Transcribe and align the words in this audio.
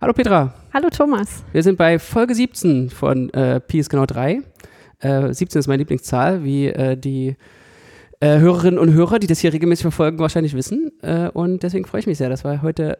Hallo 0.00 0.14
Petra. 0.14 0.54
Hallo 0.72 0.88
Thomas. 0.88 1.44
Wir 1.52 1.62
sind 1.62 1.76
bei 1.76 1.98
Folge 1.98 2.34
17 2.34 2.88
von 2.88 3.28
äh, 3.34 3.60
Pi 3.60 3.80
ist 3.80 3.90
genau 3.90 4.06
3. 4.06 4.40
Äh, 5.00 5.32
17 5.34 5.58
ist 5.58 5.66
meine 5.66 5.78
Lieblingszahl, 5.78 6.42
wie 6.42 6.68
äh, 6.68 6.96
die 6.96 7.36
äh, 8.20 8.38
Hörerinnen 8.38 8.78
und 8.78 8.94
Hörer, 8.94 9.18
die 9.18 9.26
das 9.26 9.40
hier 9.40 9.52
regelmäßig 9.52 9.82
verfolgen, 9.82 10.18
wahrscheinlich 10.18 10.54
wissen. 10.54 10.90
Äh, 11.02 11.28
und 11.28 11.62
deswegen 11.62 11.84
freue 11.84 12.00
ich 12.00 12.06
mich 12.06 12.16
sehr, 12.16 12.30
dass 12.30 12.44
wir 12.44 12.62
heute 12.62 12.96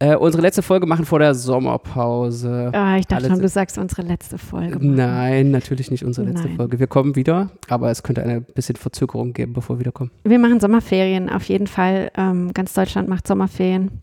äh, 0.00 0.16
unsere 0.16 0.42
letzte 0.42 0.60
Folge 0.60 0.84
machen 0.86 1.06
vor 1.06 1.18
der 1.18 1.34
Sommerpause. 1.34 2.70
Ah, 2.74 2.98
ich 2.98 3.06
dachte 3.06 3.24
Alle 3.24 3.32
schon, 3.32 3.40
du 3.42 3.48
sagst 3.48 3.78
unsere 3.78 4.02
letzte 4.02 4.36
Folge. 4.36 4.74
machen. 4.74 4.96
Nein, 4.96 5.50
natürlich 5.50 5.90
nicht 5.90 6.04
unsere 6.04 6.26
letzte 6.26 6.48
Nein. 6.48 6.56
Folge. 6.56 6.78
Wir 6.78 6.88
kommen 6.88 7.16
wieder, 7.16 7.52
aber 7.68 7.90
es 7.90 8.02
könnte 8.02 8.22
eine 8.22 8.42
bisschen 8.42 8.76
Verzögerung 8.76 9.32
geben, 9.32 9.54
bevor 9.54 9.76
wir 9.76 9.80
wiederkommen. 9.80 10.10
Wir 10.24 10.38
machen 10.38 10.60
Sommerferien 10.60 11.30
auf 11.30 11.44
jeden 11.44 11.68
Fall. 11.68 12.10
Ähm, 12.18 12.52
ganz 12.52 12.74
Deutschland 12.74 13.08
macht 13.08 13.26
Sommerferien. 13.26 14.02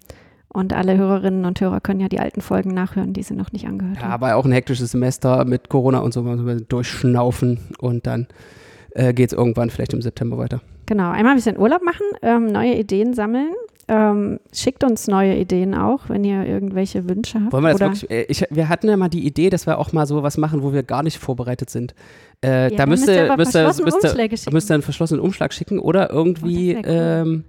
Und 0.54 0.74
alle 0.74 0.98
Hörerinnen 0.98 1.46
und 1.46 1.62
Hörer 1.62 1.80
können 1.80 2.00
ja 2.02 2.10
die 2.10 2.20
alten 2.20 2.42
Folgen 2.42 2.74
nachhören, 2.74 3.14
die 3.14 3.24
sie 3.24 3.34
noch 3.36 3.52
nicht 3.54 3.68
angehört 3.68 3.98
Ja, 3.98 4.04
haben. 4.04 4.12
aber 4.12 4.36
auch 4.36 4.46
ein 4.46 4.52
hektisches 4.52 4.92
Semester 4.92 5.46
mit 5.46 5.70
Corona 5.70 6.00
und 6.00 6.14
so, 6.14 6.24
durchschnaufen 6.68 7.60
und 7.80 8.06
dann 8.08 8.28
äh, 8.92 9.14
geht 9.14 9.32
es 9.32 9.38
irgendwann 9.38 9.70
vielleicht 9.70 9.94
im 9.94 10.02
September 10.02 10.38
weiter. 10.38 10.62
Genau, 10.88 11.10
einmal 11.12 11.32
ein 11.34 11.36
bisschen 11.38 11.58
Urlaub 11.58 11.84
machen, 11.84 12.06
ähm, 12.22 12.48
neue 12.48 12.76
Ideen 12.76 13.14
sammeln. 13.14 13.52
Ähm, 13.88 14.40
schickt 14.54 14.84
uns 14.84 15.08
neue 15.08 15.36
Ideen 15.38 15.74
auch, 15.74 16.08
wenn 16.08 16.24
ihr 16.24 16.46
irgendwelche 16.46 17.10
Wünsche 17.10 17.40
habt. 17.42 17.52
Wollen 17.52 17.64
wir 17.64 17.72
das 17.72 17.80
wirklich? 17.80 18.10
äh, 18.10 18.24
Ich, 18.30 18.46
wir 18.50 18.70
hatten 18.70 18.88
ja 18.88 18.96
mal 18.96 19.10
die 19.10 19.26
Idee, 19.26 19.50
dass 19.50 19.68
wir 19.68 19.78
auch 19.78 19.92
mal 19.92 20.06
so 20.06 20.22
was 20.24 20.38
machen, 20.38 20.64
wo 20.64 20.72
wir 20.72 20.84
gar 20.84 21.04
nicht 21.04 21.18
vorbereitet 21.18 21.70
sind. 21.70 21.94
Äh, 22.44 22.72
Ja, 22.72 22.78
da 22.78 22.86
müsst 22.86 23.08
ihr 23.08 23.30
Umschläge 23.38 24.38
schicken. 24.38 24.54
müsste 24.54 24.74
einen 24.74 24.84
verschlossenen 24.84 25.22
Umschlag 25.22 25.54
schicken 25.54 25.80
oder 25.80 26.10
irgendwie. 26.12 26.78
Oh, 26.78 26.84
wär 26.84 27.22
ähm, 27.22 27.44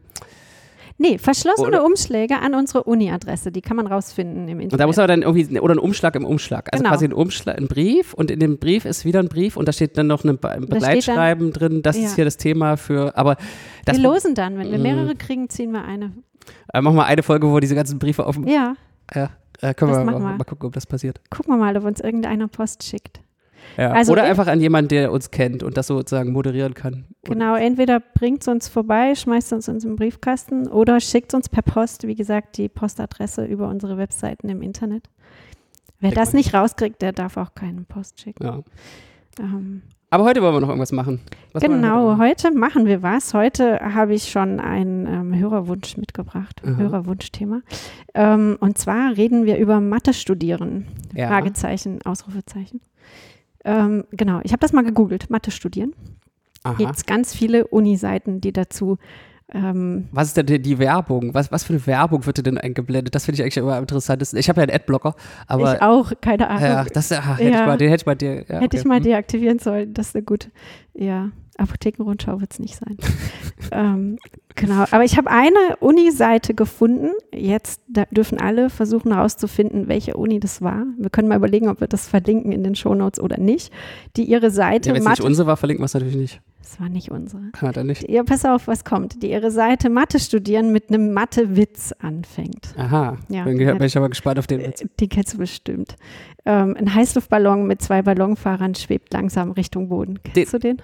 nee, 0.99 1.19
verschlossene 1.19 1.69
Oder- 1.69 1.85
Umschläge 1.85 2.39
an 2.39 2.55
unsere 2.55 2.85
Uni-Adresse, 2.85 3.53
die 3.53 3.61
kann 3.61 3.77
man 3.77 3.87
rausfinden 3.87 4.43
im 4.49 4.61
Internet. 4.61 4.73
und 4.73 4.79
da 4.81 4.87
muss 4.87 4.99
aber 4.99 5.09
dann 5.09 5.23
irgendwie, 5.23 5.61
oder 5.61 5.75
ein 5.75 5.79
Umschlag 5.79 6.15
im 6.17 6.25
Umschlag. 6.25 6.69
Also 6.73 6.83
Genau. 6.83 6.93
quasi 6.95 7.05
ein 7.07 7.13
Umschlag, 7.13 7.59
ein 7.59 7.69
Brief 7.69 8.15
und 8.15 8.31
in 8.31 8.41
dem 8.41 8.59
Brief 8.59 8.85
ist 8.85 9.05
wieder 9.05 9.21
ein 9.21 9.29
Brief 9.29 9.57
und 9.57 9.67
da 9.69 9.73
steht 9.73 9.97
dann 9.99 10.07
noch 10.07 10.25
Be- 10.41 10.49
ein 10.51 10.61
Da 10.63 10.67
steht 10.67 10.71
dann- 10.73 10.79
Begleitschreiben 10.81 11.53
drin. 11.53 11.83
Das 11.83 11.97
Ja. 11.99 12.05
ist 12.05 12.15
hier 12.17 12.25
das 12.25 12.37
Thema 12.37 12.77
für, 12.77 13.17
aber 13.17 13.37
wir 13.87 13.99
losen 13.99 14.35
dann, 14.35 14.59
wenn 14.59 14.71
wir 14.71 14.79
Mm. 14.79 14.83
mehrere 14.83 15.15
kriegen, 15.15 15.49
ziehen 15.49 15.73
wir 15.73 15.85
eine. 15.85 16.13
äh, 16.75 16.81
machen 16.81 16.97
wir 16.97 17.05
eine 17.07 17.23
Folge, 17.23 17.49
wo 17.51 17.59
diese 17.61 17.75
ganzen 17.75 17.99
Briefe 17.99 18.27
dem. 18.37 18.47
Ja, 18.49 18.75
Ja, 19.15 19.31
äh, 19.61 19.75
können 19.75 19.93
Das 19.93 19.99
wir 20.01 20.05
mal, 20.05 20.19
mal 20.37 20.45
gucken, 20.45 20.67
ob 20.67 20.73
das 20.73 20.87
passiert. 20.87 21.21
gucken 21.31 21.53
wir 21.55 21.59
mal, 21.59 21.77
ob 21.77 21.85
uns 21.85 22.01
irgendeiner 22.01 22.49
Post 22.49 22.83
schickt. 22.83 23.21
Ja. 23.77 23.93
Also 23.93 24.13
oder 24.13 24.25
einfach 24.25 24.47
an 24.47 24.61
jemanden, 24.61 24.89
der 24.89 25.13
uns 25.13 25.31
kennt 25.31 25.63
und 25.63 25.77
das 25.77 25.87
sozusagen 25.87 26.33
moderieren 26.33 26.75
kann. 26.75 27.07
Genau, 27.25 27.55
entweder 27.55 28.01
bringt 28.01 28.43
es 28.43 28.49
uns 28.49 28.69
vorbei, 28.69 29.15
schmeißt 29.15 29.53
uns 29.53 29.69
uns 29.69 29.85
im 29.85 29.97
Briefkasten 29.97 30.69
oder 30.69 31.01
schickt 31.01 31.35
uns 31.35 31.49
per 31.49 31.63
Post, 31.63 32.07
wie 32.07 32.15
gesagt, 32.15 32.59
die 32.59 32.69
Postadresse 32.69 33.45
über 33.45 33.69
unsere 33.69 33.97
Webseiten 33.97 34.49
im 34.49 34.63
Internet. 34.63 35.09
Wer 36.01 36.11
Check 36.11 36.19
das 36.19 36.33
mal. 36.33 36.39
nicht 36.39 36.55
rauskriegt, 36.55 37.01
der 37.01 37.13
darf 37.13 37.37
auch 37.37 37.55
keine 37.55 37.83
Post 37.83 38.21
schicken. 38.21 38.45
Ja. 38.45 38.61
Ähm, 39.39 39.83
Aber 40.11 40.25
heute 40.25 40.43
wollen 40.43 40.55
wir 40.55 40.61
noch 40.61 40.69
irgendwas 40.69 40.91
machen. 40.91 41.21
Was 41.53 41.63
genau, 41.63 42.19
heute 42.19 42.49
heute 42.49 42.59
machen 42.59 42.87
wir 42.87 43.03
was. 43.03 43.35
Heute 43.35 43.79
habe 43.81 44.13
ich 44.13 44.31
schon 44.31 44.59
einen 44.59 45.07
ähm, 45.07 45.39
Hörerwunsch 45.39 45.97
mitgebracht, 45.97 46.61
Aha. 46.65 46.77
Hörerwunschthema. 46.77 47.63
Ähm, 48.15 48.57
und 48.59 48.79
zwar 48.79 49.17
reden 49.17 49.47
wir 49.47 49.59
über 49.59 49.81
Mathe 49.81 50.13
studieren. 50.13 50.89
Ja. 51.15 51.29
Fragezeichen, 51.29 52.03
Ausrufezeichen. 52.03 52.81
Ähm, 53.65 54.05
genau, 54.11 54.41
ich 54.43 54.53
habe 54.53 54.61
das 54.61 54.73
mal 54.73 54.83
gegoogelt, 54.85 55.31
Mathe 55.31 55.51
studieren. 55.51 55.95
Gibt 56.79 56.97
es 56.97 57.07
ganz 57.07 57.35
viele 57.35 57.67
Uni-Seiten, 57.67 58.41
die 58.41 58.53
dazu 58.53 58.99
ähm, 59.55 60.09
Was 60.13 60.29
ist 60.29 60.37
denn 60.37 60.47
die, 60.47 60.61
die 60.63 60.79
Werbung? 60.79 61.35
Was, 61.35 61.53
was 61.53 61.65
für 61.65 61.75
eine 61.75 61.87
Werbung 61.87 62.25
wird 62.25 62.39
dir 62.39 62.43
denn 62.43 62.59
eingeblendet? 62.59 63.15
Das 63.15 63.25
finde 63.27 63.37
ich 63.37 63.43
eigentlich 63.43 63.57
immer 63.59 63.75
am 63.75 63.83
interessantesten. 63.83 64.39
Ich 64.39 64.49
habe 64.49 64.61
ja 64.61 64.63
einen 64.67 64.75
Adblocker, 64.75 65.15
aber 65.47 65.75
ich 65.75 65.83
auch, 65.83 66.13
keine 66.21 66.49
Ahnung. 66.49 66.63
ja, 66.63 66.85
das 66.85 67.13
ah, 67.13 67.37
hätte 67.37 67.51
Ja. 67.51 67.61
ich 67.61 67.67
mal, 67.67 67.77
den 67.77 67.89
hätte 67.91 68.03
ich 68.03 68.07
mal 68.07 68.15
dir. 68.15 68.35
Ja, 68.49 68.61
Hätte 68.61 68.65
okay. 68.65 68.77
ich 68.79 68.85
mal 68.85 68.97
Hm. 68.97 69.03
deaktivieren 69.05 69.59
sollen, 69.59 69.93
das 69.93 70.09
ist 70.09 70.17
eine 70.17 70.25
gute, 70.25 70.51
ja, 70.95 71.31
Apothekenrundschau 71.59 72.41
wird 72.41 72.53
es 72.53 72.59
nicht 72.61 72.77
sein. 72.77 72.97
ähm, 73.73 74.19
genau, 74.55 74.85
aber 74.91 75.05
ich 75.05 75.17
habe 75.17 75.31
eine 75.31 75.77
Uni-Seite 75.81 76.55
gefunden. 76.55 77.11
Jetzt 77.35 77.81
dürfen 78.11 78.39
alle 78.41 78.71
versuchen 78.71 79.13
herauszufinden, 79.15 79.89
welche 79.89 80.15
Uni 80.17 80.41
das 80.41 80.63
war. 80.63 80.85
Wir 80.99 81.11
können 81.11 81.29
mal 81.29 81.37
überlegen, 81.37 81.69
ob 81.69 81.81
wir 81.81 81.89
das 81.89 82.09
verlinken 82.09 82.53
in 82.53 82.63
den 82.65 82.75
Shownotes 82.75 83.21
oder 83.21 83.39
nicht. 83.39 83.73
Die 84.17 84.25
ihre 84.25 84.51
Seite, 84.51 84.89
Ja, 84.91 84.95
wenn 84.95 85.03
es 85.03 85.09
nicht 85.09 85.19
Mathe, 85.19 85.25
unsere 85.27 85.47
war, 85.47 85.57
verlinken 85.57 85.83
wir 85.83 85.87
es 85.87 85.95
natürlich 85.95 86.17
nicht. 86.17 86.41
das 86.63 86.81
war 86.81 86.89
nicht 86.89 87.11
unsere. 87.11 87.43
Hat 87.61 87.77
er 87.77 87.85
nicht. 87.85 88.09
Ja, 88.09 88.23
pass 88.25 88.45
auf, 88.45 88.67
was 88.69 88.85
kommt. 88.85 89.23
Die 89.23 89.31
ihre 89.31 89.51
Seite 89.51 89.91
Mathe 89.91 90.19
studieren 90.19 90.73
mit 90.73 90.89
einem 90.89 91.13
Mathe-Witz 91.13 91.93
anfängt. 92.01 92.75
Aha. 92.77 93.19
Ja. 93.29 93.45
Bin, 93.45 93.57
bin 93.59 93.83
ich 93.83 93.97
aber 93.97 94.09
gespannt 94.09 94.39
auf 94.39 94.47
den 94.47 94.61
Äh, 94.61 94.69
Witz. 94.69 94.85
Die 95.01 95.09
kennst 95.09 95.35
du 95.35 95.39
bestimmt. 95.39 95.97
Ähm, 96.45 96.75
ein 96.77 96.93
Heißluftballon 96.93 97.69
mit 97.69 97.83
zwei 97.83 98.03
Ballonfahrern 98.03 98.75
schwebt 98.75 99.13
langsam 99.13 99.53
Richtung 99.53 99.89
Boden. 99.89 100.19
Kennst 100.35 100.53
du 100.53 100.59
den? 100.59 100.79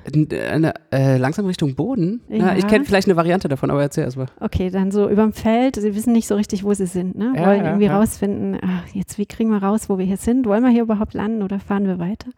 Eine, 0.52 0.72
äh, 0.92 1.16
langsam 1.16 1.46
Richtung 1.46 1.74
Boden? 1.74 2.20
Ja. 2.28 2.36
Ja. 2.36 2.56
ich 2.56 2.64
kenne 2.68 2.84
vielleicht 2.84 3.08
eine 3.08 3.16
Variante 3.16 3.48
davon, 3.48 3.57
aber 3.70 3.82
erzähl 3.82 4.04
erst 4.04 4.16
mal. 4.16 4.26
Okay, 4.41 4.70
dann 4.70 4.91
so 4.91 5.08
überm 5.08 5.32
Feld. 5.32 5.76
Sie 5.76 5.94
wissen 5.94 6.12
nicht 6.12 6.26
so 6.26 6.34
richtig, 6.34 6.64
wo 6.64 6.72
sie 6.74 6.86
sind. 6.86 7.16
Ne? 7.16 7.32
Ja, 7.36 7.46
Wollen 7.46 7.60
ja, 7.60 7.66
irgendwie 7.66 7.86
ja. 7.86 7.98
rausfinden, 7.98 8.58
ach, 8.62 8.86
jetzt 8.94 9.19
wie 9.19 9.26
kriegen 9.26 9.50
wir 9.50 9.62
raus, 9.62 9.88
wo 9.88 9.98
wir 9.98 10.04
hier 10.06 10.16
sind? 10.16 10.46
Wollen 10.46 10.62
wir 10.62 10.70
hier 10.70 10.82
überhaupt 10.82 11.14
landen 11.14 11.42
oder 11.42 11.60
fahren 11.60 11.86
wir 11.86 11.98
weiter? 11.98 12.30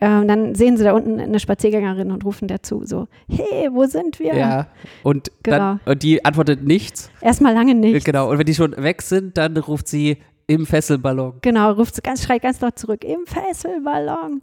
Ähm, 0.00 0.28
dann 0.28 0.54
sehen 0.54 0.76
sie 0.76 0.84
da 0.84 0.92
unten 0.92 1.20
eine 1.20 1.38
Spaziergängerin 1.38 2.10
und 2.10 2.24
rufen 2.24 2.48
dazu 2.48 2.84
so, 2.84 3.06
hey, 3.28 3.68
wo 3.72 3.84
sind 3.86 4.18
wir? 4.18 4.34
Ja. 4.34 4.66
Und, 5.02 5.30
dann, 5.42 5.78
Genau. 5.80 5.92
und 5.92 6.02
die 6.02 6.24
antwortet 6.24 6.62
nichts. 6.64 7.10
Erstmal 7.20 7.54
lange 7.54 7.74
nicht. 7.74 8.04
Genau. 8.04 8.30
Und 8.30 8.38
wenn 8.38 8.46
die 8.46 8.54
schon 8.54 8.72
weg 8.76 9.02
sind, 9.02 9.36
dann 9.38 9.56
ruft 9.56 9.88
sie 9.88 10.18
im 10.46 10.66
Fesselballon. 10.66 11.34
Genau, 11.42 11.72
ruft 11.72 11.94
sie 11.94 12.02
ganz, 12.02 12.22
schreit 12.24 12.42
ganz 12.42 12.60
laut 12.60 12.78
zurück, 12.78 13.04
im 13.04 13.26
Fesselballon. 13.26 14.42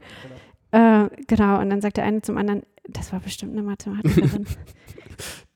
Äh, 0.72 1.10
genau, 1.28 1.60
und 1.60 1.70
dann 1.70 1.82
sagt 1.82 1.98
der 1.98 2.06
eine 2.06 2.22
zum 2.22 2.38
anderen, 2.38 2.64
das 2.88 3.12
war 3.12 3.20
bestimmt 3.20 3.52
eine 3.54 3.62
Mathematikerin. 3.62 4.46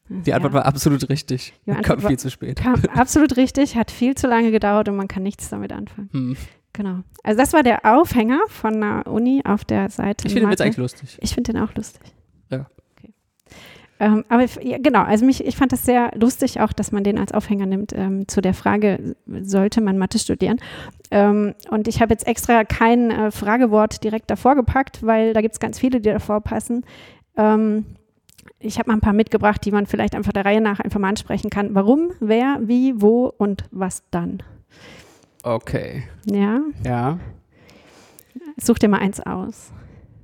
Die 0.08 0.34
Antwort 0.34 0.54
war 0.54 0.66
absolut 0.66 1.10
richtig. 1.10 1.54
Kam 1.82 2.00
viel 2.00 2.20
zu 2.20 2.30
spät. 2.30 2.58
Kam 2.58 2.82
absolut 2.94 3.38
richtig, 3.38 3.76
hat 3.76 3.90
viel 3.90 4.16
zu 4.16 4.28
lange 4.28 4.52
gedauert 4.52 4.88
und 4.88 4.96
man 4.96 5.08
kann 5.08 5.24
nichts 5.24 5.50
damit 5.50 5.74
anfangen. 5.74 6.10
Hm. 6.12 6.38
Genau. 6.74 7.00
Also 7.24 7.40
das 7.40 7.54
war 7.54 7.64
der 7.64 7.86
Aufhänger 7.86 8.42
von 8.48 8.82
der 8.82 9.08
Uni 9.08 9.42
auf 9.46 9.64
der 9.66 9.90
Seite. 9.90 10.28
Ich 10.28 10.34
finde 10.34 10.48
den 10.48 10.50
Mathe. 10.50 10.64
eigentlich 10.64 10.78
lustig. 10.78 11.18
Ich 11.22 11.34
finde 11.34 11.54
den 11.54 11.62
auch 11.62 11.74
lustig. 11.74 12.02
Ja. 12.52 12.68
Okay. 12.98 13.14
Ähm, 14.00 14.26
aber 14.28 14.46
ja, 14.62 14.78
genau, 14.78 15.04
also 15.04 15.26
mich, 15.26 15.46
ich 15.46 15.56
fand 15.56 15.72
das 15.72 15.86
sehr 15.86 16.12
lustig 16.16 16.60
auch, 16.60 16.74
dass 16.74 16.92
man 16.92 17.06
den 17.06 17.18
als 17.18 17.32
Aufhänger 17.32 17.66
nimmt 17.66 17.94
ähm, 17.96 18.28
zu 18.28 18.42
der 18.42 18.54
Frage, 18.54 19.16
sollte 19.42 19.80
man 19.80 19.98
Mathe 19.98 20.20
studieren? 20.20 20.58
Ähm, 21.12 21.56
und 21.70 21.88
ich 21.88 22.02
habe 22.02 22.14
jetzt 22.14 22.28
extra 22.28 22.66
kein 22.66 23.10
äh, 23.10 23.32
Fragewort 23.32 24.04
direkt 24.04 24.30
davor 24.30 24.56
gepackt, 24.56 25.02
weil 25.02 25.34
da 25.34 25.42
gibt 25.42 25.54
es 25.54 25.60
ganz 25.62 25.80
viele, 25.80 26.02
die 26.02 26.10
davor 26.10 26.42
passen. 26.42 26.86
Ähm, 27.38 27.86
ich 28.66 28.80
habe 28.80 28.90
mal 28.90 28.98
ein 28.98 29.02
paar 29.02 29.14
mitgebracht, 29.14 29.64
die 29.66 29.72
man 29.72 29.86
vielleicht 29.86 30.16
einfach 30.16 30.34
der 30.34 30.46
Reihe 30.46 30.62
nach 30.62 30.80
einfach 30.80 31.00
mal 31.00 31.10
ansprechen 31.10 31.50
kann. 31.50 31.76
Warum, 31.76 32.12
wer, 32.20 32.60
wie, 32.62 33.00
wo 33.02 33.26
und 33.38 33.64
was 33.72 34.04
dann? 34.12 34.42
Okay. 35.44 36.04
Ja, 36.26 36.62
Ja. 36.84 37.20
such 38.58 38.80
dir 38.80 38.90
mal 38.90 39.00
eins 39.00 39.20
aus. 39.20 39.72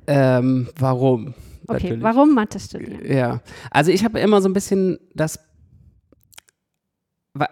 Ähm, 0.07 0.67
warum? 0.79 1.35
Okay, 1.67 1.83
Natürlich. 1.83 2.03
warum 2.03 2.33
Mathe 2.33 2.59
studieren? 2.59 2.99
Ja, 3.05 3.41
also 3.69 3.91
ich 3.91 4.03
habe 4.03 4.19
immer 4.19 4.41
so 4.41 4.49
ein 4.49 4.53
bisschen 4.53 4.99
das, 5.13 5.39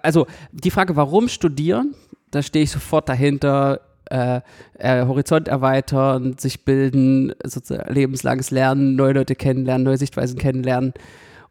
also 0.01 0.25
die 0.51 0.71
Frage, 0.71 0.95
warum 0.95 1.27
studieren, 1.29 1.93
da 2.31 2.41
stehe 2.41 2.63
ich 2.63 2.71
sofort 2.71 3.07
dahinter, 3.07 3.81
äh, 4.09 4.41
äh, 4.77 5.05
Horizont 5.05 5.47
erweitern, 5.47 6.35
sich 6.37 6.65
bilden, 6.65 7.33
sozusagen 7.43 7.93
lebenslanges 7.93 8.51
Lernen, 8.51 8.95
neue 8.95 9.13
Leute 9.13 9.35
kennenlernen, 9.35 9.83
neue 9.85 9.97
Sichtweisen 9.97 10.37
kennenlernen. 10.39 10.93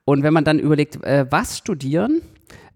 Und 0.04 0.22
wenn 0.22 0.32
man 0.32 0.44
dann 0.44 0.59
überlegt, 0.59 1.03
äh, 1.04 1.26
was 1.31 1.59
studieren, 1.59 2.22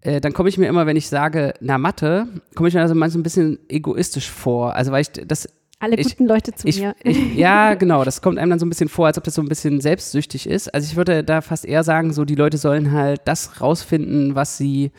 äh, 0.02 0.20
dann 0.20 0.32
komme 0.32 0.48
ich 0.48 0.58
mir 0.58 0.66
immer, 0.68 0.86
wenn 0.86 0.96
ich 0.96 1.08
sage, 1.08 1.54
na 1.60 1.78
Mathe, 1.78 2.26
komme 2.54 2.68
ich 2.68 2.74
mir 2.74 2.82
also 2.82 2.94
manchmal 2.94 3.20
ein 3.20 3.22
bisschen 3.24 3.58
egoistisch 3.68 4.30
vor. 4.30 4.74
Also 4.74 4.92
weil 4.92 5.02
ich 5.02 5.10
das 5.10 5.48
Alle 5.78 5.96
Ich- 5.96 6.08
guten 6.16 6.26
Leute 6.28 6.52
zu 6.52 6.68
ich, 6.68 6.80
mir. 6.80 6.94
ich, 7.02 7.34
ja, 7.34 7.74
genau. 7.74 8.04
Das 8.04 8.22
kommt 8.22 8.38
einem 8.38 8.50
dann 8.50 8.58
so 8.60 8.66
ein 8.66 8.68
bisschen 8.68 8.88
vor, 8.88 9.06
als 9.06 9.18
ob 9.18 9.24
das 9.24 9.34
so 9.34 9.42
ein 9.42 9.48
bisschen 9.48 9.80
selbstsüchtig 9.80 10.48
ist. 10.48 10.72
Also 10.72 10.86
ich 10.90 10.96
würde 10.96 11.24
da 11.24 11.40
fast 11.40 11.64
eher 11.64 11.82
sagen, 11.82 12.12
so 12.12 12.24
die 12.24 12.36
Leute 12.36 12.56
sollen 12.58 12.92
halt 12.92 13.22
das 13.24 13.60
rausfinden, 13.60 14.34
was 14.36 14.56
sie 14.58 14.92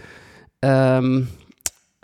ähm, 0.62 1.28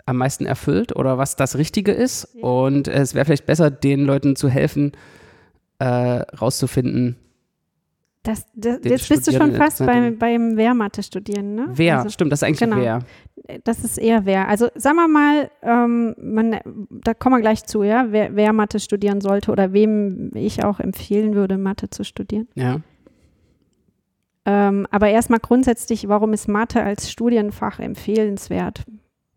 am 0.06 0.16
meisten 0.16 0.46
erfüllt 0.46 0.94
oder 0.96 1.18
was 1.18 1.36
das 1.36 1.56
Richtige 1.56 1.92
ist. 1.92 2.24
Und 2.40 2.88
es 2.88 3.14
wäre 3.14 3.24
vielleicht 3.24 3.46
besser, 3.46 3.70
den 3.70 4.04
Leuten 4.04 4.36
zu 4.36 4.48
helfen, 4.48 4.92
äh, 5.78 5.84
rauszufinden, 5.84 7.16
Das, 8.22 8.44
das, 8.54 8.80
jetzt 8.84 9.08
bist 9.08 9.26
du 9.26 9.32
schon 9.32 9.54
fast 9.54 9.80
jetzt 9.80 9.86
beim, 9.86 10.18
beim 10.18 10.56
Wehrmathe 10.58 11.02
studieren, 11.02 11.54
ne? 11.54 11.68
wer. 11.72 11.98
Also, 11.98 12.10
Stimmt, 12.10 12.32
das 12.32 12.40
ist 12.40 12.44
eigentlich 12.44 12.60
genau. 12.60 12.76
wer. 12.76 12.98
das 13.64 13.82
ist 13.82 13.96
eher 13.96 14.26
wer. 14.26 14.46
Also 14.48 14.68
sagen 14.74 14.96
wir 14.96 15.08
mal, 15.08 15.50
ähm, 15.62 16.14
man, 16.20 16.58
da 16.90 17.14
kommen 17.14 17.36
wir 17.36 17.40
gleich 17.40 17.64
zu, 17.64 17.82
ja, 17.82 18.08
wer, 18.10 18.36
wer 18.36 18.52
Mathe 18.52 18.78
studieren 18.78 19.22
sollte 19.22 19.50
oder 19.50 19.72
wem 19.72 20.32
ich 20.34 20.62
auch 20.62 20.80
empfehlen 20.80 21.34
würde, 21.34 21.56
Mathe 21.56 21.88
zu 21.88 22.04
studieren. 22.04 22.46
Ja. 22.54 22.80
Ähm, 24.44 24.86
aber 24.90 25.08
erstmal 25.08 25.40
grundsätzlich, 25.40 26.08
warum 26.08 26.34
ist 26.34 26.46
Mathe 26.46 26.82
als 26.82 27.10
Studienfach 27.10 27.78
empfehlenswert? 27.78 28.84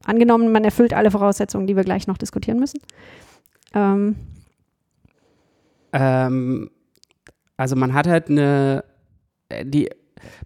Angenommen, 0.05 0.51
man 0.51 0.63
erfüllt 0.63 0.94
alle 0.94 1.11
Voraussetzungen, 1.11 1.67
die 1.67 1.75
wir 1.75 1.83
gleich 1.83 2.07
noch 2.07 2.17
diskutieren 2.17 2.59
müssen. 2.59 2.79
Ähm, 3.73 4.15
Ähm, 5.94 6.71
also 7.55 7.75
man 7.75 7.94
hat 7.94 8.07
halt 8.07 8.29
eine, 8.29 8.83
äh, 9.50 9.63
die, 9.63 9.89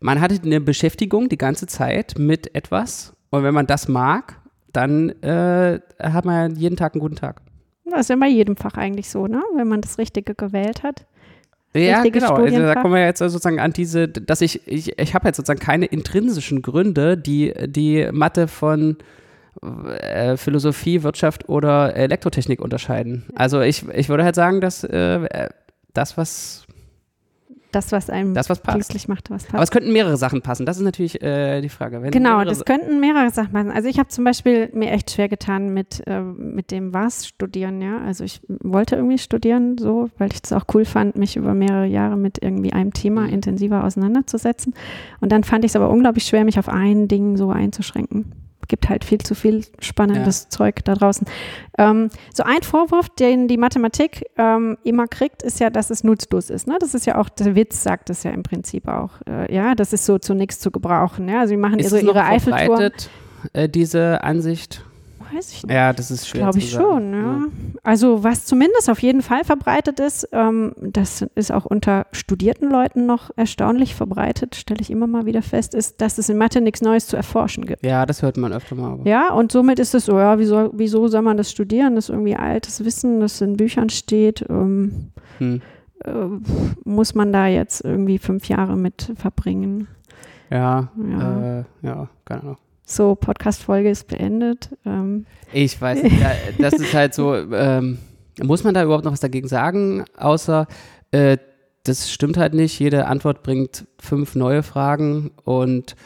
man 0.02 0.22
hat 0.22 0.32
halt 0.32 0.44
eine 0.44 0.60
Beschäftigung 0.60 1.30
die 1.30 1.38
ganze 1.38 1.66
Zeit 1.68 2.16
mit 2.20 2.54
etwas 2.54 3.16
und 3.30 3.44
wenn 3.44 3.54
man 3.54 3.66
das 3.66 3.88
mag, 3.88 4.40
dann 4.74 5.10
äh, 5.24 5.80
hat 6.00 6.26
man 6.26 6.56
jeden 6.56 6.76
Tag 6.76 6.94
einen 6.94 7.02
guten 7.02 7.16
Tag. 7.16 7.42
das 7.86 8.02
ist 8.02 8.10
ja 8.10 8.18
bei 8.18 8.28
jedem 8.28 8.58
Fach 8.58 8.76
eigentlich 8.76 9.10
so, 9.10 9.28
ne? 9.28 9.42
wenn 9.56 9.70
man 9.70 9.82
das 9.82 9.98
Richtige 9.98 10.36
gewählt 10.36 10.84
hat. 10.84 11.06
Ja, 11.74 12.02
genau. 12.04 12.34
Also 12.34 12.60
da 12.60 12.76
kommen 12.76 12.96
wir 12.96 13.06
jetzt 13.06 13.20
sozusagen 13.20 13.60
an 13.60 13.72
diese, 13.72 14.08
dass 14.08 14.42
ich, 14.42 14.68
ich, 14.68 14.98
ich 14.98 15.14
habe 15.14 15.28
jetzt 15.28 15.38
sozusagen 15.38 15.60
keine 15.60 15.86
intrinsischen 15.86 16.62
Gründe, 16.62 17.18
die 17.18 17.54
die 17.68 18.10
Mathe 18.12 18.48
von 18.48 18.98
äh, 19.62 20.38
Philosophie, 20.38 21.04
Wirtschaft 21.04 21.50
oder 21.50 21.96
Elektrotechnik 21.96 22.62
unterscheiden. 22.62 23.26
Also 23.36 23.62
ich, 23.62 23.88
ich 23.90 24.10
würde 24.10 24.24
halt 24.24 24.36
sagen, 24.36 24.62
dass 24.62 24.84
äh, 24.84 25.50
das, 25.94 26.18
was, 26.18 26.66
Das, 27.72 27.92
was 27.92 28.10
einem 28.10 28.34
das, 28.34 28.50
was 28.50 28.62
glücklich 28.62 29.08
macht, 29.08 29.30
was 29.30 29.44
passt. 29.44 29.54
Aber 29.56 29.64
es 29.64 29.72
könnten 29.72 29.92
mehrere 29.92 30.16
Sachen 30.18 30.42
passen. 30.42 30.66
Das 30.66 30.78
ist 30.78 30.84
natürlich 30.84 31.22
äh, 31.22 31.60
die 31.62 31.70
Frage. 31.70 32.02
Wenn 32.02 32.12
Genau, 32.12 32.44
das 32.44 32.66
könnten 32.66 33.00
mehrere 33.00 33.30
Sachen 33.32 33.52
sein. 33.54 33.72
Also 33.72 33.90
ich 33.90 34.00
habe 34.00 34.10
zum 34.10 34.24
Beispiel 34.24 34.70
mir 34.74 34.92
echt 34.92 35.12
schwer 35.12 35.28
getan 35.28 35.74
mit, 35.74 36.02
äh, 36.08 36.22
mit 36.22 36.72
dem 36.72 36.94
was 36.94 37.28
studieren, 37.28 37.82
ja. 37.82 38.00
Also 38.06 38.24
ich 38.24 38.42
wollte 38.48 38.96
irgendwie 38.96 39.18
studieren, 39.18 39.78
so, 39.78 40.10
weil 40.18 40.32
ich 40.32 40.40
es 40.44 40.54
auch 40.54 40.66
cool 40.74 40.86
fand, 40.86 41.18
mich 41.18 41.36
über 41.36 41.54
mehrere 41.54 41.86
Jahre 41.88 42.16
mit 42.16 42.42
irgendwie 42.42 42.74
einem 42.74 42.94
Thema 42.94 43.22
Mhm. 43.22 43.34
intensiver 43.34 43.84
auseinanderzusetzen. 43.84 44.74
Und 45.20 45.32
dann 45.32 45.44
fand 45.44 45.66
ich 45.66 45.72
es 45.72 45.76
aber 45.76 45.90
unglaublich 45.90 46.26
schwer, 46.26 46.46
mich 46.46 46.60
auf 46.60 46.70
ein 46.70 47.08
Ding 47.08 47.38
so 47.38 47.50
einzuschränken. 47.50 48.32
Gibt 48.68 48.90
halt 48.90 49.06
viel 49.06 49.20
zu 49.20 49.36
viel 49.36 49.66
spannendes 49.80 50.50
Zeug 50.50 50.84
da 50.84 50.96
draußen. 50.96 51.28
Ähm, 51.78 52.10
so 52.34 52.44
ein 52.44 52.62
Vorwurf, 52.64 53.10
den 53.10 53.48
die 53.48 53.58
Mathematik 53.58 54.26
ähm, 54.38 54.78
immer 54.84 55.08
kriegt, 55.08 55.44
ist 55.44 55.60
ja, 55.60 55.70
dass 55.70 55.90
es 55.90 56.04
nutzlos 56.04 56.50
ist. 56.50 56.68
Ne? 56.68 56.78
Das 56.80 56.94
ist 56.94 57.06
ja 57.06 57.18
auch, 57.18 57.30
der 57.30 57.56
Witz 57.56 57.84
sagt 57.84 58.10
es 58.10 58.24
ja 58.24 58.32
im 58.32 58.44
Prinzip 58.44 58.88
auch. 58.88 59.12
Äh, 59.28 59.54
ja, 59.54 59.76
das 59.76 59.94
ist 59.94 60.06
so 60.06 60.18
zu 60.18 60.34
nichts 60.34 60.60
zu 60.60 60.72
gebrauchen. 60.72 61.28
Ja? 61.30 61.42
Also 61.42 61.50
sie 61.50 61.58
machen 61.58 61.80
ist 61.80 61.90
so 61.90 61.98
ihre 61.98 62.24
Eiffeltour. 62.24 62.92
äh, 63.54 63.70
diese 63.70 64.24
Ansicht? 64.24 64.84
Weiß 65.34 65.52
ich 65.52 65.64
nicht. 65.64 65.74
Ja, 65.74 65.94
das 65.94 66.12
ist 66.12 66.28
schwer 66.28 66.42
Glaube 66.44 66.58
ich 66.60 66.72
sagen. 66.72 66.84
schon, 66.86 67.14
ja. 67.14 67.42
Also 67.84 68.24
was 68.24 68.46
zumindest 68.46 68.90
auf 68.90 69.00
jeden 69.02 69.22
Fall 69.22 69.44
verbreitet 69.44 70.00
ist, 70.00 70.28
ähm, 70.32 70.74
das 70.80 71.24
ist 71.36 71.52
auch 71.52 71.66
unter 71.66 72.06
studierten 72.12 72.70
Leuten 72.70 73.06
noch 73.06 73.30
erstaunlich 73.36 73.96
verbreitet, 73.96 74.56
stelle 74.56 74.82
ich 74.82 74.90
immer 74.92 75.08
mal 75.08 75.26
wieder 75.26 75.42
fest, 75.42 75.74
ist, 75.76 76.02
dass 76.02 76.18
es 76.18 76.30
in 76.30 76.38
Mathe 76.38 76.62
nichts 76.62 76.82
Neues 76.82 77.08
zu 77.08 77.16
erforschen 77.18 77.66
gibt. 77.66 77.86
Ja, 77.86 78.06
das 78.06 78.22
hört 78.22 78.38
man 78.38 78.54
öfter 78.54 78.76
mal. 78.76 78.94
Aber. 78.94 79.08
Ja, 79.08 79.34
und 79.34 79.52
somit 79.52 79.80
ist 79.80 79.94
es 79.96 80.06
so, 80.06 80.18
ja, 80.18 80.38
wieso, 80.40 80.72
wieso 80.74 81.08
soll 81.08 81.22
man 81.22 81.38
das 81.38 81.52
studieren? 81.52 81.96
Das 81.96 82.06
ist 82.06 82.10
irgendwie 82.10 82.36
altes 82.36 82.84
Wissen, 82.86 83.20
das 83.20 83.40
in 83.42 83.58
Büchern 83.58 83.90
steht. 83.90 84.46
Ähm, 84.50 85.12
Hm. 85.40 85.62
äh, 86.04 86.12
muss 86.84 87.14
man 87.16 87.32
da 87.32 87.48
jetzt 87.48 87.84
irgendwie 87.86 88.18
fünf 88.18 88.48
Jahre 88.50 88.76
mit 88.76 89.12
verbringen? 89.16 89.88
Ja, 90.50 90.90
Ja. 90.98 91.60
Äh, 91.60 91.64
ja, 91.82 92.10
keine 92.26 92.42
Ahnung. 92.42 92.58
So, 92.90 93.16
Podcast-Folge 93.16 93.90
ist 93.90 94.08
beendet. 94.08 94.70
Ähm, 94.86 95.26
Ich 95.52 95.80
weiß 95.80 96.04
nicht, 96.04 96.16
das 96.58 96.74
ist 96.76 96.94
halt 96.94 97.14
so, 97.14 97.36
ähm, 97.36 97.98
muss 98.42 98.64
man 98.64 98.74
da 98.74 98.82
überhaupt 98.82 99.04
noch 99.04 99.12
was 99.12 99.20
dagegen 99.20 99.50
sagen, 99.50 100.06
außer 100.16 100.68
äh, 101.12 101.38
das 101.84 102.10
stimmt 102.10 102.38
halt 102.38 102.54
nicht, 102.54 102.80
jede 102.80 103.08
Antwort 103.08 103.44
bringt 103.44 103.86
fünf 104.00 104.36
neue 104.36 104.64
Fragen 104.64 105.32
und 105.44 105.98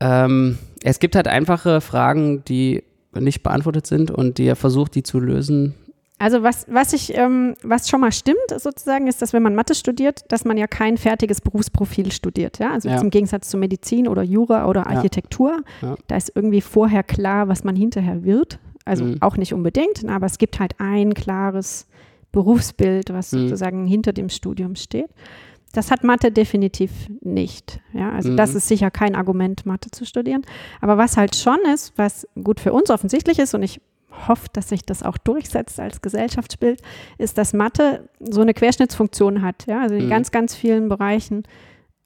ähm, 0.00 0.58
es 0.82 0.98
gibt 0.98 1.16
halt 1.16 1.28
einfache 1.28 1.80
Fragen, 1.80 2.44
die 2.44 2.84
nicht 3.14 3.42
beantwortet 3.42 3.86
sind 3.86 4.10
und 4.10 4.36
die 4.36 4.46
er 4.46 4.56
versucht, 4.56 4.94
die 4.94 5.02
zu 5.02 5.18
lösen. 5.18 5.74
Also 6.18 6.42
was, 6.42 6.64
was 6.68 6.94
ich, 6.94 7.14
ähm, 7.14 7.54
was 7.62 7.90
schon 7.90 8.00
mal 8.00 8.10
stimmt, 8.12 8.38
sozusagen, 8.56 9.06
ist, 9.06 9.20
dass 9.20 9.34
wenn 9.34 9.42
man 9.42 9.54
Mathe 9.54 9.74
studiert, 9.74 10.24
dass 10.32 10.44
man 10.46 10.56
ja 10.56 10.66
kein 10.66 10.96
fertiges 10.96 11.42
Berufsprofil 11.42 12.10
studiert. 12.10 12.58
Ja? 12.58 12.70
Also 12.72 12.88
Ja. 12.88 13.00
im 13.00 13.10
Gegensatz 13.10 13.50
zu 13.50 13.58
Medizin 13.58 14.08
oder 14.08 14.22
Jura 14.22 14.66
oder 14.66 14.80
Ja. 14.82 14.96
Architektur, 14.96 15.62
Ja. 15.82 15.94
da 16.06 16.16
ist 16.16 16.32
irgendwie 16.34 16.62
vorher 16.62 17.02
klar, 17.02 17.48
was 17.48 17.64
man 17.64 17.76
hinterher 17.76 18.24
wird. 18.24 18.58
Also 18.86 19.04
Mhm. 19.04 19.16
auch 19.20 19.36
nicht 19.36 19.52
unbedingt, 19.52 20.02
na, 20.04 20.16
aber 20.16 20.26
es 20.26 20.38
gibt 20.38 20.58
halt 20.58 20.74
ein 20.78 21.12
klares 21.12 21.86
Berufsbild, 22.32 23.12
was 23.12 23.32
Mhm. 23.32 23.40
sozusagen 23.48 23.86
hinter 23.86 24.12
dem 24.12 24.28
Studium 24.30 24.74
steht. 24.76 25.10
Das 25.72 25.90
hat 25.90 26.02
Mathe 26.04 26.30
definitiv 26.32 26.90
nicht. 27.20 27.80
Ja, 27.92 28.12
also 28.12 28.30
Mhm. 28.32 28.36
das 28.38 28.54
ist 28.54 28.68
sicher 28.68 28.90
kein 28.90 29.14
Argument, 29.14 29.66
Mathe 29.66 29.90
zu 29.90 30.06
studieren. 30.06 30.42
Aber 30.80 30.96
was 30.96 31.18
halt 31.18 31.36
schon 31.36 31.58
ist, 31.74 31.92
was 31.96 32.26
gut 32.42 32.60
für 32.60 32.72
uns 32.72 32.88
offensichtlich 32.90 33.38
ist, 33.38 33.54
und 33.54 33.62
ich 33.62 33.80
hoffe, 34.28 34.48
dass 34.52 34.68
sich 34.68 34.84
das 34.84 35.02
auch 35.02 35.18
durchsetzt 35.18 35.78
als 35.80 36.00
Gesellschaftsbild, 36.02 36.80
ist, 37.18 37.38
dass 37.38 37.52
Mathe 37.52 38.08
so 38.20 38.40
eine 38.40 38.54
Querschnittsfunktion 38.54 39.42
hat. 39.42 39.66
Ja, 39.66 39.82
also 39.82 39.94
in 39.94 40.06
Mhm. 40.06 40.10
ganz, 40.10 40.30
ganz 40.30 40.54
vielen 40.54 40.88
Bereichen 40.88 41.42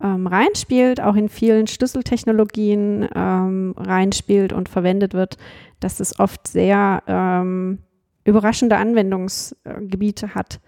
ähm, 0.02 0.26
reinspielt, 0.26 1.00
auch 1.00 1.14
in 1.14 1.28
vielen 1.28 1.66
Schlüsseltechnologien 1.66 3.08
ähm, 3.14 3.74
reinspielt 3.76 4.52
und 4.52 4.68
verwendet 4.68 5.12
wird, 5.14 5.36
dass 5.80 6.00
es 6.00 6.18
oft 6.18 6.48
sehr 6.48 7.02
ähm, 7.06 7.78
überraschende 8.24 8.76
Anwendungsgebiete 8.76 10.34
hat. 10.34 10.60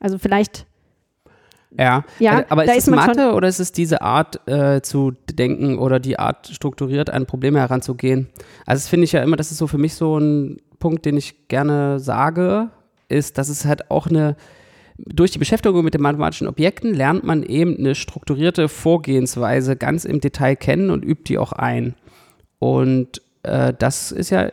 Also 0.00 0.18
vielleicht, 0.18 0.66
Ja, 1.78 2.04
ja, 2.18 2.44
aber 2.48 2.64
ist 2.64 2.76
ist 2.76 2.88
es 2.88 2.94
Mathe 2.94 3.32
oder 3.34 3.48
ist 3.48 3.60
es 3.60 3.72
diese 3.72 4.02
Art 4.02 4.40
äh, 4.48 4.82
zu 4.82 5.12
denken 5.30 5.78
oder 5.78 6.00
die 6.00 6.18
Art 6.18 6.48
strukturiert 6.48 7.08
an 7.10 7.26
Probleme 7.26 7.60
heranzugehen? 7.60 8.28
Also 8.66 8.80
das 8.82 8.88
finde 8.88 9.04
ich 9.04 9.12
ja 9.12 9.22
immer, 9.22 9.36
das 9.36 9.50
ist 9.52 9.58
so 9.58 9.66
für 9.68 9.78
mich 9.78 9.94
so 9.94 10.18
ein 10.18 10.58
Punkt, 10.82 11.04
den 11.06 11.16
ich 11.16 11.46
gerne 11.48 12.00
sage, 12.00 12.70
ist, 13.08 13.38
dass 13.38 13.48
es 13.48 13.64
halt 13.64 13.90
auch 13.90 14.08
eine, 14.08 14.36
durch 14.98 15.30
die 15.30 15.38
Beschäftigung 15.38 15.84
mit 15.84 15.94
den 15.94 16.02
mathematischen 16.02 16.48
Objekten 16.48 16.92
lernt 16.92 17.22
man 17.24 17.42
eben 17.44 17.76
eine 17.78 17.94
strukturierte 17.94 18.68
Vorgehensweise 18.68 19.76
ganz 19.76 20.04
im 20.04 20.20
Detail 20.20 20.56
kennen 20.56 20.90
und 20.90 21.04
übt 21.04 21.24
die 21.28 21.38
auch 21.38 21.52
ein. 21.52 21.94
Und 22.58 23.22
äh, 23.44 23.72
das 23.78 24.12
ist 24.12 24.30
ja 24.30 24.48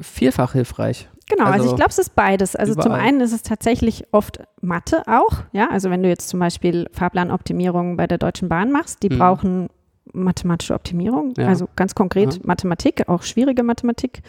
vielfach 0.00 0.52
hilfreich. 0.52 1.08
Genau, 1.28 1.44
also, 1.44 1.54
Also 1.54 1.70
ich 1.70 1.76
glaube, 1.76 1.90
es 1.90 1.98
ist 1.98 2.14
beides. 2.14 2.54
Also 2.54 2.74
zum 2.74 2.92
überall. 2.92 3.00
einen 3.00 3.20
ist 3.20 3.32
es 3.32 3.42
tatsächlich 3.42 4.04
oft 4.12 4.40
Mathe 4.60 5.02
auch, 5.06 5.42
ja, 5.52 5.68
also 5.70 5.90
wenn 5.90 6.02
du 6.02 6.08
jetzt 6.08 6.28
zum 6.28 6.38
Beispiel 6.40 6.86
Fahrplanoptimierung 6.92 7.96
bei 7.96 8.06
der 8.06 8.18
Deutschen 8.18 8.48
Bahn 8.48 8.70
machst, 8.70 9.02
die 9.02 9.08
Mhm. 9.10 9.18
brauchen 9.18 9.68
mathematische 10.12 10.74
Optimierung, 10.74 11.32
Ja. 11.38 11.46
also 11.48 11.66
ganz 11.76 11.94
konkret 11.94 12.34
Ja. 12.34 12.40
Mathematik, 12.44 13.08
auch 13.08 13.22
schwierige 13.22 13.62
Mathematik. 13.62 14.22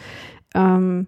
Ähm, 0.54 1.06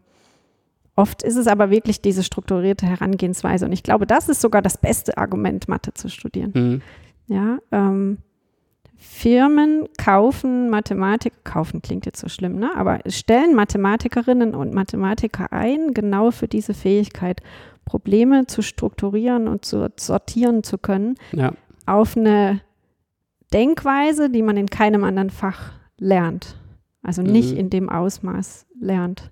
oft 0.99 1.23
ist 1.23 1.37
es 1.37 1.47
aber 1.47 1.71
wirklich 1.71 2.03
diese 2.03 2.23
strukturierte 2.23 2.87
Herangehensweise 2.87 3.65
und 3.65 3.73
ich 3.73 3.83
glaube, 3.83 4.07
das 4.07 4.29
ist 4.29 4.41
sogar 4.41 4.63
das 4.63 4.77
beste 4.79 5.17
Argument, 5.17 5.69
Mathe 5.69 5.95
zu 5.95 6.09
studieren. 6.09 6.53
Mhm. 6.55 6.83
Ja, 7.29 7.59
ähm, 7.73 8.19
Firmen 8.97 9.87
kaufen 9.97 10.71
Mathematik, 10.71 11.45
kaufen 11.45 11.83
klingt 11.83 12.05
jetzt 12.05 12.21
so 12.21 12.29
schlimm, 12.29 12.57
ne? 12.59 12.71
aber 12.75 12.99
stellen 13.07 13.55
Mathematikerinnen 13.55 14.55
und 14.55 14.75
Mathematiker 14.75 15.53
ein, 15.53 15.95
genau 15.95 16.33
für 16.33 16.49
diese 16.49 16.75
Fähigkeit, 16.75 17.41
Probleme 17.85 18.47
zu 18.47 18.61
strukturieren 18.61 19.47
und 19.47 19.65
zu 19.65 19.89
sortieren 19.97 20.65
zu 20.65 20.79
können, 20.79 21.15
Ja. 21.33 21.53
auf 21.87 22.17
eine 22.17 22.61
Denkweise, 23.53 24.31
die 24.31 24.43
man 24.43 24.57
in 24.57 24.67
keinem 24.69 25.05
anderen 25.05 25.31
Fach 25.31 25.73
lernt. 25.99 26.57
Also 27.03 27.23
nicht 27.23 27.53
Mhm. 27.53 27.59
in 27.59 27.71
dem 27.71 27.89
Ausmaß 27.89 28.67
lernt. 28.81 29.31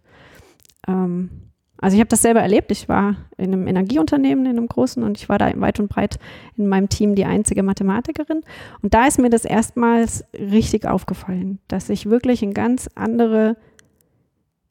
Ähm, 0.89 1.31
also 1.79 1.95
ich 1.95 2.01
habe 2.01 2.09
das 2.09 2.23
selber 2.23 2.41
erlebt. 2.41 2.71
Ich 2.71 2.89
war 2.89 3.17
in 3.37 3.53
einem 3.53 3.67
Energieunternehmen, 3.67 4.47
in 4.47 4.57
einem 4.57 4.69
großen, 4.69 5.03
und 5.03 5.19
ich 5.19 5.29
war 5.29 5.39
da 5.39 5.51
weit 5.61 5.79
und 5.79 5.89
breit 5.89 6.19
in 6.57 6.67
meinem 6.69 6.89
Team 6.89 7.15
die 7.15 7.25
einzige 7.25 7.63
Mathematikerin. 7.63 8.43
Und 8.83 8.95
da 8.95 9.07
ist 9.07 9.19
mir 9.19 9.31
das 9.31 9.45
erstmals 9.45 10.25
richtig 10.33 10.87
aufgefallen, 10.87 11.59
dass 11.69 11.91
ich 11.91 12.09
wirklich 12.09 12.43
ein 12.43 12.55
ganz 12.55 12.89
andere, 12.95 13.57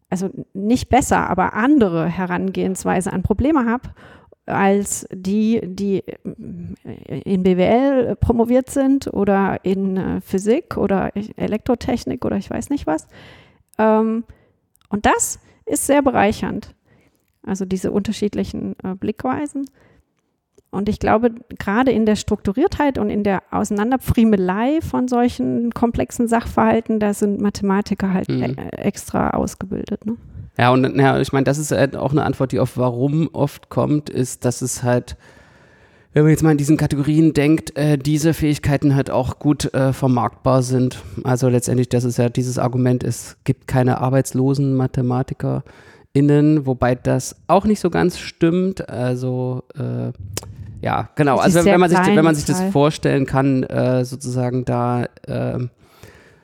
also 0.10 0.30
nicht 0.54 0.90
besser, 0.90 1.30
aber 1.30 1.54
andere 1.54 2.08
Herangehensweise 2.08 3.14
an 3.14 3.24
Probleme 3.24 3.66
habe 3.66 3.90
als 4.48 5.08
die, 5.12 5.60
die 5.64 6.04
in 6.24 7.44
BWL 7.44 8.16
promoviert 8.16 8.70
sind 8.70 9.12
oder 9.12 9.60
in 9.64 9.98
äh, 9.98 10.22
Physik 10.22 10.78
oder 10.78 11.12
Elektrotechnik 11.36 12.24
oder 12.26 12.38
ich 12.38 12.50
weiß 12.50 12.70
nicht 12.70 12.86
was. 12.86 13.08
Ähm, 13.80 14.24
und 14.90 15.08
das 15.08 15.40
ist 15.66 15.88
sehr 15.88 16.04
bereichernd. 16.04 16.76
Also 17.46 17.66
diese 17.66 17.92
unterschiedlichen 17.92 18.76
äh, 18.84 18.96
Blickweisen. 18.96 19.70
Und 20.72 20.90
ich 20.90 21.00
glaube, 21.00 21.32
gerade 21.58 21.92
in 21.92 22.06
der 22.06 22.16
Strukturiertheit 22.18 22.98
und 22.98 23.10
in 23.10 23.24
der 23.24 23.44
Auseinanderpfriemelei 23.52 24.80
von 24.82 25.08
solchen 25.08 25.72
komplexen 25.72 26.28
Sachverhalten, 26.28 27.00
da 27.00 27.14
sind 27.14 27.40
Mathematiker 27.40 28.12
halt 28.14 28.28
Mhm. 28.28 28.44
e 28.44 28.56
extra 28.76 29.30
ausgebildet. 29.30 30.06
Ne? 30.06 30.18
Ja, 30.58 30.72
und 30.72 30.98
ja, 30.98 31.20
ich 31.20 31.32
meine, 31.32 31.46
das 31.46 31.58
ist 31.58 31.72
halt 31.72 31.96
auch 31.96 32.12
eine 32.12 32.24
Antwort, 32.24 32.52
die 32.52 32.60
auf 32.60 32.78
Warum 32.78 33.30
oft 33.32 33.70
kommt, 33.70 34.10
ist, 34.10 34.44
dass 34.44 34.62
es 34.62 34.84
halt 34.84 35.16
wenn 36.16 36.24
man 36.24 36.32
jetzt 36.32 36.44
mal 36.44 36.52
in 36.52 36.58
diesen 36.58 36.78
Kategorien 36.78 37.34
denkt, 37.34 37.76
äh, 37.76 37.98
diese 37.98 38.34
Fähigkeiten 38.34 38.96
halt 38.96 39.12
auch 39.12 39.38
gut 39.38 39.74
äh, 39.74 39.92
vermarktbar 39.92 40.64
sind. 40.64 41.04
Also 41.26 41.50
letztendlich, 41.50 41.90
das 41.90 42.06
ist 42.06 42.16
ja 42.16 42.30
dieses 42.30 42.58
Argument, 42.58 43.04
es 43.04 43.36
gibt 43.44 43.68
keine 43.68 44.00
arbeitslosen 44.00 44.76
MathematikerInnen, 46.16 46.66
wobei 46.66 46.96
das 46.96 47.36
auch 47.48 47.66
nicht 47.66 47.80
so 47.80 47.90
ganz 47.90 48.18
stimmt. 48.18 48.90
Also 48.90 49.64
äh, 49.76 50.12
ja, 50.82 51.10
genau. 51.16 51.38
Also 51.38 51.66
wenn 51.66 51.80
man 51.80 51.90
sich, 51.90 52.00
wenn 52.00 52.24
man 52.24 52.36
sich 52.36 52.46
das 52.46 52.62
vorstellen 52.72 53.26
kann, 53.26 53.64
äh, 53.64 54.06
sozusagen 54.06 54.66
da 54.66 55.06
ähm, 55.28 55.70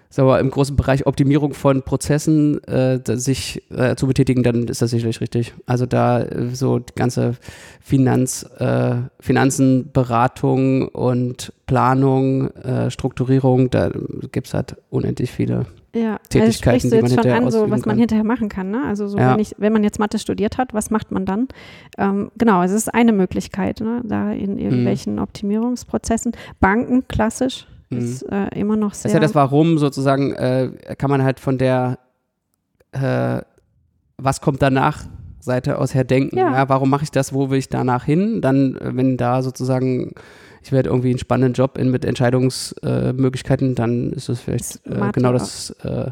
so 0.10 0.36
im 0.36 0.52
großen 0.52 0.76
Bereich 0.76 1.06
Optimierung 1.06 1.54
von 1.54 1.84
Prozessen 1.84 2.62
äh, 2.66 3.00
sich 3.18 3.64
äh, 3.72 3.96
zu 3.96 4.08
betätigen, 4.08 4.44
dann 4.44 4.68
ist 4.68 4.82
das 4.82 4.92
sicherlich 4.92 5.22
richtig. 5.22 5.54
Also 5.68 5.86
da 5.86 6.22
äh, 6.22 6.54
so 6.54 6.80
die 6.80 6.94
ganze 6.96 7.36
Finanz, 7.80 8.44
äh, 8.58 8.96
Finanzenberatung 9.20 10.90
und 10.90 11.54
Planung, 11.66 12.50
äh, 12.58 12.92
Strukturierung, 12.92 13.70
da 13.70 13.90
gibt 14.32 14.48
es 14.48 14.54
halt 14.54 14.76
unendlich 14.90 15.32
viele 15.32 15.66
ja, 15.94 16.20
Tätigkeiten, 16.30 16.86
also 16.86 16.90
die 16.90 17.02
man 17.02 17.10
schon 17.10 17.18
hinterher 17.18 17.38
an, 17.38 17.52
so, 17.52 17.70
was 17.70 17.86
man 17.86 17.98
hinterher 17.98 18.24
machen 18.24 18.50
kann. 18.50 18.72
Ne? 18.72 18.84
Also 18.86 19.08
so, 19.08 19.18
ja. 19.18 19.34
wenn, 19.34 19.40
ich, 19.40 19.56
wenn 19.58 19.74
man 19.74 19.84
jetzt 19.84 20.00
Mathe 20.00 20.20
studiert 20.20 20.58
hat, 20.58 20.74
was 20.74 20.90
macht 20.90 21.12
man 21.12 21.26
dann? 21.26 21.48
Ähm, 21.98 22.32
genau, 22.38 22.64
es 22.64 22.72
ist 22.72 22.94
eine 22.94 23.12
Möglichkeit, 23.12 23.82
ne? 23.82 24.02
da 24.06 24.32
in 24.32 24.58
irgendwelchen 24.58 25.16
mhm. 25.16 25.22
Optimierungsprozessen. 25.22 26.32
Banken, 26.60 27.08
klassisch, 27.08 27.68
Mhm. 27.92 27.98
Ist 27.98 28.24
äh, 28.24 28.48
immer 28.58 28.76
noch 28.76 28.94
sehr. 28.94 29.04
Das 29.04 29.12
ist 29.12 29.14
ja 29.14 29.20
das 29.20 29.36
Warum 29.36 29.78
sozusagen, 29.78 30.34
äh, 30.34 30.96
kann 30.98 31.10
man 31.10 31.24
halt 31.24 31.40
von 31.40 31.58
der 31.58 32.00
äh, 32.94 33.42
Was 34.18 34.42
kommt 34.42 34.62
danach 34.62 35.06
Seite 35.40 35.78
aus 35.78 35.94
her 35.94 36.04
denken. 36.04 36.38
Ja. 36.38 36.52
ja 36.52 36.70
warum 36.70 36.90
mache 36.90 37.04
ich 37.04 37.12
das? 37.12 37.34
Wo 37.34 37.50
will 37.50 37.58
ich 37.58 37.70
danach 37.70 38.06
hin? 38.06 38.42
Dann, 38.42 38.76
äh, 38.78 38.96
wenn 38.96 39.18
da 39.18 39.42
sozusagen 39.42 40.14
ich 40.64 40.72
werde 40.72 40.90
irgendwie 40.90 41.10
einen 41.10 41.20
spannenden 41.20 41.54
Job 41.54 41.78
in, 41.78 41.90
mit 41.92 42.06
Entscheidungsmöglichkeiten, 42.06 43.76
dann 43.76 44.14
ist 44.14 44.30
das 44.30 44.42
vielleicht 44.42 44.86
äh, 44.86 45.12
genau 45.12 45.34
das 45.34 45.72
äh, 45.84 46.12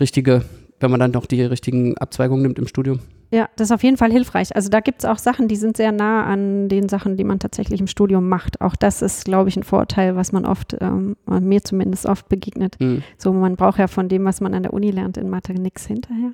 Richtige, 0.00 0.42
wenn 0.80 0.90
man 0.90 1.00
dann 1.00 1.12
noch 1.12 1.26
die 1.26 1.42
richtigen 1.42 1.96
Abzweigungen 1.98 2.42
nimmt 2.42 2.58
im 2.58 2.66
Studium. 2.66 3.00
Ja, 3.30 3.48
das 3.56 3.68
ist 3.68 3.72
auf 3.72 3.82
jeden 3.82 3.96
Fall 3.96 4.12
hilfreich. 4.12 4.54
Also 4.54 4.68
da 4.68 4.78
gibt 4.78 5.02
es 5.02 5.04
auch 5.04 5.18
Sachen, 5.18 5.48
die 5.48 5.56
sind 5.56 5.76
sehr 5.76 5.90
nah 5.90 6.24
an 6.24 6.68
den 6.68 6.88
Sachen, 6.88 7.16
die 7.16 7.24
man 7.24 7.40
tatsächlich 7.40 7.80
im 7.80 7.88
Studium 7.88 8.28
macht. 8.28 8.60
Auch 8.60 8.76
das 8.76 9.02
ist, 9.02 9.24
glaube 9.24 9.48
ich, 9.48 9.56
ein 9.56 9.64
Vorteil, 9.64 10.14
was 10.14 10.30
man 10.30 10.46
oft, 10.46 10.76
ähm, 10.80 11.16
mir 11.26 11.64
zumindest 11.64 12.06
oft 12.06 12.28
begegnet. 12.28 12.76
Mhm. 12.78 13.02
So, 13.18 13.32
man 13.32 13.56
braucht 13.56 13.80
ja 13.80 13.88
von 13.88 14.08
dem, 14.08 14.24
was 14.24 14.40
man 14.40 14.54
an 14.54 14.62
der 14.62 14.72
Uni 14.72 14.92
lernt, 14.92 15.16
in 15.16 15.30
Mathe 15.30 15.52
nichts 15.52 15.86
hinterher. 15.86 16.32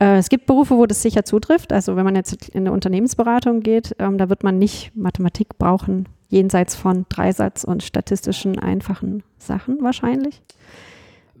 Äh, 0.00 0.18
es 0.18 0.28
gibt 0.28 0.44
Berufe, 0.46 0.76
wo 0.76 0.84
das 0.84 1.00
sicher 1.00 1.24
zutrifft. 1.24 1.72
Also 1.72 1.96
wenn 1.96 2.04
man 2.04 2.14
jetzt 2.14 2.50
in 2.50 2.60
eine 2.60 2.72
Unternehmensberatung 2.72 3.60
geht, 3.60 3.96
ähm, 3.98 4.18
da 4.18 4.28
wird 4.28 4.42
man 4.42 4.58
nicht 4.58 4.94
Mathematik 4.94 5.56
brauchen, 5.58 6.08
jenseits 6.28 6.76
von 6.76 7.06
Dreisatz 7.08 7.64
und 7.64 7.82
statistischen 7.82 8.58
einfachen 8.58 9.22
Sachen 9.38 9.78
wahrscheinlich. 9.82 10.42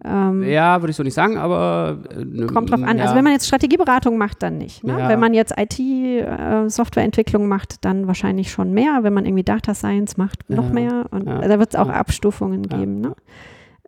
Ähm, 0.04 0.44
ja, 0.44 0.80
würde 0.80 0.90
ich 0.90 0.96
so 0.96 1.02
nicht 1.02 1.14
sagen, 1.14 1.38
aber. 1.38 1.98
Äh, 2.10 2.46
kommt 2.46 2.70
drauf 2.70 2.82
an. 2.82 2.98
Ja. 2.98 3.04
Also, 3.04 3.16
wenn 3.16 3.24
man 3.24 3.32
jetzt 3.32 3.48
Strategieberatung 3.48 4.16
macht, 4.16 4.42
dann 4.42 4.58
nicht. 4.58 4.84
Ne? 4.84 4.98
Ja. 4.98 5.08
Wenn 5.08 5.18
man 5.18 5.34
jetzt 5.34 5.54
IT-Softwareentwicklung 5.56 7.42
äh, 7.42 7.46
macht, 7.46 7.84
dann 7.84 8.06
wahrscheinlich 8.06 8.52
schon 8.52 8.72
mehr. 8.72 9.00
Wenn 9.02 9.12
man 9.12 9.26
irgendwie 9.26 9.42
Data 9.42 9.74
Science 9.74 10.16
macht, 10.16 10.48
noch 10.48 10.68
ja. 10.68 10.72
mehr. 10.72 11.06
Und 11.10 11.26
da 11.26 11.58
wird 11.58 11.74
es 11.74 11.80
auch 11.80 11.88
Abstufungen 11.88 12.62
geben. 12.62 13.00
Ne? 13.00 13.14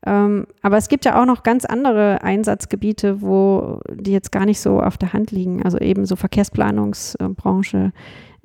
Ähm, 0.04 0.47
aber 0.62 0.78
es 0.78 0.88
gibt 0.88 1.04
ja 1.04 1.21
auch 1.21 1.26
noch 1.26 1.42
ganz 1.42 1.64
andere 1.64 2.23
Einsatzgebiete, 2.23 3.21
wo 3.21 3.80
die 3.92 4.12
jetzt 4.12 4.33
gar 4.33 4.47
nicht 4.47 4.61
so 4.61 4.80
auf 4.80 4.97
der 4.97 5.12
Hand 5.12 5.30
liegen. 5.30 5.62
Also 5.62 5.78
eben 5.78 6.07
so 6.07 6.16
Verkehrsplanungsbranche. 6.16 7.92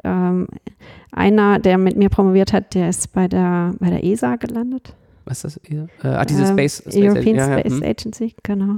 Ähm, 0.05 0.47
einer, 1.11 1.59
der 1.59 1.77
mit 1.77 1.97
mir 1.97 2.09
promoviert 2.09 2.53
hat, 2.53 2.75
der 2.75 2.89
ist 2.89 3.13
bei 3.13 3.27
der, 3.27 3.73
bei 3.79 3.89
der 3.89 4.03
ESA 4.03 4.35
gelandet 4.35 4.95
was 5.25 5.43
ist 5.43 5.57
das 5.57 5.61
hier? 5.67 5.87
Äh, 6.03 6.07
ah, 6.07 6.25
diese 6.25 6.43
ähm, 6.43 6.47
Space, 6.49 6.77
Space 6.77 6.95
European 6.95 7.35
ja, 7.35 7.59
Space 7.59 7.73
ja, 7.73 7.79
hm. 7.79 7.83
Agency, 7.83 8.35
genau. 8.43 8.75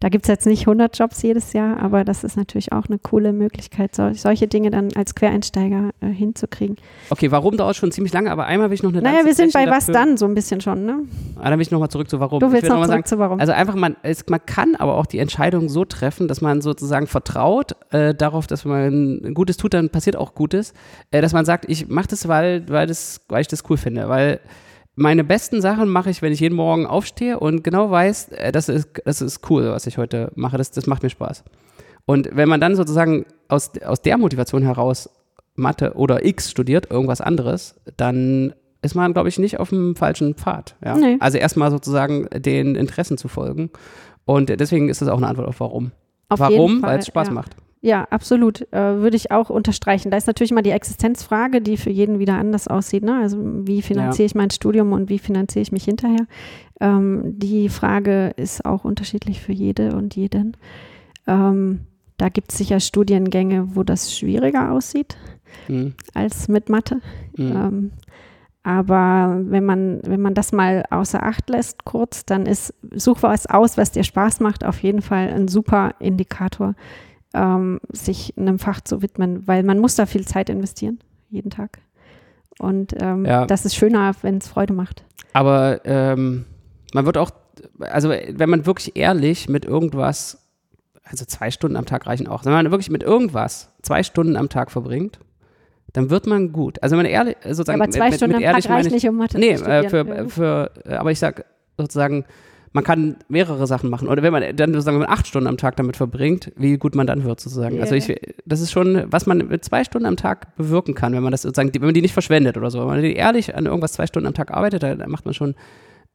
Da 0.00 0.08
gibt 0.08 0.24
es 0.24 0.28
jetzt 0.28 0.46
nicht 0.46 0.62
100 0.62 0.98
Jobs 0.98 1.22
jedes 1.22 1.52
Jahr, 1.52 1.78
aber 1.80 2.04
das 2.04 2.24
ist 2.24 2.36
natürlich 2.36 2.72
auch 2.72 2.86
eine 2.86 2.98
coole 2.98 3.32
Möglichkeit, 3.32 3.94
so, 3.94 4.12
solche 4.12 4.48
Dinge 4.48 4.70
dann 4.70 4.92
als 4.96 5.14
Quereinsteiger 5.14 5.90
äh, 6.00 6.08
hinzukriegen. 6.08 6.76
Okay, 7.10 7.30
warum 7.30 7.56
dauert 7.56 7.76
schon 7.76 7.92
ziemlich 7.92 8.12
lange, 8.12 8.30
aber 8.30 8.46
einmal 8.46 8.70
will 8.70 8.74
ich 8.74 8.82
noch 8.82 8.92
eine 8.92 9.02
Naja, 9.02 9.24
wir 9.24 9.34
sind 9.34 9.52
bei 9.52 9.66
was 9.68 9.86
dann 9.86 10.16
so 10.16 10.26
ein 10.26 10.34
bisschen 10.34 10.60
schon, 10.60 10.84
ne? 10.84 11.02
Ah, 11.36 11.48
dann 11.48 11.58
will 11.58 11.62
ich 11.62 11.70
nochmal 11.70 11.90
zurück 11.90 12.10
zu 12.10 12.18
warum. 12.18 12.40
Du 12.40 12.50
willst 12.50 12.68
noch, 12.68 12.76
noch 12.76 12.86
zurück 12.86 12.88
sagen, 12.88 13.04
zu 13.04 13.18
warum. 13.18 13.38
Also 13.38 13.52
einfach, 13.52 13.76
man, 13.76 13.96
es, 14.02 14.28
man 14.28 14.44
kann 14.44 14.74
aber 14.74 14.96
auch 14.96 15.06
die 15.06 15.20
Entscheidung 15.20 15.68
so 15.68 15.84
treffen, 15.84 16.26
dass 16.26 16.40
man 16.40 16.60
sozusagen 16.60 17.06
vertraut 17.06 17.76
äh, 17.90 18.14
darauf, 18.14 18.48
dass 18.48 18.64
man 18.64 19.32
Gutes 19.32 19.56
tut, 19.56 19.74
dann 19.74 19.90
passiert 19.90 20.16
auch 20.16 20.34
Gutes, 20.34 20.74
äh, 21.12 21.22
dass 21.22 21.32
man 21.32 21.44
sagt, 21.44 21.66
ich 21.68 21.88
mache 21.88 22.08
das, 22.08 22.26
weil, 22.26 22.68
weil, 22.68 22.88
das, 22.88 23.20
weil 23.28 23.42
ich 23.42 23.48
das 23.48 23.62
cool 23.70 23.76
finde, 23.76 24.08
weil 24.08 24.40
meine 24.96 25.24
besten 25.24 25.60
Sachen 25.60 25.88
mache 25.88 26.10
ich, 26.10 26.22
wenn 26.22 26.32
ich 26.32 26.40
jeden 26.40 26.54
Morgen 26.54 26.86
aufstehe 26.86 27.38
und 27.38 27.64
genau 27.64 27.90
weiß, 27.90 28.28
äh, 28.28 28.52
das 28.52 28.68
ist, 28.68 28.88
das 29.04 29.20
ist 29.20 29.48
cool, 29.50 29.70
was 29.70 29.86
ich 29.86 29.98
heute 29.98 30.30
mache. 30.34 30.56
Das, 30.56 30.70
das 30.70 30.86
macht 30.86 31.02
mir 31.02 31.10
Spaß. 31.10 31.44
Und 32.06 32.30
wenn 32.32 32.48
man 32.48 32.60
dann 32.60 32.76
sozusagen 32.76 33.26
aus, 33.48 33.72
aus 33.84 34.02
der 34.02 34.18
Motivation 34.18 34.62
heraus 34.62 35.10
Mathe 35.56 35.94
oder 35.94 36.24
X 36.24 36.50
studiert, 36.50 36.90
irgendwas 36.90 37.20
anderes, 37.20 37.80
dann 37.96 38.54
ist 38.82 38.94
man, 38.94 39.14
glaube 39.14 39.28
ich, 39.28 39.38
nicht 39.38 39.58
auf 39.58 39.70
dem 39.70 39.96
falschen 39.96 40.34
Pfad. 40.34 40.76
Ja? 40.84 40.96
Nee. 40.96 41.16
Also 41.20 41.38
erstmal 41.38 41.70
sozusagen 41.70 42.28
den 42.36 42.74
Interessen 42.74 43.16
zu 43.16 43.28
folgen. 43.28 43.70
Und 44.26 44.48
deswegen 44.48 44.88
ist 44.88 45.00
das 45.00 45.08
auch 45.08 45.16
eine 45.16 45.28
Antwort 45.28 45.48
auf 45.48 45.60
warum. 45.60 45.92
Auf 46.28 46.40
warum? 46.40 46.82
Weil 46.82 46.98
es 46.98 47.06
Spaß 47.06 47.28
ja. 47.28 47.34
macht. 47.34 47.56
Ja, 47.84 48.04
absolut. 48.08 48.62
Äh, 48.72 49.02
würde 49.02 49.14
ich 49.14 49.30
auch 49.30 49.50
unterstreichen. 49.50 50.10
Da 50.10 50.16
ist 50.16 50.26
natürlich 50.26 50.52
immer 50.52 50.62
die 50.62 50.70
Existenzfrage, 50.70 51.60
die 51.60 51.76
für 51.76 51.90
jeden 51.90 52.18
wieder 52.18 52.38
anders 52.38 52.66
aussieht. 52.66 53.04
Ne? 53.04 53.18
Also 53.20 53.36
wie 53.42 53.82
finanziere 53.82 54.22
ja. 54.22 54.26
ich 54.26 54.34
mein 54.34 54.48
Studium 54.48 54.92
und 54.94 55.10
wie 55.10 55.18
finanziere 55.18 55.60
ich 55.62 55.70
mich 55.70 55.84
hinterher? 55.84 56.26
Ähm, 56.80 57.38
die 57.38 57.68
Frage 57.68 58.32
ist 58.38 58.64
auch 58.64 58.86
unterschiedlich 58.86 59.42
für 59.42 59.52
jede 59.52 59.94
und 59.94 60.16
jeden. 60.16 60.56
Ähm, 61.26 61.80
da 62.16 62.30
gibt 62.30 62.52
es 62.52 62.58
sicher 62.58 62.80
Studiengänge, 62.80 63.76
wo 63.76 63.82
das 63.82 64.16
schwieriger 64.16 64.72
aussieht 64.72 65.18
mhm. 65.68 65.92
als 66.14 66.48
mit 66.48 66.70
Mathe. 66.70 67.02
Mhm. 67.36 67.52
Ähm, 67.54 67.90
aber 68.62 69.42
wenn 69.42 69.66
man, 69.66 70.00
wenn 70.06 70.22
man 70.22 70.32
das 70.32 70.52
mal 70.52 70.84
außer 70.88 71.22
Acht 71.22 71.50
lässt, 71.50 71.84
kurz, 71.84 72.24
dann 72.24 72.46
ist 72.46 72.72
such 72.94 73.22
was 73.22 73.44
aus, 73.44 73.76
was 73.76 73.92
dir 73.92 74.04
Spaß 74.04 74.40
macht, 74.40 74.64
auf 74.64 74.82
jeden 74.82 75.02
Fall 75.02 75.28
ein 75.28 75.48
super 75.48 75.94
Indikator 75.98 76.74
ähm, 77.34 77.80
sich 77.92 78.34
einem 78.36 78.58
Fach 78.58 78.80
zu 78.80 79.02
widmen, 79.02 79.46
weil 79.46 79.62
man 79.62 79.78
muss 79.78 79.96
da 79.96 80.06
viel 80.06 80.26
Zeit 80.26 80.48
investieren, 80.48 81.00
jeden 81.30 81.50
Tag. 81.50 81.78
Und 82.58 82.94
ähm, 83.00 83.24
ja. 83.24 83.46
das 83.46 83.64
ist 83.64 83.74
schöner, 83.74 84.12
wenn 84.22 84.38
es 84.38 84.48
Freude 84.48 84.72
macht. 84.72 85.04
Aber 85.32 85.80
ähm, 85.84 86.44
man 86.92 87.06
wird 87.06 87.18
auch, 87.18 87.32
also 87.80 88.10
wenn 88.10 88.48
man 88.48 88.66
wirklich 88.66 88.96
ehrlich 88.96 89.48
mit 89.48 89.64
irgendwas, 89.64 90.38
also 91.02 91.24
zwei 91.24 91.50
Stunden 91.50 91.76
am 91.76 91.86
Tag 91.86 92.06
reichen 92.06 92.28
auch, 92.28 92.44
wenn 92.44 92.52
man 92.52 92.70
wirklich 92.70 92.90
mit 92.90 93.02
irgendwas 93.02 93.70
zwei 93.82 94.02
Stunden 94.02 94.36
am 94.36 94.48
Tag 94.48 94.70
verbringt, 94.70 95.18
dann 95.92 96.10
wird 96.10 96.26
man 96.26 96.52
gut. 96.52 96.82
Also 96.82 96.96
wenn 96.96 97.04
man 97.04 97.12
ehrlich, 97.12 97.36
sozusagen. 97.44 97.80
aber 97.80 97.90
zwei 97.90 98.10
mit, 98.10 98.14
Stunden 98.16 98.36
mit 98.36 98.46
am 98.46 98.60
Tag 98.60 98.70
reicht 98.70 98.90
nicht, 98.90 99.08
um 99.08 99.16
Mathe 99.16 99.38
nee, 99.38 99.56
zu 99.56 99.64
studieren. 99.64 99.84
Äh, 99.84 99.90
für, 99.90 100.28
für, 100.28 100.70
aber 100.98 101.10
ich 101.10 101.18
sag 101.18 101.44
sozusagen, 101.76 102.24
man 102.74 102.82
kann 102.82 103.16
mehrere 103.28 103.68
Sachen 103.68 103.88
machen. 103.88 104.08
Oder 104.08 104.22
wenn 104.24 104.32
man 104.32 104.56
dann 104.56 104.72
sozusagen 104.72 105.06
acht 105.06 105.28
Stunden 105.28 105.46
am 105.46 105.56
Tag 105.56 105.76
damit 105.76 105.96
verbringt, 105.96 106.50
wie 106.56 106.76
gut 106.76 106.96
man 106.96 107.06
dann 107.06 107.22
wird, 107.22 107.40
sozusagen. 107.40 107.76
Yeah. 107.76 107.84
Also 107.84 107.94
ich, 107.94 108.12
das 108.44 108.60
ist 108.60 108.72
schon, 108.72 109.04
was 109.06 109.26
man 109.26 109.38
mit 109.38 109.64
zwei 109.64 109.84
Stunden 109.84 110.06
am 110.06 110.16
Tag 110.16 110.56
bewirken 110.56 110.94
kann, 110.94 111.14
wenn 111.14 111.22
man 111.22 111.30
das 111.30 111.42
sozusagen, 111.42 111.72
wenn 111.72 111.82
man 111.82 111.94
die 111.94 112.02
nicht 112.02 112.12
verschwendet 112.12 112.56
oder 112.56 112.72
so. 112.72 112.80
Wenn 112.80 112.86
man 112.86 113.04
ehrlich 113.04 113.54
an 113.54 113.66
irgendwas 113.66 113.92
zwei 113.92 114.08
Stunden 114.08 114.26
am 114.26 114.34
Tag 114.34 114.50
arbeitet, 114.50 114.82
dann 114.82 115.08
macht 115.08 115.24
man 115.24 115.34
schon 115.34 115.54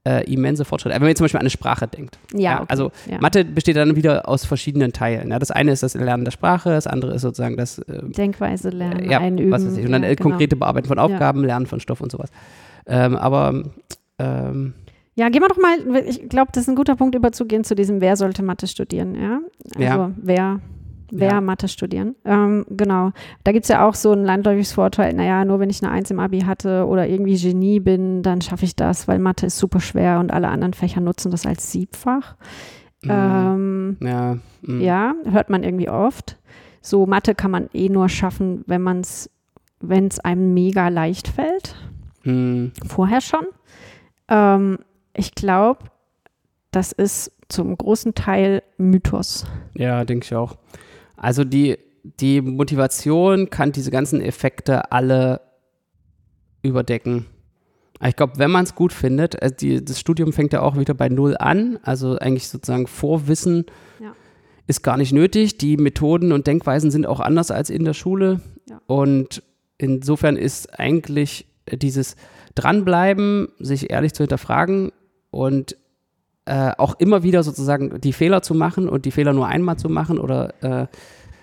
äh, 0.03 0.29
immense 0.29 0.65
Fortschritte. 0.65 0.95
Wenn 0.95 1.01
man 1.01 1.15
zum 1.15 1.23
Beispiel 1.23 1.37
an 1.37 1.43
eine 1.43 1.49
Sprache 1.49 1.87
denkt. 1.87 2.19
Ja. 2.33 2.39
ja 2.39 2.55
okay. 2.57 2.65
Also 2.67 2.91
ja. 3.09 3.19
Mathe 3.21 3.45
besteht 3.45 3.77
dann 3.77 3.95
wieder 3.95 4.27
aus 4.27 4.43
verschiedenen 4.43 4.91
Teilen. 4.91 5.29
Ja. 5.29 5.39
Das 5.39 5.51
eine 5.51 5.71
ist 5.71 5.81
das 5.81 5.93
Lernen 5.93 6.25
der 6.25 6.31
Sprache, 6.31 6.71
das 6.71 6.87
andere 6.87 7.13
ist 7.13 7.21
sozusagen 7.21 7.55
das 7.55 7.79
äh, 7.79 8.01
Denkweise 8.03 8.67
lernen, 8.67 8.99
äh, 8.99 9.11
ja, 9.11 9.19
einüben. 9.19 9.51
Was 9.51 9.65
weiß 9.65 9.77
ich. 9.77 9.85
Und 9.85 9.93
dann 9.93 10.03
ja, 10.03 10.13
genau. 10.13 10.29
konkrete 10.29 10.57
Bearbeiten 10.57 10.89
von 10.89 10.99
Aufgaben, 10.99 11.45
Lernen 11.45 11.67
von 11.67 11.79
Stoff 11.79 12.01
und 12.01 12.11
sowas. 12.11 12.31
Ähm, 12.85 13.15
aber 13.15 13.63
ähm, 14.17 14.73
ja, 15.19 15.27
gehen 15.27 15.41
wir 15.41 15.49
doch 15.49 15.57
mal, 15.57 16.05
ich 16.05 16.29
glaube, 16.29 16.51
das 16.53 16.63
ist 16.63 16.69
ein 16.69 16.77
guter 16.77 16.95
Punkt, 16.95 17.13
überzugehen 17.13 17.65
zu 17.65 17.75
diesem, 17.75 17.99
wer 17.99 18.15
sollte 18.15 18.41
Mathe 18.41 18.67
studieren, 18.67 19.15
ja? 19.15 19.41
Also 19.75 19.81
ja. 19.81 20.11
wer, 20.15 20.61
wer 21.11 21.31
ja. 21.31 21.41
Mathe 21.41 21.67
studieren. 21.67 22.15
Ähm, 22.23 22.65
genau. 22.69 23.11
Da 23.43 23.51
gibt 23.51 23.65
es 23.65 23.69
ja 23.69 23.85
auch 23.85 23.95
so 23.95 24.13
ein 24.13 24.23
landläufiges 24.23 24.71
Vorteil, 24.71 25.13
naja, 25.13 25.43
nur 25.43 25.59
wenn 25.59 25.69
ich 25.69 25.83
eine 25.83 25.91
Eins 25.91 26.09
im 26.09 26.21
Abi 26.21 26.41
hatte 26.41 26.85
oder 26.85 27.05
irgendwie 27.05 27.35
Genie 27.35 27.81
bin, 27.81 28.23
dann 28.23 28.39
schaffe 28.39 28.63
ich 28.63 28.77
das, 28.77 29.09
weil 29.09 29.19
Mathe 29.19 29.47
ist 29.47 29.57
super 29.57 29.81
schwer 29.81 30.21
und 30.21 30.31
alle 30.31 30.47
anderen 30.47 30.73
Fächer 30.73 31.01
nutzen 31.01 31.31
das 31.31 31.45
als 31.45 31.69
Siebfach. 31.69 32.37
Mhm. 33.03 33.11
Ähm, 33.11 33.97
ja. 33.99 34.37
Mhm. 34.61 34.81
ja, 34.81 35.15
hört 35.29 35.49
man 35.49 35.63
irgendwie 35.63 35.89
oft. 35.89 36.37
So 36.79 37.05
Mathe 37.05 37.35
kann 37.35 37.51
man 37.51 37.67
eh 37.73 37.89
nur 37.89 38.07
schaffen, 38.07 38.63
wenn 38.67 38.81
man 38.81 39.01
es, 39.01 39.29
wenn 39.81 40.07
es 40.07 40.21
einem 40.21 40.53
mega 40.53 40.87
leicht 40.87 41.27
fällt. 41.27 41.75
Mhm. 42.23 42.71
Vorher 42.87 43.19
schon. 43.19 43.45
Ähm, 44.29 44.77
ich 45.13 45.35
glaube, 45.35 45.85
das 46.71 46.91
ist 46.91 47.31
zum 47.49 47.75
großen 47.77 48.13
Teil 48.13 48.61
Mythos. 48.77 49.45
Ja, 49.73 50.05
denke 50.05 50.25
ich 50.25 50.35
auch. 50.35 50.57
Also 51.17 51.43
die, 51.43 51.77
die 52.03 52.41
Motivation 52.41 53.49
kann 53.49 53.71
diese 53.71 53.91
ganzen 53.91 54.21
Effekte 54.21 54.91
alle 54.91 55.41
überdecken. 56.61 57.25
Ich 58.05 58.15
glaube, 58.15 58.33
wenn 58.37 58.51
man 58.51 58.63
es 58.63 58.75
gut 58.75 58.93
findet, 58.93 59.35
äh, 59.41 59.51
die, 59.51 59.83
das 59.83 59.99
Studium 59.99 60.31
fängt 60.31 60.53
ja 60.53 60.61
auch 60.61 60.77
wieder 60.77 60.93
bei 60.93 61.09
Null 61.09 61.35
an, 61.37 61.79
also 61.83 62.17
eigentlich 62.17 62.47
sozusagen 62.47 62.87
Vorwissen 62.87 63.65
Ja. 63.99 64.13
ist 64.67 64.83
gar 64.83 64.95
nicht 64.97 65.11
nötig. 65.11 65.57
Die 65.57 65.75
Methoden 65.75 66.31
und 66.31 66.47
Denkweisen 66.47 66.91
sind 66.91 67.05
auch 67.05 67.19
anders 67.19 67.51
als 67.51 67.69
in 67.69 67.83
der 67.83 67.93
Schule. 67.93 68.39
Ja. 68.69 68.79
Und 68.87 69.43
insofern 69.77 70.37
ist 70.37 70.79
eigentlich 70.79 71.47
dieses 71.71 72.15
Dranbleiben, 72.55 73.49
sich 73.59 73.89
ehrlich 73.89 74.13
zu 74.13 74.23
hinterfragen 74.23 74.91
und 75.31 75.75
äh, 76.45 76.71
auch 76.77 76.95
immer 76.99 77.23
wieder 77.23 77.43
sozusagen 77.43 78.01
die 78.01 78.13
Fehler 78.13 78.41
zu 78.41 78.53
machen 78.53 78.89
und 78.89 79.05
die 79.05 79.11
Fehler 79.11 79.33
nur 79.33 79.47
einmal 79.47 79.77
zu 79.77 79.89
machen 79.89 80.19
oder 80.19 80.53
äh, 80.63 80.87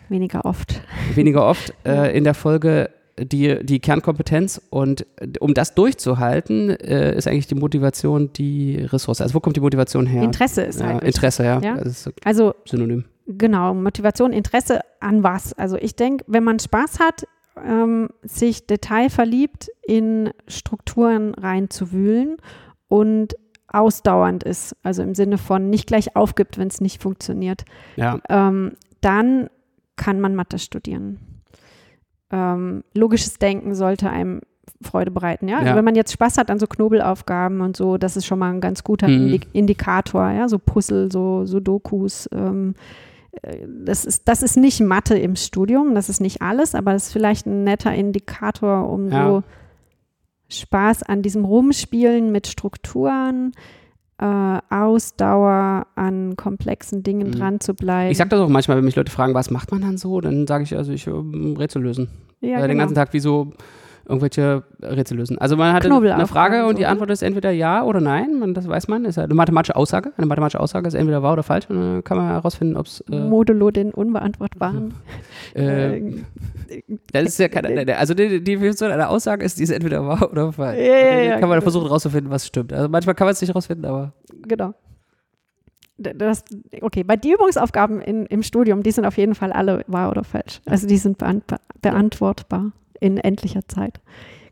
Weniger 0.09 0.45
oft. 0.45 0.81
weniger 1.15 1.47
oft 1.47 1.73
äh, 1.85 2.17
in 2.17 2.25
der 2.25 2.35
Folge 2.35 2.91
die, 3.19 3.65
die 3.65 3.81
Kernkompetenz. 3.81 4.61
Und 4.71 5.07
um 5.41 5.55
das 5.55 5.75
durchzuhalten, 5.75 6.71
äh, 6.71 7.17
ist 7.17 7.27
eigentlich 7.27 7.47
die 7.47 7.55
Motivation 7.55 8.33
die 8.33 8.77
Ressource. 8.77 9.21
Also 9.21 9.35
wo 9.35 9.41
kommt 9.41 9.57
die 9.57 9.61
Motivation 9.61 10.07
her? 10.07 10.23
Interesse 10.23 10.63
ist 10.63 10.81
ja, 10.81 10.87
halt. 10.87 10.97
wichtig. 10.97 11.17
Interesse, 11.17 11.45
ja. 11.45 11.61
Ja. 11.61 11.77
Das 11.77 11.87
ist 11.87 12.03
so 12.03 12.11
Also 12.25 12.55
synonym. 12.65 13.05
Genau, 13.27 13.75
Motivation, 13.75 14.33
Interesse 14.33 14.81
an 15.01 15.23
was? 15.23 15.53
Also 15.55 15.77
ich 15.77 15.97
denke, 15.97 16.25
wenn 16.29 16.45
man 16.45 16.59
Spaß 16.61 17.01
hat, 17.01 17.27
ähm, 17.65 18.09
sich 18.23 18.67
detailverliebt 18.67 19.71
in 19.87 20.31
Strukturen 20.47 21.35
reinzuwühlen 21.35 22.37
und 22.89 23.35
ausdauernd 23.73 24.43
ist, 24.45 24.77
also 24.83 25.03
im 25.03 25.15
Sinne 25.15 25.39
von 25.39 25.71
nicht 25.71 25.87
gleich 25.87 26.15
aufgibt, 26.17 26.59
wenn 26.59 26.69
es 26.69 26.81
nicht 26.81 27.03
funktioniert, 27.03 27.65
Ja. 27.97 28.19
ähm, 28.29 28.73
dann 29.01 29.49
kann 29.97 30.21
man 30.21 30.35
Mathe 30.35 30.59
studieren. 30.59 31.19
Ähm, 32.31 32.83
logisches 32.95 33.39
Denken 33.39 33.75
sollte 33.75 34.11
einem 34.11 34.41
Freude 34.83 35.11
bereiten, 35.11 35.49
ja. 35.49 35.57
Also 35.59 35.71
Ja. 35.71 35.77
wenn 35.77 35.85
man 35.85 35.95
jetzt 35.95 36.13
Spaß 36.13 36.39
hat 36.39 36.51
an 36.51 36.59
so 36.59 36.67
Knobelaufgaben 36.67 37.61
und 37.61 37.77
so, 37.77 37.97
das 37.99 38.17
ist 38.17 38.27
schon 38.27 38.39
mal 38.39 38.53
ein 38.53 38.61
ganz 38.61 38.85
guter 38.85 39.09
Mhm. 39.09 39.15
Indi 39.27 39.41
Indikator, 39.53 40.31
ja, 40.31 40.49
so 40.49 40.59
Puzzle, 40.59 41.11
so 41.11 41.47
Sudokus. 41.47 42.29
Ähm, 42.33 42.75
äh, 43.43 43.59
das 43.85 44.05
ist, 44.05 44.29
das 44.29 44.43
ist 44.43 44.57
nicht 44.57 44.81
Mathe 44.81 45.17
im 45.19 45.37
Studium, 45.37 45.95
das 45.95 46.09
ist 46.09 46.21
nicht 46.21 46.43
alles, 46.43 46.75
aber 46.75 46.93
das 46.93 47.07
ist 47.07 47.13
vielleicht 47.13 47.47
ein 47.47 47.65
netter 47.65 47.95
Indikator, 47.95 48.89
um 48.91 49.09
Ja. 49.09 49.25
so 49.29 49.43
Spaß 50.49 51.03
an 51.03 51.23
diesem 51.23 51.45
Rumspielen 51.45 52.31
mit 52.33 52.47
Strukturen, 52.47 53.53
äh, 54.19 54.59
Ausdauer 54.71 55.87
an 55.95 56.37
komplexen 56.37 57.03
Dingen 57.03 57.29
Mhm. 57.29 57.33
dran 57.33 57.61
zu 57.61 57.75
bleiben. 57.75 58.11
Ich 58.11 58.19
sage 58.19 58.31
das 58.31 58.41
auch 58.41 58.49
manchmal, 58.49 58.77
wenn 58.79 58.85
mich 58.85 58.97
Leute 58.97 59.13
fragen, 59.13 59.35
was 59.35 59.51
macht 59.51 59.71
man 59.73 59.83
dann 59.83 59.99
so, 59.99 60.21
dann 60.21 60.47
sage 60.47 60.65
ich, 60.65 60.77
also 60.77 60.93
ich 60.93 61.07
ähm, 61.07 61.55
Rätsel 61.59 61.83
lösen. 61.83 62.09
ja, 62.41 62.61
Den 62.61 62.69
genau. 62.69 62.81
ganzen 62.81 62.95
Tag 62.95 63.13
wie 63.13 63.21
so 63.21 63.53
irgendwelche 64.09 64.63
Rätsel 64.83 65.17
lösen. 65.17 65.39
Also 65.39 65.57
man 65.57 65.79
Knobelaufgaben 65.79 66.21
eine 66.21 66.27
Frage 66.27 66.67
und 66.67 66.79
die 66.79 66.83
so, 66.83 66.87
ne? 66.87 66.93
Antwort 66.93 67.11
ist 67.11 67.23
entweder 67.23 67.51
ja 67.51 67.83
oder 67.83 68.01
nein. 68.01 68.39
Man, 68.39 68.55
das 68.55 68.69
weiß 68.69 68.89
man. 68.89 69.05
Ist 69.05 69.17
ja 69.17 69.25
eine 69.25 69.35
mathematische 69.35 69.77
Aussage. 69.77 70.13
Eine 70.17 70.27
mathematische 70.27 70.61
Aussage 70.61 70.87
ist 70.89 70.95
entweder 70.95 71.23
wahr 71.23 71.33
oder 71.33 71.43
falsch. 71.43 71.67
Und 71.69 71.77
dann 71.77 72.05
kann 72.05 72.17
man 72.17 72.29
herausfinden, 72.29 72.77
ob 72.77 72.87
es 72.87 73.01
äh, 73.11 73.19
Modulo 73.19 73.71
den 73.71 73.93
Unbeantwortbaren. 73.93 74.95
äh, 75.55 75.99
Äh, 75.99 76.23
Das 77.13 77.25
ist 77.25 77.39
ja 77.39 77.49
keine, 77.49 77.97
also 77.97 78.15
die, 78.15 78.29
die 78.29 78.45
Definition 78.45 78.91
einer 78.91 79.09
Aussage 79.09 79.45
ist, 79.45 79.59
die 79.59 79.63
ist 79.63 79.71
entweder 79.71 80.07
wahr 80.07 80.31
oder 80.31 80.53
falsch. 80.53 80.79
Ja, 80.79 80.85
ja, 80.85 81.21
ja, 81.21 81.31
kann 81.33 81.49
man 81.49 81.59
genau. 81.59 81.63
versuchen 81.63 81.87
rauszufinden, 81.87 82.31
was 82.31 82.47
stimmt. 82.47 82.73
Also 82.73 82.89
manchmal 82.89 83.15
kann 83.15 83.27
man 83.27 83.33
es 83.33 83.41
nicht 83.41 83.55
rausfinden, 83.55 83.85
aber 83.85 84.13
genau. 84.47 84.75
Das, 85.99 86.45
okay, 86.83 87.05
bei 87.05 87.17
die 87.17 87.33
Übungsaufgaben 87.33 88.03
in, 88.03 88.27
im 88.27 88.43
Studium, 88.43 88.83
die 88.83 88.91
sind 88.91 89.07
auf 89.07 89.17
jeden 89.17 89.35
Fall 89.35 89.51
alle 89.51 89.83
wahr 89.87 90.11
oder 90.11 90.25
falsch. 90.25 90.61
Also 90.67 90.87
die 90.87 90.99
sind 90.99 91.17
beant 91.19 91.45
beantwortbar 91.81 92.73
in 93.07 93.19
endlicher 93.19 93.67
Zeit. 93.69 94.01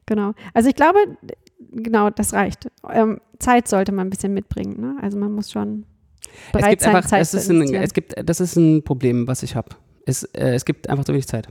Genau. 0.07 0.33
Also 0.53 0.69
ich 0.69 0.75
glaube, 0.75 0.99
genau, 1.73 2.11
das 2.11 2.33
reicht. 2.33 2.69
Ähm, 2.91 3.21
Zeit 3.39 3.69
sollte 3.69 3.93
man 3.93 4.07
ein 4.07 4.11
bisschen 4.11 4.35
mitbringen. 4.35 4.81
Ne? 4.81 4.97
Also 5.01 5.19
man 5.19 5.33
muss 5.33 5.51
schon 5.51 5.87
es 6.47 6.53
bereit 6.53 6.71
gibt 6.71 6.83
sein, 6.83 6.97
einfach, 6.97 7.09
Zeit 7.09 7.23
es 7.23 7.35
ist 7.35 7.51
ein, 7.51 7.75
es 7.75 7.95
gibt, 7.95 8.15
das 8.23 8.41
ist 8.41 8.57
ein 8.57 8.83
Problem, 8.83 9.27
was 9.27 9.43
ich 9.43 9.57
habe. 9.57 9.71
Es, 10.07 10.25
äh, 10.25 10.55
es 10.55 10.65
gibt 10.65 10.89
einfach 10.89 11.05
zu 11.05 11.13
wenig 11.13 11.27
Zeit. 11.27 11.49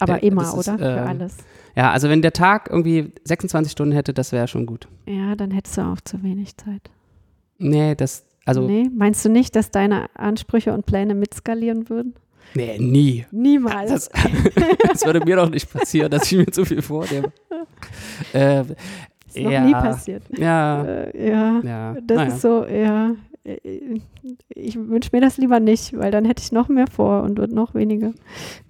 Aber 0.00 0.22
äh, 0.22 0.26
immer, 0.26 0.42
das 0.42 0.54
ist, 0.54 0.68
oder? 0.68 0.78
Für 0.78 1.00
ähm, 1.00 1.08
alles. 1.08 1.36
Ja, 1.76 1.90
also 1.90 2.08
wenn 2.08 2.22
der 2.22 2.32
Tag 2.32 2.68
irgendwie 2.70 3.12
26 3.24 3.72
Stunden 3.72 3.92
hätte, 3.92 4.12
das 4.12 4.32
wäre 4.32 4.48
schon 4.48 4.66
gut. 4.66 4.88
Ja, 5.06 5.34
dann 5.34 5.50
hättest 5.50 5.76
du 5.78 5.82
auch 5.82 6.00
zu 6.00 6.22
wenig 6.22 6.56
Zeit. 6.56 6.90
Nee, 7.58 7.94
das, 7.94 8.26
also, 8.44 8.66
nee, 8.66 8.90
meinst 8.94 9.24
du 9.24 9.28
nicht, 9.28 9.56
dass 9.56 9.70
deine 9.70 10.08
Ansprüche 10.14 10.72
und 10.72 10.86
Pläne 10.86 11.14
mitskalieren 11.14 11.88
würden? 11.88 12.14
Nie. 12.56 13.26
Niemals. 13.30 13.90
Das, 13.90 14.08
das 14.88 15.04
würde 15.04 15.20
mir 15.24 15.36
doch 15.36 15.50
nicht 15.50 15.70
passieren, 15.72 16.10
dass 16.10 16.30
ich 16.30 16.38
mir 16.38 16.46
zu 16.46 16.64
viel 16.64 16.82
vornehme. 16.82 17.32
Äh, 18.32 18.60
ist 18.60 19.38
noch 19.38 19.50
ja, 19.50 19.60
nie 19.64 19.72
passiert. 19.72 20.22
Ja, 20.36 20.84
Äh, 20.84 21.28
ja, 21.28 21.60
ja. 21.64 21.96
das 22.00 22.16
naja. 22.16 22.28
ist 22.34 22.40
so, 22.42 22.64
ja. 22.66 23.10
Ich 24.48 24.76
wünsche 24.76 25.10
mir 25.12 25.20
das 25.20 25.36
lieber 25.38 25.58
nicht, 25.60 25.96
weil 25.96 26.10
dann 26.10 26.24
hätte 26.24 26.42
ich 26.42 26.52
noch 26.52 26.68
mehr 26.68 26.86
vor 26.86 27.22
und 27.22 27.36
wird 27.38 27.52
noch 27.52 27.74
weniger. 27.74 28.12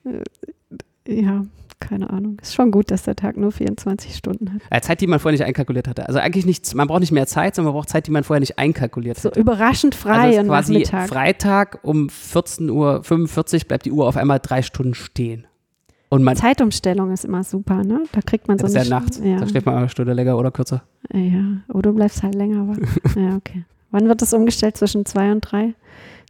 Äh, 0.05 1.23
Ja, 1.23 1.45
keine 1.89 2.11
Ahnung. 2.11 2.39
Ist 2.43 2.55
schon 2.55 2.71
gut, 2.71 2.91
dass 2.91 3.03
der 3.05 3.15
Tag 3.17 3.37
nur 3.37 3.53
24 3.53 4.15
Stunden 4.17 4.53
hat. 4.55 4.61
Äh, 4.71 4.81
Zeit, 4.81 5.01
die 5.01 5.07
man 5.07 5.19
vorher 5.21 5.33
nicht 5.39 5.47
einkalkuliert 5.47 5.87
hatte. 5.89 6.07
Also 6.09 6.19
eigentlich 6.21 6.47
nichts, 6.47 6.75
man 6.75 6.89
braucht 6.89 7.01
nicht 7.01 7.13
mehr 7.13 7.27
Zeit, 7.27 7.55
sondern 7.55 7.73
man 7.73 7.81
braucht 7.81 7.89
Zeit, 7.91 8.07
die 8.07 8.11
man 8.11 8.25
vorher 8.25 8.41
nicht 8.41 8.59
einkalkuliert 8.59 9.19
So 9.19 9.31
hatte. 9.31 9.41
überraschend 9.41 9.95
also 9.95 10.09
frei 10.09 10.39
am 10.41 10.47
quasi 10.47 10.73
Nachmittag. 10.73 11.09
Freitag 11.09 11.79
um 11.83 12.09
14.45 12.09 12.71
Uhr 13.63 13.69
bleibt 13.69 13.85
die 13.87 13.93
Uhr 13.93 14.07
auf 14.07 14.17
einmal 14.17 14.41
drei 14.41 14.63
Stunden 14.63 14.95
stehen. 14.95 15.47
Und 16.11 16.23
man, 16.23 16.37
Zeitumstellung 16.37 17.11
ist 17.13 17.25
immer 17.25 17.43
super, 17.43 17.83
ne? 17.83 18.05
Da 18.13 18.21
kriegt 18.21 18.47
man 18.47 18.59
so 18.59 18.67
ist 18.67 18.75
ja 18.75 18.83
eine 18.83 18.91
nachts, 18.91 19.21
Ja, 19.23 19.39
da 19.39 19.49
schläft 19.49 19.67
man 19.67 19.75
eine 19.77 19.89
Stunde 19.89 20.13
länger 20.13 20.39
oder 20.39 20.51
kürzer. 20.53 20.83
ja. 21.13 21.43
Oder 21.69 21.91
du 21.91 21.97
bleibst 21.97 22.23
halt 22.23 22.35
länger 22.37 22.69
wach. 22.69 22.77
ja, 23.17 23.35
okay. 23.37 23.65
Wann 23.91 24.07
wird 24.09 24.23
das 24.23 24.33
umgestellt? 24.33 24.77
Zwischen 24.77 25.05
zwei 25.07 25.33
und 25.33 25.41
drei? 25.41 25.75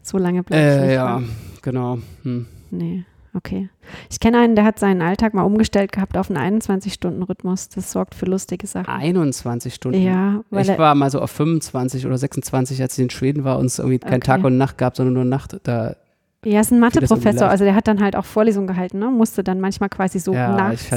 So 0.03 0.17
lange 0.19 0.43
bleibe 0.43 0.63
ich 0.63 0.79
Äh, 0.79 0.87
nicht 0.87 0.95
ja, 0.95 1.23
genau. 1.63 1.99
Hm. 2.23 2.47
Nee, 2.71 3.05
okay. 3.35 3.69
Ich 4.11 4.21
kenne 4.21 4.39
einen, 4.39 4.55
der 4.57 4.65
hat 4.65 4.79
seinen 4.79 5.03
Alltag 5.03 5.35
mal 5.35 5.43
umgestellt 5.43 5.93
gehabt 5.93 6.17
auf 6.17 6.31
einen 6.31 6.61
21-Stunden-Rhythmus. 6.61 7.69
Das 7.69 7.93
sorgt 7.93 8.15
für 8.15 8.27
lustige 8.27 8.67
Sachen. 8.67 8.89
21 8.89 9.75
Stunden. 9.75 10.01
Ja, 10.01 10.43
weil 10.51 10.69
ich 10.69 10.79
war 10.79 10.95
mal 10.95 11.11
so 11.11 11.21
auf 11.21 11.31
25 11.31 12.07
oder 12.07 12.17
26, 12.19 12.81
als 12.81 12.97
ich 12.99 13.03
in 13.03 13.11
Schweden 13.11 13.45
war 13.45 13.59
und 13.59 13.67
es 13.67 13.79
irgendwie 13.79 13.99
kein 13.99 14.15
Okay. 14.15 14.21
Tag 14.27 14.45
und 14.45 14.57
Nacht 14.57 14.79
gab, 14.79 14.97
sondern 14.97 15.15
nur 15.15 15.25
Nacht. 15.25 15.57
Da, 15.65 15.97
ja, 16.45 16.61
ist 16.61 16.73
ein 16.73 16.81
Mathe-Professor, 16.81 17.49
also 17.49 17.65
der 17.65 17.75
hat 17.75 17.89
dann 17.89 18.01
halt 18.03 18.17
auch 18.17 18.25
Vorlesungen 18.25 18.67
gehalten, 18.67 18.99
ne? 18.99 19.11
Musste 19.11 19.43
dann 19.45 19.61
manchmal 19.61 19.89
quasi 19.89 20.19
so 20.19 20.33
ja, 20.35 20.55
nachts. 20.57 20.89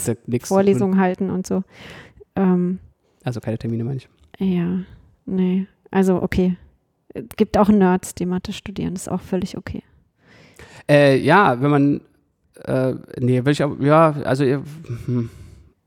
Vorlesungen 0.44 1.00
halten 1.00 1.30
und 1.30 1.48
so. 1.48 1.64
Ähm, 2.36 2.80
Also 3.24 3.40
keine 3.40 3.58
Termine, 3.58 3.84
meine 3.84 3.98
ich. 3.98 4.10
ja, 4.40 4.80
nee. 5.26 5.68
Also, 5.90 6.22
okay. 6.22 6.58
Es 7.14 7.24
Gibt 7.38 7.58
auch 7.58 7.70
Nerds, 7.70 8.14
die 8.14 8.26
Mathe 8.26 8.52
studieren, 8.54 8.94
das 8.94 9.04
ist 9.04 9.08
auch 9.12 9.22
völlig 9.22 9.58
okay. 9.58 9.82
Äh, 10.90 11.18
ja, 11.18 11.62
wenn 11.62 11.72
man, 11.72 12.02
äh, 12.66 12.96
nee, 13.20 13.44
will 13.46 13.52
ich 13.52 13.64
auch, 13.64 13.80
ja, 13.80 14.12
also, 14.24 14.44
hm, 14.46 15.30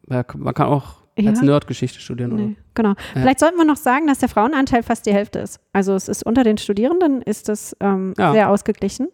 ja, 0.09 0.25
man 0.37 0.55
kann 0.55 0.67
auch 0.67 0.97
Ja, 1.19 1.31
als 1.31 1.43
Nerd 1.43 1.67
Geschichte 1.67 2.01
studieren, 2.01 2.33
oder? 2.33 2.43
nee, 2.43 2.57
genau. 2.75 2.95
Vielleicht 3.13 3.41
sollten 3.41 3.57
wir 3.59 3.65
noch 3.65 3.77
sagen, 3.77 4.07
dass 4.07 4.19
der 4.19 4.29
Frauenanteil 4.29 4.83
fast 4.83 5.07
die 5.07 5.13
Hälfte 5.13 5.39
ist. 5.41 5.61
Also 5.73 5.95
es 5.95 6.09
ist 6.09 6.23
unter 6.25 6.45
den 6.45 6.57
Studierenden 6.59 7.23
ist 7.23 7.49
es 7.49 7.77
ähm, 7.81 8.15
Ja. 8.19 8.33
sehr 8.33 8.51
ausgeglichen. 8.51 9.09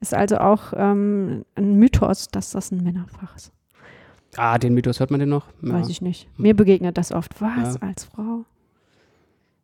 Ist 0.00 0.12
also 0.14 0.36
auch 0.38 0.74
ähm, 0.76 1.44
ein 1.54 1.76
Mythos, 1.76 2.28
dass 2.28 2.50
das 2.50 2.70
ein 2.70 2.82
Männerfach 2.82 3.34
ist. 3.34 3.50
Ah, 4.36 4.58
den 4.58 4.74
Mythos 4.74 5.00
hört 5.00 5.10
man 5.10 5.20
den 5.20 5.30
noch? 5.30 5.46
Ja. 5.62 5.72
Weiß 5.72 5.88
ich 5.88 6.02
nicht. 6.02 6.28
Mir 6.38 6.54
begegnet 6.54 6.98
das 6.98 7.10
oft. 7.12 7.40
Was, 7.40 7.74
Ja. 7.76 7.80
als 7.80 8.04
Frau? 8.04 8.44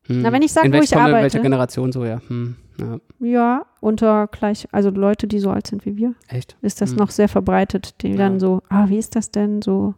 Hm. 0.06 0.22
Na, 0.22 0.32
wenn 0.32 0.42
ich 0.42 0.52
sag, 0.52 0.64
in 0.64 0.72
wo 0.72 0.76
ich 0.78 0.90
kommt 0.90 0.92
in 0.92 0.98
arbeite. 0.98 1.22
welcher 1.22 1.40
Generation 1.40 1.92
so, 1.92 2.04
ja. 2.04 2.20
Hm. 2.28 2.56
ja. 2.78 2.98
Ja, 3.20 3.66
unter 3.80 4.26
gleich, 4.26 4.66
also 4.72 4.90
Leute, 4.90 5.26
die 5.28 5.38
so 5.38 5.50
alt 5.50 5.66
sind 5.68 5.86
wie 5.86 5.96
wir, 5.96 6.14
Echt? 6.28 6.56
ist 6.62 6.80
das 6.80 6.90
Hm. 6.90 6.98
noch 6.98 7.10
sehr 7.10 7.28
verbreitet, 7.28 8.02
die 8.02 8.08
Ja. 8.10 8.16
dann 8.16 8.40
so, 8.40 8.62
ah, 8.68 8.88
wie 8.88 8.98
ist 8.98 9.14
das 9.16 9.30
denn 9.30 9.62
so 9.62 9.94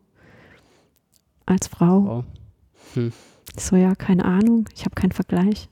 als 1.46 1.66
Frau? 1.68 2.24
Wow. 2.96 3.12
So, 3.58 3.76
ja, 3.76 3.94
keine 3.94 4.24
Ahnung, 4.24 4.68
ich 4.74 4.84
habe 4.84 4.94
keinen 4.94 5.12
Vergleich. 5.12 5.68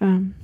Ähm, 0.00 0.34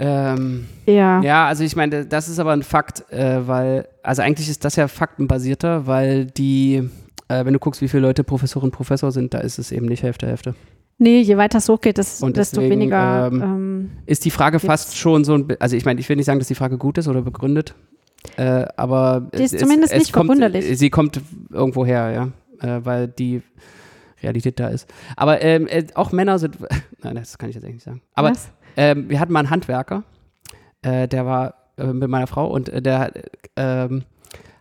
Ähm, 0.00 0.66
ja, 0.86 1.20
ja, 1.22 1.46
also 1.48 1.64
ich 1.64 1.74
meine, 1.74 2.06
das 2.06 2.28
ist 2.28 2.38
aber 2.38 2.52
ein 2.52 2.62
Fakt, 2.62 3.10
äh, 3.12 3.46
weil, 3.48 3.88
also 4.04 4.22
eigentlich 4.22 4.48
ist 4.48 4.64
das 4.64 4.76
ja 4.76 4.86
faktenbasierter, 4.86 5.88
weil 5.88 6.26
die, 6.26 6.88
äh, 7.26 7.44
wenn 7.44 7.52
du 7.52 7.58
guckst, 7.58 7.80
wie 7.80 7.88
viele 7.88 8.02
Leute 8.02 8.22
Professorinnen 8.22 8.70
und 8.70 8.76
Professor 8.76 9.10
sind, 9.10 9.34
da 9.34 9.38
ist 9.38 9.58
es 9.58 9.72
eben 9.72 9.86
nicht 9.86 10.04
Hälfte, 10.04 10.28
Hälfte. 10.28 10.54
Nee, 10.98 11.20
je 11.20 11.36
weiter 11.36 11.58
es 11.58 11.68
hochgeht, 11.68 11.98
desto 11.98 12.28
deswegen, 12.30 12.70
weniger. 12.70 13.28
ähm, 13.32 13.42
Ähm, 13.42 13.90
Ist 14.06 14.24
die 14.24 14.30
Frage 14.30 14.58
fast 14.58 14.96
schon 14.96 15.24
so 15.24 15.34
ein, 15.34 15.46
also 15.58 15.76
ich 15.76 15.84
meine, 15.84 16.00
ich 16.00 16.08
will 16.08 16.16
nicht 16.16 16.26
sagen, 16.26 16.38
dass 16.38 16.48
die 16.48 16.54
Frage 16.54 16.78
gut 16.78 16.98
ist 16.98 17.08
oder 17.08 17.22
begründet, 17.22 17.74
äh, 18.36 18.66
aber 18.76 19.28
Die 19.34 19.42
ist 19.42 19.54
es, 19.54 19.60
zumindest 19.60 19.92
es 19.92 19.98
nicht 20.00 20.12
kommt, 20.12 20.26
verwunderlich. 20.26 20.78
Sie 20.78 20.90
kommt 20.90 21.20
irgendwo 21.50 21.86
her, 21.86 22.32
ja, 22.60 22.78
äh, 22.78 22.84
weil 22.84 23.08
die 23.08 23.42
Realität 24.22 24.58
da 24.58 24.68
ist. 24.68 24.92
Aber 25.16 25.40
ähm, 25.42 25.66
äh, 25.68 25.86
auch 25.94 26.12
Männer 26.12 26.38
sind, 26.38 26.58
nein, 27.02 27.14
das 27.14 27.38
kann 27.38 27.48
ich 27.48 27.54
jetzt 27.54 27.64
eigentlich 27.64 27.76
nicht 27.76 27.84
sagen. 27.84 28.02
Aber 28.14 28.30
was? 28.30 28.50
ähm, 28.76 29.08
wir 29.08 29.20
hatten 29.20 29.32
mal 29.32 29.40
einen 29.40 29.50
Handwerker, 29.50 30.02
äh, 30.82 31.06
der 31.08 31.24
war 31.26 31.54
äh, 31.76 31.92
mit 31.92 32.08
meiner 32.08 32.26
Frau 32.26 32.48
und 32.50 32.68
äh, 32.68 32.82
der 32.82 33.12
ähm, 33.56 34.02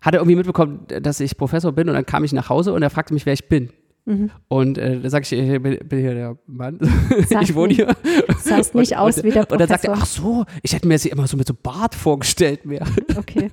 hatte 0.02 0.18
irgendwie 0.18 0.36
mitbekommen, 0.36 0.86
dass 1.02 1.20
ich 1.20 1.36
Professor 1.38 1.72
bin 1.72 1.90
und 1.90 1.96
dann 1.96 2.06
kam 2.06 2.24
ich 2.24 2.32
nach 2.34 2.50
Hause 2.50 2.72
und 2.74 2.84
er 2.84 2.90
fragte 2.92 3.14
mich, 3.14 3.26
wer 3.26 3.34
ich 3.34 3.50
bin. 3.50 3.72
Mhm. 4.08 4.32
Und 4.48 4.78
äh, 4.78 5.02
da 5.02 5.10
sage 5.10 5.24
ich, 5.24 5.34
ich 5.34 5.62
bin, 5.62 5.78
hier 6.00 6.14
der 6.14 6.38
Mann, 6.48 6.80
Sag 7.30 7.42
ich 7.44 7.54
wohne 7.54 7.68
nicht- 7.68 7.78
hier. 7.78 7.94
Sahst 8.40 8.74
nicht 8.74 8.94
Und- 8.94 8.98
aus 9.00 9.18
und, 9.18 9.24
wie 9.26 9.32
der 9.32 9.52
Und 9.52 9.60
dann 9.60 9.68
sagt 9.68 9.84
er, 9.84 9.92
Professor. 9.92 10.44
ach 10.44 10.46
so, 10.48 10.60
ich 10.64 10.74
hätte 10.74 10.88
mir 10.88 10.98
sie 10.98 11.10
immer 11.10 11.28
so 11.28 11.36
mit 11.36 11.46
so 11.46 11.54
Bart 11.54 11.94
vorgestellt 11.94 12.66
mehr. 12.66 12.86
Okay. 13.18 13.52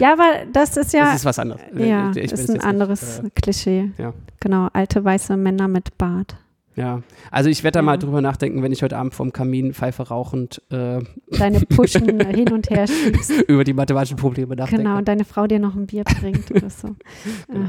Ja, 0.00 0.14
aber 0.14 0.44
das 0.52 0.76
ist 0.76 0.92
ja, 0.92 1.04
Das 1.04 1.16
ist 1.16 1.24
was 1.24 1.38
anderes. 1.38 1.60
ja, 1.76 2.10
Ich- 2.10 2.16
ich 2.16 2.32
ist 2.32 2.50
ein 2.50 2.60
anderes 2.60 3.22
Nicht, 3.22 3.36
Klischee. 3.36 3.92
ja. 3.98 4.12
Genau, 4.40 4.68
alte 4.72 5.04
weiße 5.04 5.36
Männer 5.36 5.68
mit 5.68 5.96
Bart. 5.98 6.34
Äh, 6.76 6.80
ja, 6.80 7.02
also 7.30 7.50
ich 7.50 7.62
werde 7.64 7.74
da 7.74 7.78
Ja. 7.80 7.82
mal 7.84 7.96
drüber 7.98 8.20
nachdenken, 8.20 8.62
wenn 8.62 8.72
ich 8.72 8.82
heute 8.82 8.96
Abend 8.96 9.14
vorm 9.14 9.32
Kamin 9.32 9.74
Pfeife 9.74 10.08
rauchend 10.08 10.62
äh, 10.70 11.00
Deine 11.38 11.60
Pushen 11.60 12.20
hin 12.30 12.52
und 12.52 12.70
her 12.70 12.86
schiebst. 12.86 13.30
über 13.48 13.64
die 13.64 13.72
mathematischen 13.74 14.16
Probleme 14.16 14.56
nachdenke. 14.56 14.82
Genau, 14.84 14.96
und 14.98 15.08
deine 15.08 15.24
Frau 15.24 15.46
dir 15.46 15.58
noch 15.58 15.74
ein 15.74 15.86
Bier 15.86 16.04
bringt 16.04 16.50
oder 16.50 16.70
so. 16.70 16.88
Genau. 17.48 17.68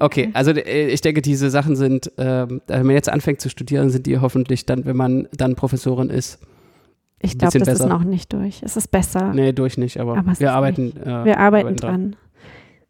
Okay, 0.00 0.30
also 0.32 0.50
äh, 0.50 0.88
ich 0.88 1.00
denke, 1.00 1.22
diese 1.22 1.50
Sachen 1.50 1.76
sind, 1.76 2.10
ähm, 2.18 2.60
wenn 2.66 2.86
man 2.86 2.94
jetzt 2.94 3.08
anfängt 3.08 3.40
zu 3.40 3.48
studieren, 3.48 3.90
sind 3.90 4.06
die 4.06 4.18
hoffentlich 4.18 4.66
dann, 4.66 4.84
wenn 4.84 4.96
man 4.96 5.28
dann 5.36 5.54
Professorin 5.54 6.10
ist. 6.10 6.40
Ich 7.20 7.38
glaube, 7.38 7.58
das 7.58 7.68
besser. 7.68 7.84
ist 7.84 7.88
noch 7.90 8.04
nicht 8.04 8.32
durch. 8.32 8.62
Es 8.62 8.76
ist 8.76 8.88
besser. 8.90 9.32
Nee, 9.32 9.52
durch 9.52 9.78
nicht, 9.78 9.98
aber, 9.98 10.18
Aber 10.18 10.38
wir 10.38 10.52
arbeiten. 10.52 10.92
Äh, 10.96 11.24
Wir 11.24 11.38
arbeiten 11.38 11.76
dran. 11.76 12.00
dran. 12.12 12.16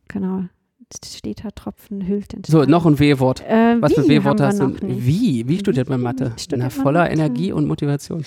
Genau. 0.09 0.45
Steter 1.05 1.51
Tropfen 1.55 2.07
hüllt 2.07 2.33
den 2.33 2.43
So, 2.45 2.59
Stein. 2.61 2.71
noch 2.71 2.87
ein 2.87 2.99
W-Wort. 2.99 3.41
Äh, 3.43 3.77
Was 3.81 3.95
für 3.95 4.03
haben 4.03 4.41
hast 4.47 4.61
du? 4.61 4.77
Wie? 4.83 5.47
Wie 5.49 5.59
studiert 5.59 5.89
man 5.89 6.01
Mathe? 6.01 6.33
Studiert 6.39 6.61
Na, 6.61 6.71
voller 6.71 7.01
Mathe? 7.01 7.13
Energie 7.13 7.53
und 7.53 7.67
Motivation. 7.67 8.25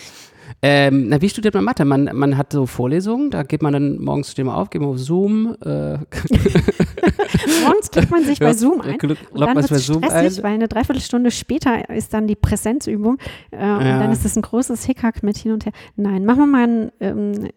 Ähm, 0.62 1.10
na, 1.10 1.22
wie 1.22 1.30
studiert 1.30 1.54
man 1.54 1.64
Mathe? 1.64 1.86
Man, 1.86 2.10
man 2.14 2.38
hat 2.38 2.52
so 2.54 2.66
Vorlesungen, 2.66 3.30
da 3.32 3.44
geht 3.44 3.62
man 3.62 3.74
dann 3.74 4.00
morgens 4.02 4.32
steht 4.32 4.46
man 4.46 4.56
auf, 4.56 4.70
geht 4.70 4.82
man 4.82 4.92
auf 4.92 4.98
Zoom, 5.00 5.56
äh, 5.64 5.98
Morgens 7.64 7.92
klickt 7.92 8.12
man 8.12 8.24
sich 8.26 8.40
bei 8.40 8.54
Zoom 8.54 8.82
ein. 8.82 8.98
Glück, 8.98 9.18
Und 9.32 9.42
dann 9.42 9.56
wird 9.56 9.72
es 9.72 9.86
Zoom 9.88 10.04
ein. 10.04 10.10
stressig, 10.10 10.44
weil 10.44 10.54
eine 10.54 10.68
Dreiviertelstunde 10.68 11.32
später 11.32 11.90
ist 11.90 12.14
dann 12.14 12.28
die 12.28 12.36
Präsenzübung 12.36 13.18
äh, 13.52 13.58
und 13.58 13.86
Ja. 13.86 14.00
dann 14.00 14.12
ist 14.12 14.26
es 14.26 14.36
ein 14.36 14.42
großes 14.42 14.84
Hickhack 14.86 15.24
mit 15.24 15.38
hin 15.38 15.52
und 15.54 15.66
her. 15.66 15.74
Nein, 15.96 16.26
machen 16.26 16.40
wir 16.40 16.46
mal 16.48 16.68
ein 16.68 16.92
ähm, 17.00 17.50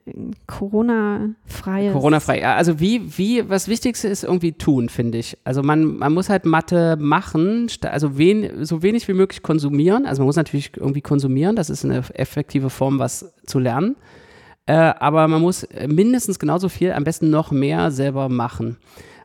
Corona-freies. 0.46 1.92
Corona-frei. 1.92 2.40
Ja, 2.40 2.54
also 2.56 2.80
wie, 2.80 3.16
wie, 3.18 3.48
was 3.48 3.68
Wichtigste 3.68 4.08
ist 4.08 4.24
irgendwie 4.24 4.52
tun, 4.52 4.88
finde 4.88 5.18
ich. 5.18 5.36
Also 5.44 5.62
man, 5.62 5.96
man 5.98 6.12
muss 6.12 6.28
halt 6.28 6.44
Mathe 6.44 6.96
machen, 6.98 7.68
also 7.82 8.18
wen, 8.18 8.64
so 8.64 8.82
wenig 8.82 9.08
wie 9.08 9.14
möglich 9.14 9.42
konsumieren. 9.42 10.06
Also 10.06 10.20
man 10.22 10.26
muss 10.26 10.36
natürlich 10.36 10.72
irgendwie 10.76 11.00
konsumieren, 11.02 11.56
das 11.56 11.70
ist 11.70 11.84
eine 11.84 12.02
effektive 12.14 12.70
Form, 12.80 12.98
was 12.98 13.32
zu 13.46 13.58
lernen. 13.58 13.96
Äh, 14.66 14.72
aber 14.74 15.28
man 15.28 15.40
muss 15.42 15.66
mindestens 15.86 16.38
genauso 16.38 16.68
viel, 16.68 16.92
am 16.92 17.04
besten 17.04 17.28
noch 17.30 17.50
mehr 17.50 17.90
selber 17.90 18.28
machen. 18.28 18.76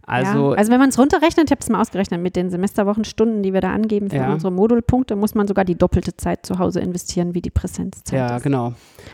Also, 0.07 0.51
ja, 0.53 0.57
also 0.59 0.71
wenn 0.71 0.79
man 0.79 0.89
es 0.89 0.99
runterrechnet, 0.99 1.45
ich 1.47 1.51
habe 1.51 1.61
es 1.61 1.69
mal 1.69 1.81
ausgerechnet, 1.81 2.21
mit 2.21 2.35
den 2.35 2.51
Semesterwochenstunden, 2.51 3.41
die 3.41 3.53
wir 3.53 3.61
da 3.61 3.71
angeben 3.73 4.09
für 4.11 4.17
Ja. 4.17 4.31
unsere 4.31 4.51
Modulpunkte, 4.51 5.15
muss 5.15 5.33
man 5.33 5.47
sogar 5.47 5.65
die 5.65 5.73
doppelte 5.75 6.15
Zeit 6.15 6.45
zu 6.45 6.59
Hause 6.59 6.79
investieren, 6.79 7.33
wie 7.33 7.41
die 7.41 7.49
Präsenzzeit 7.49 8.13
ja, 8.19 8.37
ist. 8.37 8.43
genau. 8.43 8.73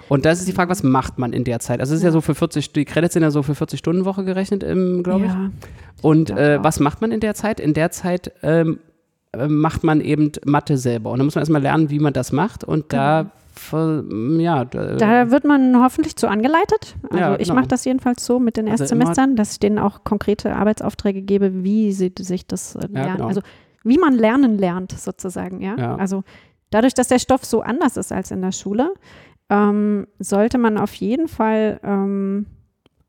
Und 0.09 0.25
das 0.25 0.39
ist 0.39 0.47
die 0.49 0.51
Frage, 0.51 0.69
was 0.69 0.83
macht 0.83 1.17
man 1.17 1.31
in 1.31 1.45
der 1.45 1.59
Zeit? 1.59 1.79
Also 1.79 1.93
es 1.93 1.99
ist 1.99 2.03
ja, 2.03 2.09
Ja. 2.09 2.13
so 2.13 2.19
für 2.21 2.35
40, 2.35 2.73
die 2.73 2.83
Credits 2.83 3.13
sind 3.13 3.23
ja 3.23 3.31
so 3.31 3.41
für 3.41 3.55
40 3.55 3.79
Stunden 3.79 4.03
Woche 4.03 4.25
gerechnet, 4.25 4.61
glaube 5.03 5.25
ich. 5.27 6.03
Und 6.03 6.29
äh, 6.31 6.59
was 6.61 6.79
macht 6.81 6.99
man 7.01 7.11
in 7.13 7.19
der 7.21 7.35
Zeit? 7.35 7.59
In 7.61 7.73
der 7.73 7.91
Zeit 7.91 8.33
ähm, 8.43 8.79
äh, 9.31 9.47
macht 9.47 9.85
man 9.85 10.01
eben 10.01 10.31
Mathe 10.45 10.77
selber. 10.77 11.11
Und 11.11 11.19
da 11.19 11.23
muss 11.25 11.35
man 11.35 11.41
erstmal 11.43 11.61
lernen, 11.61 11.89
wie 11.89 11.99
man 11.99 12.11
das 12.11 12.33
macht. 12.33 12.65
Und 12.65 12.91
da, 12.91 13.23
ver- 13.23 13.31
ja, 14.39 14.65
da. 14.65 14.95
Da 14.95 15.31
wird 15.31 15.43
man 15.43 15.81
hoffentlich 15.81 16.15
zu 16.15 16.27
angeleitet. 16.27 16.95
Also 17.09 17.17
Ja, 17.17 17.35
ich 17.39 17.47
genau. 17.47 17.55
mache 17.55 17.67
das 17.67 17.85
jedenfalls 17.85 18.25
so 18.25 18.39
mit 18.39 18.57
den 18.57 18.67
Also 18.69 18.83
Erstsemestern, 18.83 19.35
dass 19.35 19.53
ich 19.53 19.59
denen 19.59 19.79
auch 19.79 20.03
konkrete 20.03 20.55
Arbeitsaufträge 20.55 21.21
gebe, 21.21 21.63
wie 21.63 21.91
sie 21.91 22.11
sich 22.19 22.47
das 22.47 22.75
äh, 22.75 22.87
lernen. 22.87 23.13
genau. 23.17 23.27
Also 23.27 23.41
wie 23.83 23.97
man 23.97 24.13
lernen 24.13 24.57
lernt, 24.57 24.91
sozusagen, 24.91 25.61
ja? 25.61 25.75
Ja. 25.77 25.95
Also 25.95 26.23
dadurch, 26.69 26.93
dass 26.93 27.07
der 27.07 27.19
Stoff 27.19 27.43
so 27.45 27.61
anders 27.61 27.97
ist 27.97 28.11
als 28.11 28.31
in 28.31 28.41
der 28.41 28.51
Schule, 28.51 28.93
ähm, 29.49 30.07
sollte 30.19 30.57
man 30.57 30.77
auf 30.77 30.93
jeden 30.93 31.27
Fall, 31.27 31.79
ähm, 31.83 32.45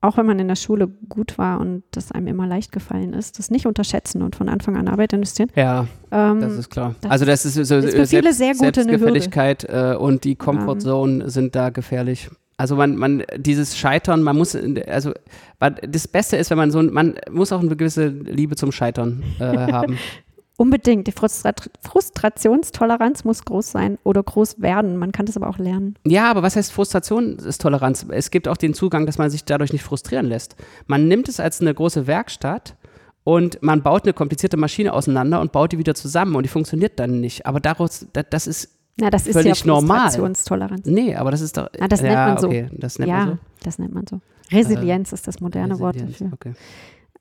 auch 0.03 0.17
wenn 0.19 0.27
man 0.27 0.39
in 0.39 0.49
der 0.49 0.57
Schule 0.57 0.89
gut 1.09 1.39
war 1.39 1.61
und 1.61 1.83
das 1.93 2.13
einem 2.13 2.27
immer 2.27 2.47
leicht 2.47 2.73
gefallen 2.73 3.15
ist, 3.15 3.39
das 3.39 3.51
nicht 3.51 3.67
unterschätzen 3.67 4.21
und 4.21 4.37
von 4.37 4.49
Anfang 4.51 4.77
an 4.77 4.89
Arbeit 4.89 5.13
investieren. 5.15 5.49
ja, 5.57 5.87
Ähm, 6.11 6.41
das 6.41 6.53
ist 6.55 6.71
klar. 6.71 6.95
das 7.01 7.11
also 7.11 7.25
das 7.25 7.45
ist 7.47 7.55
so 7.55 7.77
ist 7.77 7.95
für 7.95 8.07
viele 8.07 8.33
sehr 8.35 8.53
gut 8.53 8.63
eine 8.65 8.73
Selbstgefälligkeit 8.75 9.65
äh, 9.65 9.97
und 9.99 10.25
die 10.25 10.35
Comfort 10.37 10.81
Zone 10.81 11.31
sind 11.31 11.55
da 11.55 11.71
gefährlich. 11.71 12.29
Also 12.59 12.77
man, 12.77 12.97
man, 12.97 13.23
dieses 13.39 13.77
Scheitern, 13.79 14.23
man 14.23 14.37
muss, 14.37 14.57
also 14.87 15.13
das 15.59 16.07
Beste 16.07 16.37
ist, 16.37 16.51
wenn 16.51 16.59
man 16.59 16.71
so, 16.71 16.79
ein- 16.81 16.93
man 16.93 17.15
muss 17.31 17.51
auch 17.51 17.61
eine 17.61 17.75
gewisse 17.77 18.09
Liebe 18.09 18.55
zum 18.57 18.71
Scheitern 18.73 19.23
äh, 19.41 19.45
haben. 19.73 19.99
Unbedingt. 20.57 21.07
Die 21.07 21.13
Frustrat 21.13 21.71
Frustrationstoleranz 21.81 23.25
muss 23.25 23.45
groß 23.45 23.71
sein 23.73 23.99
oder 24.05 24.23
groß 24.23 24.61
werden. 24.61 24.97
Man 24.97 25.13
kann 25.13 25.27
das 25.27 25.37
aber 25.37 25.49
auch 25.49 25.59
lernen. 25.59 25.97
Ja, 26.07 26.31
aber 26.31 26.43
was 26.43 26.57
heißt 26.57 26.73
Frustration 26.73 27.37
ist 27.39 27.61
Toleranz? 27.63 28.07
Es 28.11 28.31
gibt 28.31 28.49
auch 28.49 28.57
den 28.57 28.75
Zugang, 28.75 29.07
dass 29.07 29.19
man 29.19 29.31
sich 29.31 29.45
dadurch 29.45 29.73
nicht 29.73 29.83
frustrieren 29.83 30.27
lässt. 30.27 30.57
Man 30.87 31.09
nimmt 31.09 31.29
es 31.29 31.41
als 31.41 31.61
eine 31.61 31.75
große 31.75 32.07
Werkstatt 32.07 32.77
und 33.25 33.63
man 33.63 33.83
baut 33.83 34.05
eine 34.05 34.13
komplizierte 34.13 34.57
Maschine 34.57 34.93
auseinander 34.93 35.41
und 35.41 35.53
baut 35.53 35.73
die 35.73 35.79
wieder 35.79 35.95
zusammen 35.95 36.35
und 36.37 36.43
die 36.45 36.49
funktioniert 36.49 36.99
dann 36.99 37.21
nicht. 37.21 37.47
Aber 37.47 37.61
daraus, 37.61 38.07
da- 38.13 38.23
das 38.23 38.47
ist, 38.47 38.69
Na, 39.01 39.11
das 39.11 39.27
ist 39.27 39.33
Völlig 39.35 39.61
ja 39.61 39.67
normal. 39.67 40.01
Frustrationstoleranz. 40.11 40.87
nee, 40.87 41.15
aber 41.17 41.31
das 41.31 41.41
ist 41.41 41.57
doch, 41.57 41.69
Ah, 41.81 41.89
das 41.89 42.01
ja, 42.03 42.07
nennt 42.09 42.27
man 42.35 42.39
so. 42.39 42.47
okay, 42.49 42.69
das 42.73 42.99
nennt 42.99 43.09
ja, 43.09 43.19
man 43.19 43.29
so. 43.29 43.39
das 43.65 43.79
nennt 43.79 43.95
man 43.95 44.05
so. 44.07 44.21
Resilienz 44.51 45.13
ist 45.13 45.27
das 45.27 45.41
moderne 45.41 45.79
Wort 45.81 45.95
Resilienz, 45.97 46.19
dafür. 46.19 46.33
Okay. 46.35 46.53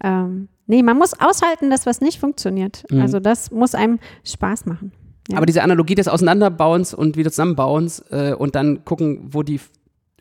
Ähm, 0.04 0.48
nee, 0.68 0.84
man 0.84 0.98
muss 0.98 1.14
aushalten, 1.20 1.70
dass 1.70 1.86
was 1.86 2.02
nicht 2.02 2.20
funktioniert. 2.20 2.84
Mhm. 2.90 3.02
Also 3.02 3.20
das 3.20 3.52
muss 3.52 3.76
einem 3.76 4.00
Spaß 4.24 4.66
machen. 4.66 4.92
Ja. 5.30 5.38
Aber 5.38 5.46
diese 5.46 5.62
Analogie 5.64 5.96
des 5.96 6.08
Auseinanderbauens 6.08 6.94
und 6.94 7.16
wieder 7.18 7.30
Zusammenbauens 7.30 8.00
äh, 8.10 8.34
und 8.34 8.56
dann 8.56 8.84
gucken, 8.86 9.28
wo 9.32 9.44
die 9.44 9.60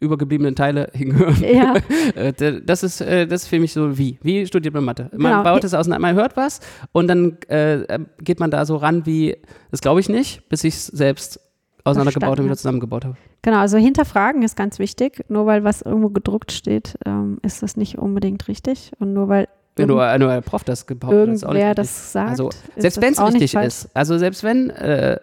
übergebliebenen 0.01 0.55
Teile 0.55 0.89
hingehören. 0.95 1.37
Ja, 1.43 1.75
Äh, 2.15 2.61
das 2.65 2.83
ist, 2.83 3.01
äh, 3.01 3.27
das 3.27 3.43
ist 3.43 3.49
für 3.49 3.59
mich 3.61 3.73
so 3.73 3.97
wie. 3.99 4.19
Wie 4.23 4.47
studiert 4.47 4.75
man 4.75 4.85
Mathe? 4.85 5.11
Man 5.13 5.33
Genau. 5.33 5.43
baut 5.43 5.65
es 5.65 5.75
auseinander, 5.75 6.07
man 6.09 6.17
hört 6.17 6.37
was 6.37 6.61
und 6.93 7.09
dann 7.09 7.39
äh, 7.49 7.83
äh, 7.83 7.99
geht 8.23 8.41
man 8.41 8.51
da 8.51 8.65
so 8.67 8.77
ran 8.77 9.05
wie, 9.07 9.37
das 9.71 9.81
glaube 9.81 10.01
ich 10.01 10.09
nicht, 10.09 10.49
bis 10.49 10.65
ich 10.65 10.75
es 10.75 10.87
selbst 10.87 11.41
auseinandergebaut 11.85 12.39
und 12.39 12.45
wieder 12.47 12.57
zusammengebaut 12.57 13.05
habe. 13.07 13.17
genau. 13.43 13.59
Also 13.59 13.79
hinterfragen 13.79 14.43
ist 14.43 14.55
ganz 14.57 14.79
wichtig. 14.79 15.25
Nur 15.29 15.47
weil 15.47 15.65
was 15.65 15.81
irgendwo 15.83 16.11
gedruckt 16.11 16.53
steht, 16.53 16.97
ähm, 17.07 17.39
ist 17.43 17.63
das 17.63 17.77
nicht 17.77 17.97
unbedingt 17.99 18.49
richtig. 18.49 18.93
Und 18.99 19.15
nur 19.15 19.29
weil 19.29 19.49
Wenn 19.77 19.89
nur, 19.89 20.19
nur 20.19 20.29
der 20.29 20.41
Prof 20.41 20.65
das 20.65 20.85
behauptet, 20.85 21.29
das 21.29 21.37
ist 21.37 21.45
auch 21.45 21.53
nicht 21.53 21.63
richtig. 21.63 21.77
das 21.77 22.13
sagt, 22.13 22.31
Also, 22.31 22.51
Selbst 22.77 22.97
das 22.97 23.03
wenn 23.03 23.13
es 23.13 23.35
richtig 23.35 23.55
ist, 23.55 23.89
also 23.95 24.19
selbst 24.19 24.43
wenn 24.45 24.71
äh, 24.71 25.19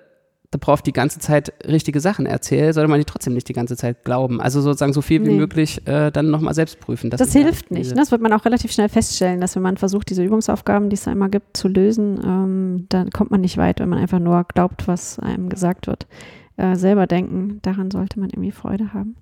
der 0.54 0.60
Prof 0.60 0.82
die 0.82 0.94
ganze 0.94 1.20
Zeit 1.20 1.52
richtige 1.68 2.00
Sachen 2.00 2.26
erzählt, 2.26 2.74
sollte 2.74 2.90
man 2.90 3.00
die 3.00 3.06
trotzdem 3.06 3.34
nicht 3.34 3.50
die 3.50 3.54
ganze 3.54 3.76
Zeit 3.76 4.06
glauben. 4.06 4.40
Also 4.40 4.62
sozusagen 4.62 4.94
so 4.94 5.02
viel 5.02 5.22
wie 5.26 5.32
Nee. 5.32 5.36
möglich 5.38 5.86
äh, 5.86 6.10
dann 6.10 6.32
nochmal 6.32 6.54
selbst 6.54 6.80
prüfen. 6.80 7.10
Das, 7.10 7.34
ja 7.34 7.42
hilft 7.42 7.70
nicht. 7.70 7.90
Ne? 7.90 7.98
Das 7.98 8.12
wird 8.12 8.22
man 8.22 8.32
auch 8.32 8.46
relativ 8.46 8.72
schnell 8.72 8.88
feststellen, 8.88 9.42
dass 9.42 9.56
wenn 9.58 9.64
man 9.64 9.76
versucht, 9.76 10.10
diese 10.10 10.24
Übungsaufgaben, 10.24 10.90
die 10.90 10.94
es 10.94 11.04
da 11.04 11.12
immer 11.12 11.28
gibt, 11.28 11.58
zu 11.58 11.68
lösen, 11.68 12.20
ähm, 12.24 12.86
dann 12.88 13.10
kommt 13.10 13.30
man 13.32 13.42
nicht 13.42 13.58
weit, 13.58 13.82
wenn 13.82 13.90
man 13.90 14.00
einfach 14.00 14.20
nur 14.20 14.46
glaubt, 14.46 14.88
was 14.88 15.20
einem 15.20 15.50
gesagt 15.50 15.88
wird. 15.88 16.08
Äh, 16.58 16.76
selber 16.76 17.06
denken, 17.06 17.60
daran 17.62 17.92
sollte 17.92 18.20
man 18.20 18.32
irgendwie 18.32 18.52
Freude 18.52 18.92
haben. 18.92 19.16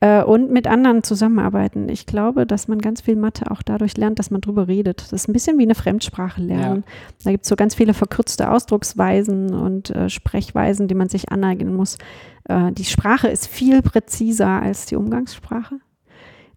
Äh, 0.00 0.24
und 0.24 0.50
mit 0.50 0.66
anderen 0.66 1.02
zusammenarbeiten. 1.02 1.90
Ich 1.90 2.06
glaube, 2.06 2.46
dass 2.46 2.68
man 2.68 2.78
ganz 2.78 3.02
viel 3.02 3.16
Mathe 3.16 3.50
auch 3.50 3.60
dadurch 3.60 3.98
lernt, 3.98 4.18
dass 4.18 4.30
man 4.30 4.40
drüber 4.40 4.66
redet. 4.66 5.02
Das 5.02 5.12
ist 5.12 5.28
ein 5.28 5.34
bisschen 5.34 5.58
wie 5.58 5.64
eine 5.64 5.74
Fremdsprache 5.74 6.40
lernen. 6.40 6.84
Da 7.22 7.32
gibt 7.32 7.44
es 7.44 7.50
so 7.50 7.56
ganz 7.56 7.74
viele 7.74 7.92
verkürzte 7.92 8.50
Ausdrucksweisen 8.50 9.52
und 9.52 9.90
äh, 9.90 10.08
Sprechweisen, 10.08 10.88
die 10.88 10.94
man 10.94 11.10
sich 11.10 11.30
aneignen 11.30 11.76
muss. 11.76 11.98
Äh, 12.44 12.72
die 12.72 12.84
Sprache 12.86 13.28
ist 13.28 13.46
viel 13.46 13.82
präziser 13.82 14.48
als 14.62 14.86
die 14.86 14.96
Umgangssprache. 14.96 15.80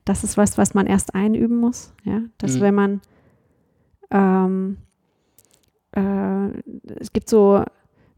Das 0.06 0.24
ist 0.24 0.38
was, 0.38 0.58
was 0.58 0.74
man 0.74 0.88
erst 0.88 1.14
einüben 1.16 1.58
muss. 1.58 1.94
Ja? 2.06 2.22
Dass 2.38 2.56
Mhm. 2.56 2.62
wenn 2.62 2.76
man 2.76 3.02
ähm, 4.10 4.78
äh, 5.98 6.48
es 7.00 7.12
gibt 7.12 7.30
so, 7.30 7.64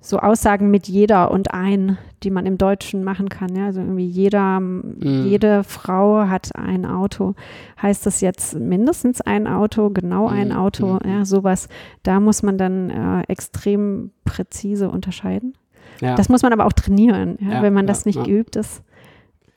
so 0.06 0.20
Aussagen 0.20 0.70
mit 0.70 0.88
jeder 0.88 1.32
und 1.32 1.52
ein, 1.54 1.98
die 2.22 2.30
man 2.30 2.46
im 2.46 2.58
Deutschen 2.60 3.04
machen 3.04 3.28
kann. 3.28 3.56
Ja? 3.56 3.66
Also 3.66 3.80
irgendwie 3.80 4.06
jeder, 4.06 4.62
jede 5.02 5.64
Frau 5.64 6.28
hat 6.28 6.56
ein 6.56 6.86
Auto. 6.86 7.34
Heißt 7.82 8.06
das 8.06 8.22
jetzt 8.22 8.54
mindestens 8.60 9.22
ein 9.22 9.48
Auto, 9.48 9.90
genau 9.90 10.28
ein 10.28 10.50
Mhm. 10.50 10.56
Auto, 10.56 11.00
Mhm. 11.04 11.10
ja, 11.10 11.26
sowas. 11.26 11.70
Da 12.04 12.20
muss 12.20 12.44
man 12.44 12.58
dann 12.60 12.90
äh, 12.92 13.24
extrem 13.28 14.12
präzise 14.26 14.90
unterscheiden. 14.90 15.56
ja. 16.02 16.16
Das 16.16 16.30
muss 16.30 16.44
man 16.44 16.54
aber 16.54 16.66
auch 16.66 16.74
trainieren, 16.74 17.38
ja, 17.42 17.54
Ja, 17.56 17.62
wenn 17.64 17.74
man 17.74 17.88
das 17.88 18.06
nicht 18.06 18.24
geübt 18.24 18.56
ist. 18.58 18.84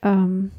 Ähm, 0.01 0.51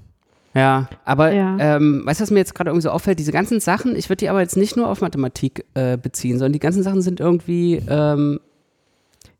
Ja, 0.55 0.89
aber 1.05 1.33
Ja. 1.33 1.57
Ähm, 1.59 2.03
weißt 2.05 2.21
du, 2.21 2.23
was 2.23 2.31
mir 2.31 2.39
jetzt 2.41 2.55
gerade 2.55 2.71
irgendwie 2.71 2.83
so 2.83 2.91
auffällt? 2.91 3.19
Diese 3.21 3.31
ganzen 3.33 3.61
Sachen, 3.61 3.95
ich 3.97 4.09
würde 4.09 4.19
die 4.19 4.29
aber 4.29 4.41
jetzt 4.41 4.57
nicht 4.57 4.77
nur 4.77 4.89
auf 4.89 5.01
Mathematik 5.01 5.65
äh, 5.75 5.97
beziehen, 5.97 6.39
sondern 6.39 6.53
die 6.55 6.59
ganzen 6.59 6.83
Sachen 6.83 7.03
sind 7.03 7.21
irgendwie, 7.21 7.81
ähm, 7.89 8.41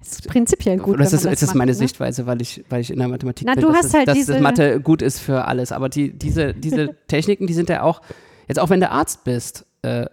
ist 0.03 0.29
prinzipiell 0.29 0.79
gut. 0.79 0.95
oder 0.95 1.05
das 1.05 1.13
ist, 1.13 1.25
das 1.27 1.43
ist 1.43 1.55
meine 1.55 1.73
ne? 1.73 1.77
Sichtweise, 1.77 2.27
weil 2.27 2.41
ich, 2.41 2.65
weil 2.69 2.81
ich 2.81 2.91
in 2.91 2.99
der 2.99 3.09
Mathematik 3.09 3.47
Na, 3.47 3.55
bin, 3.55 3.63
du 3.63 3.69
dass, 3.69 3.77
hast 3.79 3.85
das, 3.87 3.95
halt 3.95 4.09
dass 4.09 4.15
diese- 4.15 4.33
das 4.35 4.43
Mathe 4.43 4.81
gut 4.81 5.03
ist 5.03 5.19
für 5.21 5.45
alles. 5.47 5.73
Aber 5.73 5.89
die, 5.89 6.11
diese, 6.17 6.55
diese 6.55 6.95
Techniken, 7.07 7.47
die 7.47 7.55
sind 7.55 7.69
ja 7.69 7.83
auch, 7.83 8.01
jetzt 8.49 8.59
auch 8.59 8.71
wenn 8.71 8.81
du 8.81 8.91
Arzt 8.91 9.25
bist, 9.25 9.67
äh, 9.83 10.07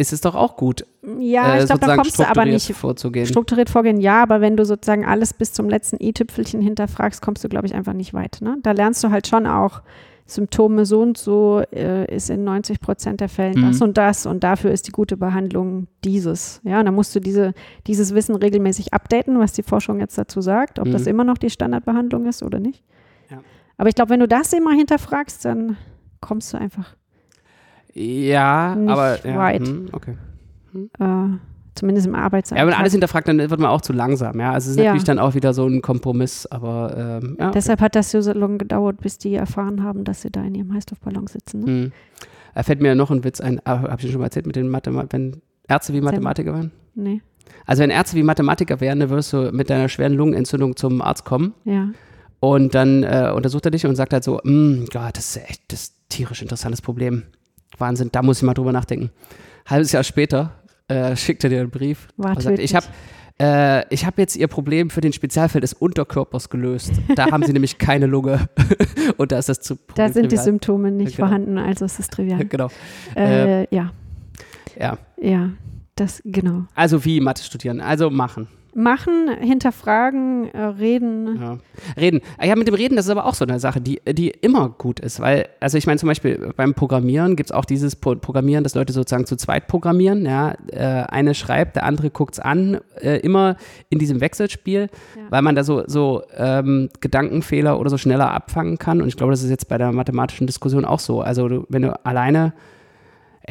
ist 0.00 0.12
es 0.12 0.20
doch 0.20 0.36
auch 0.36 0.56
gut, 0.56 0.86
Ja, 1.18 1.56
äh, 1.56 1.60
ich 1.60 1.66
glaube, 1.66 1.84
da 1.84 1.96
kommst 1.96 2.18
du 2.20 2.24
aber 2.24 2.44
nicht 2.44 2.72
vorzugehen. 2.72 3.26
strukturiert 3.26 3.68
vorgehen, 3.68 3.98
ja, 4.00 4.22
aber 4.22 4.40
wenn 4.40 4.56
du 4.56 4.64
sozusagen 4.64 5.04
alles 5.04 5.34
bis 5.34 5.52
zum 5.52 5.68
letzten 5.68 5.96
i-Tüpfelchen 6.00 6.60
hinterfragst, 6.60 7.20
kommst 7.20 7.42
du, 7.42 7.48
glaube 7.48 7.66
ich, 7.66 7.74
einfach 7.74 7.94
nicht 7.94 8.14
weit. 8.14 8.38
Ne? 8.40 8.58
Da 8.62 8.70
lernst 8.70 9.02
du 9.02 9.10
halt 9.10 9.26
schon 9.26 9.46
auch 9.48 9.82
Symptome 10.30 10.84
so 10.84 11.00
und 11.00 11.16
so 11.16 11.62
äh, 11.72 12.14
ist 12.14 12.28
in 12.30 12.44
90 12.44 12.80
Prozent 12.80 13.20
der 13.20 13.28
Fällen 13.30 13.62
das 13.62 13.76
Mhm. 13.76 13.82
und 13.88 13.96
das 13.98 14.26
und 14.26 14.44
dafür 14.44 14.70
ist 14.70 14.86
die 14.86 14.92
gute 14.92 15.16
Behandlung 15.16 15.86
dieses. 16.04 16.60
Ja, 16.64 16.78
und 16.80 16.84
dann 16.84 16.94
musst 16.94 17.14
du 17.16 17.20
diese, 17.20 17.54
dieses 17.86 18.14
Wissen 18.14 18.36
regelmäßig 18.36 18.92
updaten, 18.92 19.38
was 19.38 19.54
die 19.54 19.62
Forschung 19.62 20.00
jetzt 20.00 20.18
dazu 20.18 20.40
sagt, 20.42 20.78
ob 20.78 20.86
Mhm. 20.88 20.92
das 20.92 21.06
immer 21.06 21.24
noch 21.24 21.38
die 21.38 21.48
Standardbehandlung 21.50 22.26
ist 22.26 22.42
oder 22.42 22.60
nicht. 22.60 22.84
Ja. 23.30 23.38
Aber 23.78 23.88
ich 23.88 23.94
glaube, 23.94 24.10
wenn 24.10 24.20
du 24.20 24.28
das 24.28 24.52
immer 24.52 24.72
hinterfragst, 24.72 25.44
dann 25.46 25.76
kommst 26.20 26.52
du 26.52 26.58
einfach 26.58 26.94
Ja, 27.94 28.74
Nicht 28.76 28.90
aber 28.90 29.26
ja, 29.26 29.48
hm, 29.58 29.88
okay. 29.92 30.14
äh, 31.00 31.38
zumindest 31.78 32.06
im 32.06 32.14
Arbeitsalltag. 32.14 32.62
Ja, 32.64 32.70
wenn 32.70 32.78
alles 32.78 32.92
hinterfragt, 32.92 33.26
dann 33.28 33.38
wird 33.38 33.50
man 33.60 33.70
auch 33.70 33.80
zu 33.80 33.92
langsam. 33.92 34.38
Ja, 34.40 34.52
also 34.52 34.66
es 34.70 34.76
ist 34.76 34.78
Ja. 34.78 34.84
natürlich 34.86 35.04
dann 35.04 35.18
auch 35.18 35.34
wieder 35.34 35.52
so 35.54 35.66
ein 35.66 35.80
Kompromiss, 35.82 36.46
aber 36.46 37.20
ähm, 37.22 37.36
ja. 37.38 37.46
okay. 37.46 37.52
Deshalb 37.54 37.80
hat 37.80 37.94
das 37.96 38.10
so 38.10 38.18
lange 38.32 38.58
gedauert, 38.58 39.00
bis 39.00 39.18
die 39.18 39.34
erfahren 39.34 39.82
haben, 39.82 40.04
dass 40.04 40.22
sie 40.22 40.30
da 40.30 40.42
in 40.42 40.54
ihrem 40.54 40.72
Heißluftballon 40.74 41.26
sitzen. 41.26 41.60
Ne? 41.60 41.66
Hm. 41.66 41.92
Da 42.54 42.62
fällt 42.62 42.80
mir 42.80 42.94
noch 42.94 43.10
ein 43.10 43.22
Witz 43.24 43.40
ein, 43.40 43.60
ah, 43.64 43.82
habe 43.82 43.94
ich 43.96 44.02
schon 44.02 44.10
schon 44.12 44.20
mal 44.20 44.26
erzählt, 44.26 44.46
mit 44.46 44.56
den 44.56 44.68
Mathema 44.68 45.04
wenn 45.10 45.40
Ärzte 45.68 45.92
wie 45.92 46.00
Mathematiker 46.00 46.52
wären. 46.54 46.72
Nee. 46.94 47.22
Also 47.66 47.82
wenn 47.82 47.90
Ärzte 47.90 48.16
wie 48.16 48.22
Mathematiker 48.22 48.80
wären, 48.80 49.00
dann 49.00 49.10
würdest 49.10 49.32
du 49.32 49.50
mit 49.52 49.70
deiner 49.70 49.88
schweren 49.88 50.14
Lungenentzündung 50.14 50.74
zum 50.76 51.00
Arzt 51.02 51.24
kommen 51.24 51.54
Ja. 51.64 51.88
und 52.40 52.74
dann 52.74 53.02
äh, 53.04 53.32
untersucht 53.34 53.64
er 53.66 53.70
dich 53.70 53.86
und 53.86 53.94
sagt 53.96 54.12
halt 54.12 54.24
so, 54.24 54.40
"Mm, 54.42 54.86
ja, 54.92 55.10
das 55.12 55.36
ist 55.36 55.48
echt 55.48 55.62
das 55.72 55.82
ist 55.82 55.94
tierisch 56.08 56.42
interessantes 56.42 56.82
Problem. 56.82 57.22
Wahnsinn, 57.78 58.08
da 58.10 58.22
muss 58.22 58.38
ich 58.38 58.42
mal 58.42 58.54
drüber 58.54 58.72
nachdenken. 58.72 59.10
Halbes 59.66 59.92
Jahr 59.92 60.02
später 60.02 60.52
äh, 60.88 61.16
schickt 61.16 61.44
er 61.44 61.50
dir 61.50 61.60
einen 61.60 61.70
Brief 61.70 62.08
War 62.16 62.36
und 62.36 62.42
sagt, 62.42 62.58
ich 62.58 62.74
habe 62.74 62.86
äh, 63.40 63.84
ich 63.94 64.04
habe 64.04 64.20
jetzt 64.20 64.34
Ihr 64.34 64.48
Problem 64.48 64.90
für 64.90 65.00
den 65.00 65.12
Spezialfall 65.12 65.60
des 65.60 65.72
Unterkörpers 65.72 66.50
gelöst. 66.50 66.90
Da 67.14 67.30
haben 67.30 67.44
Sie 67.44 67.52
nämlich 67.54 67.78
keine 67.78 68.06
Lunge. 68.06 68.48
und 69.16 69.30
da 69.30 69.38
ist 69.38 69.48
das 69.48 69.60
zu 69.60 69.78
Da 69.94 70.08
sind 70.08 70.24
die 70.24 70.28
trivial. 70.30 70.44
Symptome 70.44 70.90
nicht 70.90 71.14
Genau. 71.16 71.28
vorhanden, 71.28 71.56
also 71.56 71.84
ist 71.84 72.00
es 72.00 72.08
trivial. 72.08 72.44
Genau. 72.44 72.68
Äh, 73.14 73.72
ja, 73.72 73.92
Ja. 74.76 74.98
ja, 75.20 75.50
das, 75.94 76.20
genau. 76.24 76.64
Also 76.74 77.04
wie 77.04 77.20
Mathe 77.20 77.44
studieren? 77.44 77.80
Also 77.80 78.10
machen. 78.10 78.48
Machen, 78.74 79.28
hinterfragen, 79.40 80.52
äh, 80.52 80.60
reden. 80.62 81.38
Ja. 81.40 81.58
Reden. 81.96 82.20
Ah 82.36 82.46
Ja, 82.46 82.54
mit 82.54 82.68
dem 82.68 82.74
Reden, 82.74 82.96
das 82.96 83.06
ist 83.06 83.10
aber 83.10 83.24
auch 83.26 83.34
so 83.34 83.44
eine 83.44 83.58
Sache, 83.58 83.80
die, 83.80 84.00
die 84.12 84.28
immer 84.28 84.68
gut 84.68 85.00
ist, 85.00 85.20
weil, 85.20 85.48
also 85.58 85.78
ich 85.78 85.86
meine 85.86 85.98
zum 85.98 86.06
Beispiel 86.08 86.52
beim 86.56 86.74
Programmieren 86.74 87.34
gibt 87.34 87.50
es 87.50 87.52
auch 87.56 87.64
dieses 87.64 87.96
Pro 87.96 88.14
Programmieren, 88.16 88.62
dass 88.64 88.74
Leute 88.74 88.92
sozusagen 88.92 89.26
zu 89.26 89.36
zweit 89.36 89.66
programmieren, 89.68 90.24
ja, 90.26 90.54
äh, 90.70 91.04
eine 91.08 91.34
schreibt, 91.34 91.76
der 91.76 91.84
andere 91.84 92.10
guckt 92.10 92.34
es 92.34 92.40
an, 92.40 92.78
äh, 93.00 93.18
immer 93.20 93.56
in 93.88 93.98
diesem 93.98 94.20
Wechselspiel, 94.20 94.88
Ja. 95.16 95.22
weil 95.30 95.42
man 95.42 95.54
da 95.56 95.64
so, 95.64 95.82
so 95.86 96.22
ähm, 96.36 96.88
Gedankenfehler 97.00 97.80
oder 97.80 97.90
so 97.90 97.98
schneller 97.98 98.32
abfangen 98.32 98.78
kann 98.78 99.00
und 99.02 99.08
ich 99.08 99.16
glaube, 99.16 99.32
das 99.32 99.42
ist 99.42 99.50
jetzt 99.50 99.68
bei 99.68 99.78
der 99.78 99.92
mathematischen 99.92 100.46
Diskussion 100.46 100.84
auch 100.84 101.00
so, 101.00 101.20
also 101.20 101.48
du, 101.48 101.66
wenn 101.68 101.82
du 101.82 102.04
alleine, 102.06 102.52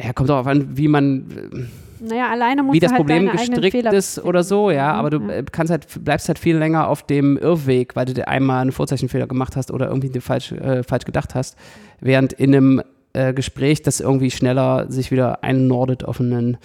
ja, 0.02 0.12
kommt 0.12 0.30
auch 0.30 0.46
an, 0.46 0.76
wie 0.76 0.86
man, 0.88 1.68
Naja, 2.00 2.30
alleine 2.30 2.62
musst 2.62 2.74
wie 2.74 2.80
das 2.80 2.92
halt 2.92 2.98
Problem 2.98 3.30
gestrickt 3.30 3.92
ist 3.92 4.24
oder 4.24 4.42
so, 4.42 4.70
ja, 4.70 4.92
aber 4.92 5.10
du 5.10 5.20
ja. 5.20 5.30
äh, 5.30 5.44
kannst 5.50 5.70
halt, 5.70 5.86
bleibst 6.04 6.28
halt 6.28 6.38
viel 6.38 6.56
länger 6.56 6.88
auf 6.88 7.02
dem 7.02 7.36
Irrweg, 7.36 7.96
weil 7.96 8.06
du 8.06 8.14
dir 8.14 8.28
einmal 8.28 8.62
einen 8.62 8.72
Vorzeichenfehler 8.72 9.26
gemacht 9.26 9.56
hast 9.56 9.70
oder 9.70 9.88
irgendwie 9.88 10.20
falsch, 10.20 10.52
äh, 10.52 10.82
falsch 10.82 11.04
gedacht 11.04 11.34
hast, 11.34 11.56
während 12.00 12.32
in 12.32 12.54
einem 12.54 12.82
äh, 13.12 13.32
Gespräch 13.32 13.82
das 13.82 14.00
irgendwie 14.00 14.30
schneller 14.30 14.90
sich 14.90 15.10
wieder 15.10 15.42
einnordet 15.42 16.04
auf 16.04 16.20
einen 16.20 16.58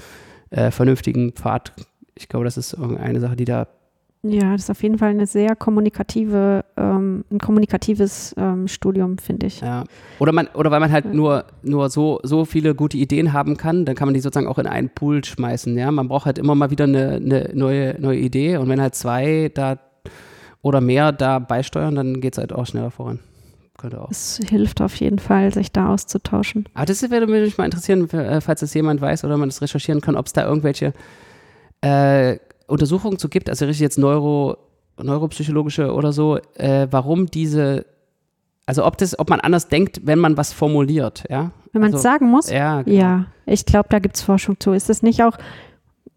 äh, 0.50 0.72
vernünftigen 0.72 1.34
Pfad. 1.34 1.74
Ich 2.15 2.30
glaube, 2.30 2.46
das 2.46 2.58
ist 2.58 2.74
irgendeine 2.74 3.19
Sache, 3.19 3.36
die 3.36 3.46
da 3.46 3.67
Ja, 4.26 4.54
das 4.54 4.64
ist 4.64 4.70
auf 4.70 4.82
jeden 4.82 4.98
Fall 4.98 5.10
eine 5.10 5.28
sehr 5.28 5.54
kommunikative, 5.54 6.64
ähm, 6.78 7.26
ein 7.30 7.40
kommunikatives 7.40 8.34
ähm, 8.38 8.70
Studium, 8.70 9.18
finde 9.18 9.48
ich. 9.48 9.60
Ja. 9.60 9.84
Oder 10.20 10.32
man, 10.32 10.48
oder 10.54 10.72
weil 10.72 10.80
man 10.80 10.94
halt 10.94 11.14
nur, 11.14 11.44
nur 11.62 11.90
so, 11.90 12.22
so 12.24 12.46
viele 12.46 12.74
gute 12.74 12.96
Ideen 12.98 13.34
haben 13.34 13.58
kann, 13.58 13.84
dann 13.84 13.96
kann 13.96 14.08
man 14.08 14.14
die 14.14 14.22
sozusagen 14.22 14.48
auch 14.48 14.60
in 14.60 14.68
einen 14.68 14.90
Pool 14.90 15.26
schmeißen. 15.26 15.78
Ja, 15.78 15.92
man 15.92 16.08
braucht 16.08 16.26
halt 16.26 16.38
immer 16.38 16.56
mal 16.56 16.72
wieder 16.72 16.86
eine, 16.86 17.16
eine 17.16 17.50
neue, 17.54 18.00
neue 18.00 18.20
Idee 18.20 18.56
und 18.56 18.70
wenn 18.70 18.80
halt 18.80 18.96
zwei 18.96 19.52
da 19.54 19.78
oder 20.62 20.80
mehr 20.80 21.12
da 21.12 21.40
beisteuern, 21.40 21.96
dann 21.96 22.22
geht 22.22 22.36
es 22.36 22.38
halt 22.38 22.54
auch 22.54 22.66
schneller 22.66 22.92
voran. 22.92 23.20
Könnte 23.78 24.02
auch. 24.02 24.10
Es 24.10 24.40
hilft 24.48 24.82
auf 24.82 24.96
jeden 24.96 25.20
Fall, 25.20 25.54
sich 25.54 25.74
da 25.74 25.90
auszutauschen. 25.90 26.70
Aber 26.74 26.86
das 26.86 27.02
würde 27.02 27.28
mich 27.28 27.58
mal 27.58 27.66
interessieren, 27.66 28.10
äh, 28.12 28.40
falls 28.40 28.62
das 28.62 28.74
jemand 28.74 29.02
weiß 29.02 29.26
oder 29.26 29.36
man 29.36 29.50
das 29.50 29.62
recherchieren 29.62 30.00
kann, 30.00 30.16
ob 30.16 30.28
es 30.28 30.34
da 30.34 30.46
irgendwelche 30.48 30.94
äh, 31.82 32.38
Untersuchungen 32.67 33.17
zu 33.19 33.30
gibt, 33.30 33.49
also 33.49 33.65
richtig 33.65 33.82
jetzt 33.82 33.97
Neuro, 33.97 34.58
neuropsychologische 35.02 35.93
oder 35.93 36.13
so, 36.13 36.38
äh, 36.56 36.88
warum 36.91 37.28
diese, 37.28 37.86
also 38.65 38.86
ob 38.86 38.97
das, 38.97 39.17
ob 39.19 39.30
man 39.30 39.39
anders 39.39 39.67
denkt, 39.67 40.02
wenn 40.06 40.19
man 40.19 40.38
was 40.38 40.54
formuliert, 40.54 41.23
ja? 41.30 41.52
Wenn 41.71 41.82
man 41.82 41.89
es 41.89 41.95
Also, 41.95 42.04
sagen 42.04 42.30
muss, 42.30 42.49
Ja, 42.52 42.82
genau. 42.84 42.97
ja, 42.97 43.26
ich 43.45 43.65
glaube, 43.65 43.89
da 43.89 43.99
gibt 43.99 44.15
es 44.15 44.21
Forschung 44.21 44.60
zu. 44.60 44.71
Ist 44.73 44.89
das 44.89 45.02
nicht 45.02 45.23
auch, 45.23 45.38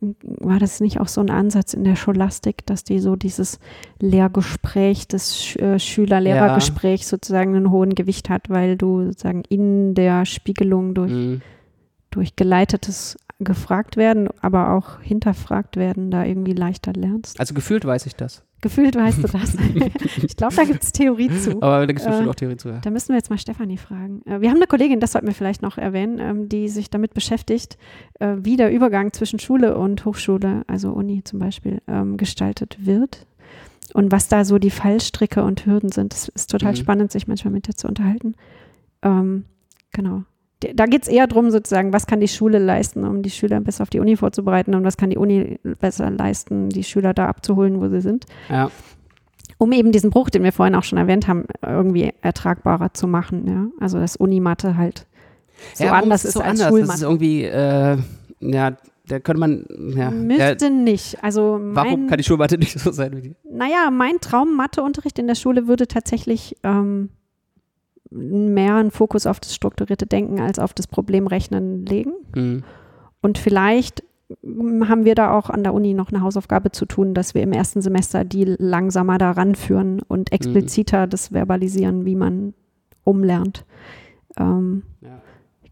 war 0.01 0.59
das 0.59 0.81
nicht 0.81 1.01
auch 1.01 1.09
so 1.09 1.23
ein 1.23 1.31
Ansatz 1.31 1.73
in 1.73 1.83
der 1.85 1.97
Scholastik, 1.97 2.67
dass 2.67 2.85
die 2.85 2.99
so 2.99 3.17
dieses 3.17 3.59
Lehrgespräch, 3.99 5.09
das 5.09 5.43
Sch 5.43 5.57
äh, 5.57 5.79
Schüler-Lehrer-Gespräch 5.79 7.07
sozusagen 7.07 7.57
einen 7.57 7.71
hohen 7.71 7.95
Gewicht 7.95 8.29
hat, 8.29 8.51
weil 8.51 8.77
du 8.77 9.05
sozusagen 9.07 9.43
in 9.49 9.95
der 9.95 10.27
Spiegelung 10.27 10.93
durch, 10.95 11.11
Mhm. 11.13 11.43
durch 12.11 12.37
geleitetes 12.37 13.17
gefragt 13.39 13.97
werden, 13.97 14.29
aber 14.41 14.73
auch 14.73 15.01
hinterfragt 15.03 15.77
werden, 15.77 16.11
da 16.11 16.25
irgendwie 16.25 16.55
leichter 16.55 16.93
lernst. 16.95 17.39
Also 17.39 17.53
gefühlt 17.55 17.85
weiß 17.85 18.07
ich 18.07 18.15
das. 18.17 18.43
Gefühlt 18.63 18.97
weißt 18.97 19.19
du 19.23 19.29
das. 19.29 19.55
ich 20.23 20.35
glaube, 20.37 20.55
da 20.57 20.65
gibt 20.65 20.83
es 20.83 20.91
Theorie 20.91 21.29
zu. 21.39 21.61
Aber 21.63 21.81
da 21.81 21.87
gibt 21.87 22.01
es 22.01 22.07
bestimmt 22.07 22.27
Äh, 22.27 22.31
auch 22.31 22.35
Theorie 22.35 22.57
zu. 22.57 22.69
Ja. 22.71 22.79
Da 22.79 22.89
müssen 22.91 23.11
wir 23.11 23.17
jetzt 23.17 23.29
mal 23.29 23.37
Stefanie 23.39 23.77
fragen. 23.77 24.23
Äh, 24.25 24.41
Wir 24.41 24.49
haben 24.49 24.57
eine 24.57 24.67
Kollegin, 24.67 24.99
das 25.01 25.13
sollten 25.13 25.27
wir 25.27 25.35
vielleicht 25.35 25.61
noch 25.61 25.77
erwähnen, 25.77 26.19
ähm, 26.19 26.49
die 26.49 26.69
sich 26.71 26.89
damit 26.89 27.13
beschäftigt, 27.13 27.77
äh, 28.19 28.37
wie 28.39 28.57
der 28.57 28.73
Übergang 28.73 29.13
zwischen 29.13 29.39
Schule 29.39 29.77
und 29.77 30.07
Hochschule, 30.07 30.63
also 30.67 30.91
Uni 30.93 31.23
zum 31.23 31.39
Beispiel, 31.39 31.83
ähm, 31.87 32.17
gestaltet 32.17 32.79
wird 32.87 33.27
und 33.93 34.11
was 34.11 34.29
da 34.29 34.47
so 34.47 34.59
die 34.59 34.71
Fallstricke 34.71 35.45
und 35.45 35.67
Hürden 35.67 35.93
sind. 35.93 36.15
Es 36.15 36.29
ist 36.29 36.51
total 36.51 36.73
Mhm. 36.73 36.77
spannend, 36.77 37.13
sich 37.13 37.29
manchmal 37.29 37.53
mit 37.53 37.69
dir 37.69 37.75
zu 37.75 37.87
unterhalten. 37.87 38.35
Ähm, 39.03 39.45
genau. 39.93 40.23
Da 40.61 40.87
geht 40.87 41.03
es 41.03 41.09
eher 41.09 41.27
darum, 41.27 41.51
sozusagen, 41.51 41.93
was 41.93 42.07
kann 42.07 42.21
die 42.21 42.29
Schule 42.29 42.59
leisten, 42.59 43.05
um 43.05 43.23
die 43.23 43.31
Schüler 43.31 43.61
besser 43.61 43.83
auf 43.83 43.91
die 43.91 44.01
Uni 44.01 44.17
vorzubereiten 44.17 44.75
und 44.75 44.85
was 44.85 44.97
kann 44.97 45.11
die 45.11 45.19
Uni 45.19 45.59
besser 45.79 46.11
leisten, 46.11 46.71
die 46.71 46.83
Schüler 46.83 47.13
da 47.13 47.27
abzuholen, 47.27 47.81
wo 47.81 47.89
sie 47.89 48.01
sind 48.01 48.25
ja. 48.49 48.71
um 49.59 49.73
eben 49.73 49.93
diesen 49.93 50.09
Bruch, 50.09 50.31
den 50.31 50.43
wir 50.43 50.53
vorhin 50.53 50.75
auch 50.75 50.83
schon 50.83 50.99
erwähnt 50.99 51.29
haben, 51.29 51.45
irgendwie 51.61 52.13
ertragbarer 52.23 52.95
zu 52.95 53.07
machen. 53.07 53.47
Ja? 53.47 53.67
Also 53.85 53.99
dass 53.99 54.17
Unimatte 54.17 54.79
halt 54.79 55.07
so 55.75 55.85
ja, 55.85 55.91
warum 55.91 56.05
anders 56.05 56.25
ist 56.25 56.35
so 56.35 56.41
als 56.41 56.61
anders. 56.61 56.71
Das 56.71 56.75
ist 56.75 57.01
Schulmatte. 57.01 57.05
irgendwie, 57.05 57.45
äh, 57.45 57.99
ja, 58.41 58.77
da 59.09 59.21
könnte 59.21 59.41
man, 59.41 59.67
ja. 59.95 60.05
ja 60.05 60.11
Müsste 60.11 60.71
nicht. 60.71 61.23
Also 61.23 61.59
warum 61.61 62.01
mein, 62.01 62.07
kann 62.09 62.19
die 62.19 62.25
Schulmatte 62.25 62.59
nicht 62.59 62.79
so 62.79 62.91
sein 62.91 63.17
wie 63.17 63.21
die? 63.21 63.37
naja, 63.51 63.91
mein 63.91 64.21
Traum-Matheunterricht 64.21 65.19
in 65.19 65.27
der 65.27 65.35
Schule 65.35 65.69
würde 65.69 65.87
tatsächlich 65.87 66.57
ähm, 66.63 67.11
mehr 68.11 68.77
einen 68.77 68.91
Fokus 68.91 69.27
auf 69.27 69.41
das 69.41 69.55
strukturierte 69.55 70.07
Denken 70.07 70.41
als 70.41 70.59
auf 70.59 70.75
das 70.75 70.87
Problemrechnen 70.87 71.85
legen. 71.87 72.13
Mhm. 72.35 72.65
Und 73.21 73.39
vielleicht 73.39 74.05
haben 74.45 75.05
wir 75.05 75.15
da 75.15 75.37
auch 75.37 75.51
an 75.51 75.63
der 75.63 75.73
Uni 75.73 75.95
noch 75.95 76.11
eine 76.11 76.21
Hausaufgabe 76.21 76.73
zu 76.73 76.85
tun, 76.85 77.15
dass 77.15 77.35
wir 77.35 77.43
im 77.43 77.53
ersten 77.53 77.81
Semester 77.81 78.25
die 78.25 78.45
langsamer 78.45 79.19
daran 79.19 79.55
führen 79.55 80.01
und 80.09 80.33
expliziter 80.33 81.07
das 81.07 81.29
verbalisieren, 81.29 82.05
wie 82.05 82.17
man 82.17 82.55
umlernt. 83.05 83.65
Ähm, 84.37 84.83
Ja. 85.01 85.21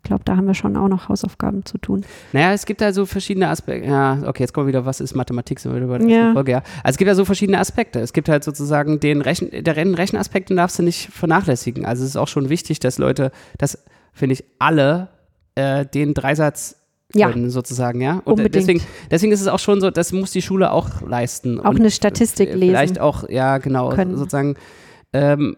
Ich 0.05 0.09
glaube, 0.09 0.23
da 0.27 0.37
haben 0.37 0.47
wir 0.47 0.53
schon 0.53 0.77
auch 0.77 0.89
noch 0.89 1.09
Hausaufgaben 1.09 1.65
zu 1.65 1.79
tun. 1.79 2.05
Naja, 2.35 2.53
es 2.53 2.67
gibt 2.67 2.83
also 2.83 3.07
verschiedene 3.07 3.49
Aspekte. 3.49 3.89
Ja, 3.89 4.19
okay, 4.27 4.43
jetzt 4.43 4.53
kommen 4.53 4.67
wir 4.67 4.75
wieder, 4.75 4.85
was 4.85 5.01
ist 5.01 5.15
Mathematik? 5.15 5.59
Sind 5.59 5.73
wir 5.75 5.81
bei 5.87 5.97
der 5.97 6.07
Ja. 6.09 6.33
Folge, 6.35 6.53
ja. 6.53 6.59
Also 6.83 6.95
es 6.95 6.97
gibt 6.99 7.09
ja 7.09 7.15
so 7.15 7.25
verschiedene 7.25 7.59
Aspekte. 7.59 8.01
Es 8.01 8.13
gibt 8.13 8.29
halt 8.29 8.45
sozusagen 8.45 9.01
den 9.01 9.23
Rechen, 9.23 9.49
der 9.51 9.75
Rechenaspekt, 9.75 10.51
den 10.51 10.59
darfst 10.59 10.79
du 10.79 10.83
nicht 10.83 11.09
vernachlässigen. 11.11 11.87
Also 11.87 12.03
es 12.03 12.11
ist 12.11 12.17
auch 12.19 12.29
schon 12.29 12.51
wichtig, 12.51 12.81
dass 12.81 12.99
Leute, 12.99 13.33
dass, 13.57 13.83
finde 14.13 14.35
ich, 14.35 14.45
alle 14.59 15.09
äh, 15.55 15.87
den 15.87 16.13
Dreisatz 16.13 16.77
Ja. 17.15 17.31
können, 17.31 17.49
sozusagen, 17.49 18.03
ja. 18.03 18.17
Und 18.27 18.27
Unbedingt. 18.35 18.57
deswegen, 18.57 18.83
deswegen 19.11 19.33
ist 19.33 19.41
es 19.41 19.49
auch 19.49 19.59
schon 19.59 19.81
so, 19.81 19.91
das 19.91 20.13
muss 20.13 20.33
die 20.33 20.43
Schule 20.43 20.71
auch 20.71 21.01
leisten. 21.01 21.61
Auch 21.61 21.75
eine 21.77 21.91
Statistik 21.91 22.51
äh, 22.51 22.55
lesen. 22.57 22.69
Vielleicht 22.77 23.01
auch, 23.01 23.27
ja, 23.31 23.57
genau, 23.57 23.89
können. 23.89 24.19
sozusagen. 24.19 24.57
Ähm, 25.15 25.57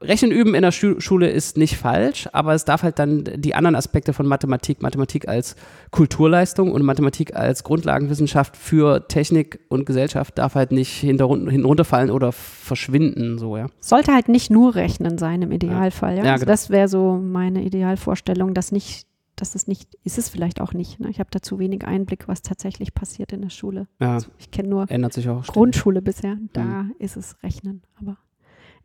Rechnen 0.00 0.30
üben 0.30 0.54
in 0.54 0.62
der 0.62 0.72
Schu 0.72 1.00
Schule 1.00 1.28
ist 1.28 1.56
nicht 1.56 1.76
falsch, 1.76 2.28
aber 2.32 2.54
es 2.54 2.64
darf 2.64 2.82
halt 2.82 2.98
dann 2.98 3.24
die 3.36 3.54
anderen 3.54 3.74
Aspekte 3.74 4.12
von 4.12 4.26
Mathematik, 4.26 4.80
Mathematik 4.82 5.28
als 5.28 5.56
Kulturleistung 5.90 6.70
und 6.72 6.82
Mathematik 6.82 7.34
als 7.34 7.64
Grundlagenwissenschaft 7.64 8.56
für 8.56 9.08
Technik 9.08 9.60
und 9.68 9.84
Gesellschaft 9.86 10.38
darf 10.38 10.54
halt 10.54 10.70
nicht 10.72 11.04
runterfallen 11.04 12.10
oder 12.10 12.32
verschwinden, 12.32 13.38
so, 13.38 13.56
ja. 13.56 13.66
Sollte 13.80 14.12
halt 14.14 14.28
nicht 14.28 14.50
nur 14.50 14.74
Rechnen 14.74 15.18
sein 15.18 15.42
im 15.42 15.52
Idealfall. 15.52 16.16
Ja? 16.18 16.24
Ja, 16.24 16.32
also 16.32 16.44
genau. 16.44 16.52
das 16.52 16.70
wäre 16.70 16.88
so 16.88 17.18
meine 17.22 17.62
Idealvorstellung, 17.64 18.54
dass 18.54 18.72
nicht 18.72 19.06
dass 19.40 19.54
es 19.54 19.68
nicht, 19.68 19.96
ist 20.02 20.18
es 20.18 20.28
vielleicht 20.28 20.60
auch 20.60 20.72
nicht. 20.72 20.98
Ne? 20.98 21.10
Ich 21.10 21.20
habe 21.20 21.28
da 21.30 21.40
zu 21.40 21.60
wenig 21.60 21.84
Einblick, 21.86 22.26
was 22.26 22.42
tatsächlich 22.42 22.92
passiert 22.92 23.32
in 23.32 23.40
der 23.40 23.50
Schule. 23.50 23.86
Ja, 24.00 24.14
Also 24.14 24.26
ich 24.36 24.50
kenne 24.50 24.68
nur 24.68 24.90
ändert 24.90 25.12
sich 25.12 25.28
auch. 25.28 25.44
ständig. 25.44 25.52
Grundschule 25.54 26.02
bisher. 26.02 26.36
Da 26.52 26.64
Mhm. 26.64 26.94
ist 26.98 27.16
es 27.16 27.36
Rechnen, 27.44 27.82
aber 28.00 28.16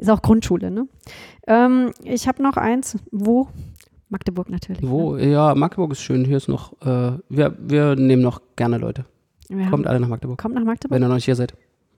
ist 0.03 0.09
auch 0.09 0.21
Grundschule, 0.21 0.69
ne? 0.71 0.87
Ähm, 1.47 1.91
ich 2.03 2.27
habe 2.27 2.41
noch 2.43 2.57
eins. 2.57 2.97
Wo? 3.11 3.47
Magdeburg 4.09 4.49
natürlich. 4.49 4.83
Wo? 4.87 5.17
Ja, 5.17 5.55
Magdeburg 5.55 5.91
ist 5.93 6.01
schön. 6.01 6.23
Hier 6.25 6.37
ist 6.37 6.47
noch, 6.47 6.73
äh, 6.85 7.17
wir, 7.29 7.57
wir 7.59 7.95
nehmen 7.95 8.21
noch 8.21 8.41
gerne 8.55 8.77
Leute. 8.77 9.05
Ne? 9.49 9.57
Wir 9.57 9.69
Kommt 9.69 9.85
haben, 9.85 9.87
alle 9.87 9.99
nach 9.99 10.07
Magdeburg, 10.09 10.37
kommt 10.39 10.55
nach 10.55 10.63
Magdeburg. 10.63 10.95
wenn 10.95 11.03
ihr 11.03 11.07
noch 11.07 11.15
nicht 11.15 11.25
hier 11.25 11.35
seid. 11.35 11.53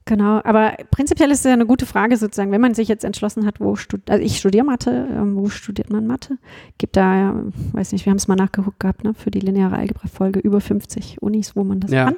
Genau, 0.08 0.40
aber 0.44 0.74
prinzipiell 0.92 1.32
ist 1.32 1.40
es 1.40 1.46
ja 1.46 1.54
eine 1.54 1.66
gute 1.66 1.88
Frage 1.88 2.16
sozusagen, 2.16 2.52
wenn 2.52 2.62
man 2.62 2.76
sich 2.76 2.88
jetzt 2.88 3.04
entschlossen 3.04 3.44
hat, 3.46 3.60
wo 3.60 3.76
studiert, 3.76 4.12
also 4.12 4.24
ich 4.24 4.38
studiere 4.38 4.64
Mathe, 4.64 5.08
ähm, 5.12 5.36
wo 5.36 5.50
studiert 5.50 5.90
man 5.90 6.06
Mathe? 6.06 6.38
Gibt 6.78 6.96
da, 6.96 7.16
ja, 7.18 7.36
weiß 7.74 7.92
nicht, 7.92 8.06
wir 8.06 8.12
haben 8.12 8.18
es 8.18 8.28
mal 8.28 8.36
nachgeguckt 8.36 8.80
gehabt, 8.80 9.04
ne, 9.04 9.16
für 9.16 9.32
die 9.32 9.40
lineare 9.40 9.76
Algebra-Folge 9.78 10.40
über 10.42 10.62
50 10.62 11.24
Unis, 11.24 11.56
wo 11.56 11.64
man 11.64 11.80
das 11.80 11.90
Ja. 11.92 12.06
kann. 12.06 12.16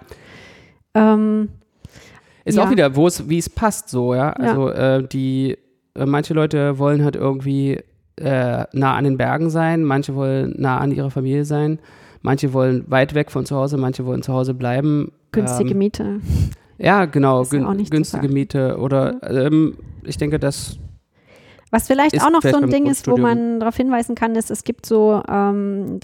Ähm, 0.95 1.49
Ist 2.43 2.55
Ja. 2.57 2.65
auch 2.65 2.69
wieder, 2.71 2.95
wo 2.95 3.07
es, 3.07 3.27
wie 3.29 3.37
es 3.37 3.49
passt, 3.49 3.87
so, 3.89 4.13
ja. 4.13 4.31
Also 4.33 4.69
äh, 4.69 5.07
die, 5.07 5.57
manche 6.05 6.33
Leute 6.33 6.79
wollen 6.79 7.03
halt 7.03 7.15
irgendwie 7.15 7.79
äh, 8.17 8.65
nah 8.73 8.95
an 8.95 9.03
den 9.03 9.17
Bergen 9.17 9.49
sein, 9.49 9.83
manche 9.83 10.15
wollen 10.15 10.55
nah 10.57 10.77
an 10.77 10.91
ihrer 10.91 11.11
Familie 11.11 11.45
sein, 11.45 11.79
manche 12.21 12.53
wollen 12.53 12.83
weit 12.87 13.13
weg 13.13 13.31
von 13.31 13.45
zu 13.45 13.55
Hause, 13.55 13.77
manche 13.77 14.05
wollen 14.05 14.21
zu 14.21 14.33
Hause 14.33 14.53
bleiben. 14.53 15.11
günstige 15.31 15.71
Ähm, 15.71 15.77
Miete. 15.77 16.19
Ja, 16.77 17.05
genau, 17.05 17.43
gün 17.43 17.65
günstige. 17.89 18.29
Miete 18.29 18.77
oder 18.77 19.21
ähm, 19.23 19.77
ich 20.03 20.17
denke, 20.17 20.39
das 20.39 20.77
Was 21.71 21.87
vielleicht 21.87 22.13
ist 22.13 22.23
auch 22.23 22.29
noch 22.29 22.41
so 22.41 22.47
vielleicht 22.49 22.55
ein 22.55 22.61
beim 22.61 22.69
Ding 22.69 22.85
ist, 22.85 23.07
wo 23.07 23.17
man 23.17 23.59
darauf 23.59 23.75
hinweisen 23.75 24.15
kann, 24.15 24.35
ist, 24.35 24.49
es 24.51 24.63
gibt 24.63 24.85
so, 24.85 25.21
ähm, 25.29 25.99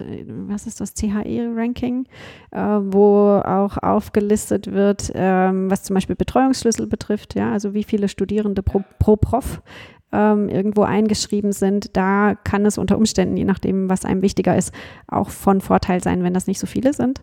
was 0.48 0.68
ist 0.68 0.82
das, 0.82 0.94
CHE-Ranking, 0.94 2.06
äh, 2.52 2.60
wo 2.60 3.42
auch 3.46 3.78
aufgelistet 3.78 4.72
wird, 4.72 5.12
ähm, 5.16 5.72
was 5.72 5.84
zum 5.84 5.94
Beispiel 5.94 6.16
Betreuungsschlüssel 6.18 6.88
betrifft, 6.88 7.36
ja, 7.36 7.52
also 7.52 7.74
wie 7.74 7.84
viele 7.84 8.10
Studierende 8.10 8.62
pro, 8.62 8.84
pro 9.00 9.16
Prof 9.16 9.62
ähm, 10.12 10.50
irgendwo 10.50 10.84
eingeschrieben 10.84 11.54
sind. 11.54 11.96
Da 11.96 12.36
kann 12.44 12.66
es 12.66 12.78
unter 12.78 12.98
Umständen, 12.98 13.38
je 13.38 13.46
nachdem, 13.46 13.90
was 13.90 14.06
einem 14.06 14.22
wichtiger 14.22 14.56
ist, 14.58 14.74
auch 15.08 15.30
von 15.30 15.62
Vorteil 15.62 16.04
sein, 16.04 16.24
wenn 16.24 16.34
das 16.34 16.46
nicht 16.46 16.60
so 16.60 16.68
viele 16.68 16.94
sind, 16.94 17.20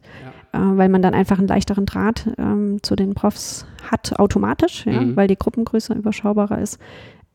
äh, 0.52 0.58
weil 0.58 0.88
man 0.88 1.02
dann 1.02 1.14
einfach 1.14 1.38
einen 1.38 1.46
leichteren 1.48 1.86
Draht 1.86 2.26
ähm, 2.38 2.78
zu 2.82 2.96
den 2.96 3.14
Profs 3.14 3.66
hat, 3.90 4.18
automatisch, 4.18 4.86
ja, 4.86 5.00
Mhm. 5.00 5.16
weil 5.16 5.28
die 5.28 5.36
Gruppengröße 5.38 5.92
überschaubarer 5.94 6.58
ist. 6.58 6.78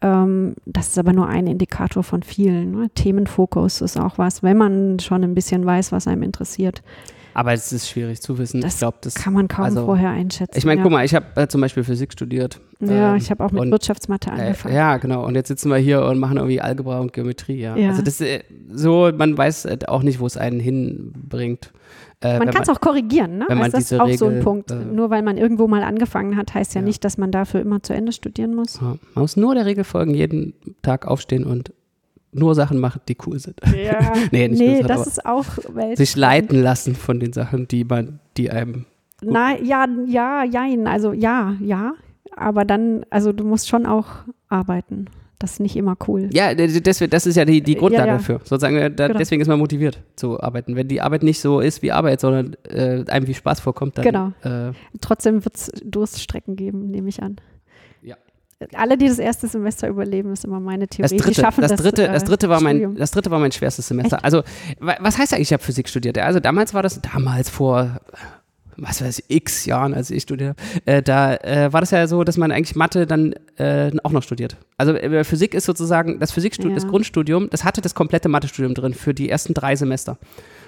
Ähm, 0.01 0.55
das 0.65 0.87
ist 0.89 0.99
aber 0.99 1.13
nur 1.13 1.27
ein 1.27 1.47
Indikator 1.47 2.03
von 2.03 2.21
vielen. 2.23 2.71
Ne? 2.71 2.89
Themenfokus 2.95 3.81
ist 3.81 3.97
auch 3.99 4.17
was, 4.17 4.43
wenn 4.43 4.57
man 4.57 4.99
schon 4.99 5.23
ein 5.23 5.33
bisschen 5.35 5.65
weiß, 5.65 5.91
was 5.91 6.07
einem 6.07 6.23
interessiert. 6.23 6.81
aber 7.33 7.53
es 7.53 7.71
ist 7.73 7.89
schwierig 7.89 8.21
zu 8.21 8.37
wissen. 8.37 8.61
Das 8.61 8.73
ich 8.75 8.79
glaube, 8.79 8.97
das 9.01 9.15
Kann 9.15 9.33
man 9.33 9.47
kaum 9.47 9.65
also, 9.65 9.85
vorher 9.85 10.09
einschätzen. 10.11 10.57
Ich 10.57 10.65
meine, 10.65 10.77
ja. 10.79 10.83
guck 10.83 10.91
mal, 10.91 11.03
ich 11.05 11.13
habe 11.15 11.25
äh, 11.35 11.47
zum 11.47 11.59
Beispiel 11.61 11.83
Physik 11.83 12.11
studiert. 12.13 12.59
Ja, 12.81 13.11
ähm, 13.11 13.15
ich 13.17 13.29
habe 13.31 13.43
auch 13.43 13.51
mit 13.51 13.61
und- 13.61 13.71
Wirtschaftsmathe 13.71 14.29
Äh, 14.29 14.33
angefangen. 14.33 14.75
ja, 14.75 14.97
genau. 14.97 15.25
Und 15.25 15.35
jetzt 15.35 15.47
sitzen 15.47 15.69
wir 15.69 15.77
hier 15.77 16.03
und 16.03 16.19
machen 16.19 16.37
irgendwie 16.37 16.61
Algebra 16.61 16.99
und 16.99 17.11
Geometrie, 17.13 17.59
ja. 17.59 17.75
Ja. 17.77 17.89
Also 17.89 18.01
das 18.01 18.21
äh, 18.21 18.41
so, 18.71 19.11
man 19.17 19.37
weiß 19.37 19.65
äh, 19.65 19.79
auch 19.87 20.03
nicht, 20.03 20.19
wo 20.19 20.25
es 20.27 20.37
einen 20.37 20.59
hinbringt. 20.59 21.71
Äh, 22.21 22.39
Man 22.39 22.49
kann 22.49 22.63
es 22.63 22.69
auch 22.69 22.79
korrigieren, 22.81 23.39
ne? 23.39 23.49
also 23.49 23.71
das 23.71 23.91
ist 23.91 23.93
auch 23.99 24.09
so 24.13 24.25
ein 24.25 24.31
Regel, 24.31 24.43
Punkt. 24.43 24.71
äh, 24.71 24.75
Nur 24.75 25.09
weil 25.09 25.21
man 25.21 25.37
irgendwo 25.37 25.67
mal 25.67 25.83
angefangen 25.83 26.37
hat, 26.37 26.53
heißt 26.53 26.73
ja, 26.75 26.81
Ja. 26.81 26.85
nicht, 26.87 27.03
dass 27.03 27.17
man 27.17 27.31
dafür 27.31 27.61
immer 27.61 27.83
zu 27.83 27.93
Ende 27.93 28.11
studieren 28.13 28.55
muss. 28.55 28.79
Ja, 28.81 28.95
man 29.13 29.21
muss 29.23 29.35
nur 29.37 29.53
der 29.55 29.65
Regel 29.65 29.83
folgen, 29.83 30.13
jeden 30.13 30.53
Tag 30.81 31.05
aufstehen 31.07 31.43
und 31.45 31.73
nur 32.31 32.55
Sachen 32.55 32.79
machen, 32.79 33.01
die 33.07 33.17
cool 33.25 33.39
sind. 33.39 33.59
Ja. 33.75 34.13
Nee, 34.31 34.47
nicht 34.47 34.59
nee, 34.59 34.73
nur 34.79 34.83
das 34.87 34.99
aber 34.99 35.07
ist 35.07 35.25
auch 35.25 35.75
Welt. 35.75 35.97
Sich 35.97 36.15
leiten 36.15 36.61
lassen 36.61 36.95
von 36.95 37.19
den 37.19 37.31
Sachen, 37.33 37.67
die 37.67 37.83
man, 37.83 38.19
die 38.37 38.49
einem. 38.49 38.85
Nein, 39.21 39.63
ja, 39.65 39.85
ja, 40.07 40.43
jein. 40.43 40.87
Also 40.87 41.13
ja, 41.13 41.55
ja. 41.61 41.93
Aber 42.35 42.65
dann, 42.65 43.05
also 43.09 43.31
du 43.31 43.45
musst 43.45 43.69
schon 43.69 43.85
auch 43.85 44.07
arbeiten. 44.49 45.05
Das 45.39 45.51
ist 45.53 45.59
nicht 45.59 45.75
immer 45.75 45.97
cool. 46.07 46.29
Ja, 46.31 46.53
das, 46.55 46.71
das 47.09 47.25
ist 47.27 47.35
ja 47.35 47.43
die, 47.45 47.61
die 47.61 47.75
Grundlage 47.75 48.07
Ja, 48.07 48.13
ja. 48.13 48.17
dafür. 48.19 48.39
Sozusagen, 48.43 48.77
äh, 48.77 48.89
da, 48.89 49.07
Genau. 49.07 49.19
deswegen 49.19 49.41
ist 49.41 49.47
man 49.49 49.59
motiviert 49.59 49.99
zu 50.15 50.39
arbeiten. 50.41 50.75
Wenn 50.77 50.87
die 50.87 51.01
Arbeit 51.01 51.23
nicht 51.23 51.41
so 51.41 51.59
ist 51.59 51.81
wie 51.81 51.91
Arbeit, 51.91 52.21
sondern 52.21 52.55
äh, 52.69 53.03
einem 53.09 53.27
wie 53.27 53.33
Spaß 53.33 53.59
vorkommt, 53.59 53.97
dann. 53.97 54.05
Genau. 54.05 54.31
Äh, 54.69 54.71
Trotzdem 55.01 55.43
wird 55.43 55.55
es 55.55 55.71
Durststrecken 55.83 56.55
geben, 56.55 56.89
nehme 56.89 57.09
ich 57.09 57.21
an. 57.21 57.35
Ja. 58.01 58.15
Alle, 58.73 58.97
die 58.97 59.07
das 59.09 59.19
erste 59.19 59.47
Semester 59.47 59.89
überleben, 59.89 60.31
ist 60.31 60.45
immer 60.45 60.61
meine 60.61 60.87
Theorie. 60.87 61.01
Das 61.01 61.11
die 61.11 61.17
dritte, 61.17 61.41
schaffen 61.41 61.61
das, 61.61 61.71
das, 61.71 61.81
dritte, 61.81 62.07
äh, 62.07 62.13
das 62.13 62.23
dritte 62.23 62.47
war 62.47 62.61
mein, 62.61 62.95
das 62.95 63.11
dritte 63.11 63.29
war 63.29 63.39
mein 63.39 63.51
schwerstes 63.51 63.87
Semester. 63.89 64.23
Also, 64.23 64.43
wa- 64.79 64.95
was 65.01 65.17
heißt 65.17 65.33
eigentlich, 65.33 65.49
ich 65.49 65.53
habe 65.53 65.61
Physik 65.63 65.89
studiert? 65.89 66.17
Also 66.17 66.39
damals 66.39 66.73
war 66.73 66.81
das, 66.81 67.01
damals 67.01 67.49
vor, 67.49 67.99
was 68.77 69.01
weiß 69.03 69.19
ich, 69.19 69.25
x 69.35 69.65
Jahren, 69.65 69.93
als 69.93 70.09
ich 70.11 70.23
studiert 70.23 70.49
habe, 70.57 70.61
äh, 70.85 71.01
da 71.01 71.35
äh, 71.35 71.71
war 71.73 71.81
das 71.81 71.91
ja 71.91 72.07
so, 72.07 72.23
dass 72.23 72.37
man 72.37 72.51
eigentlich 72.51 72.75
Mathe 72.75 73.05
dann 73.07 73.33
äh, 73.57 73.91
auch 74.03 74.11
noch 74.11 74.23
studiert. 74.23 74.57
Also 74.77 74.93
äh, 74.93 75.23
Physik 75.23 75.53
ist 75.53 75.65
sozusagen, 75.65 76.19
das 76.19 76.31
Physikstudium, 76.31 76.71
Ja. 76.73 76.81
das 76.81 76.87
Grundstudium, 76.89 77.49
das 77.49 77.63
hatte 77.63 77.81
das 77.81 77.95
komplette 77.95 78.29
Mathestudium 78.29 78.73
drin 78.73 78.93
für 78.93 79.13
die 79.13 79.29
ersten 79.29 79.53
drei 79.53 79.75
Semester. 79.75 80.17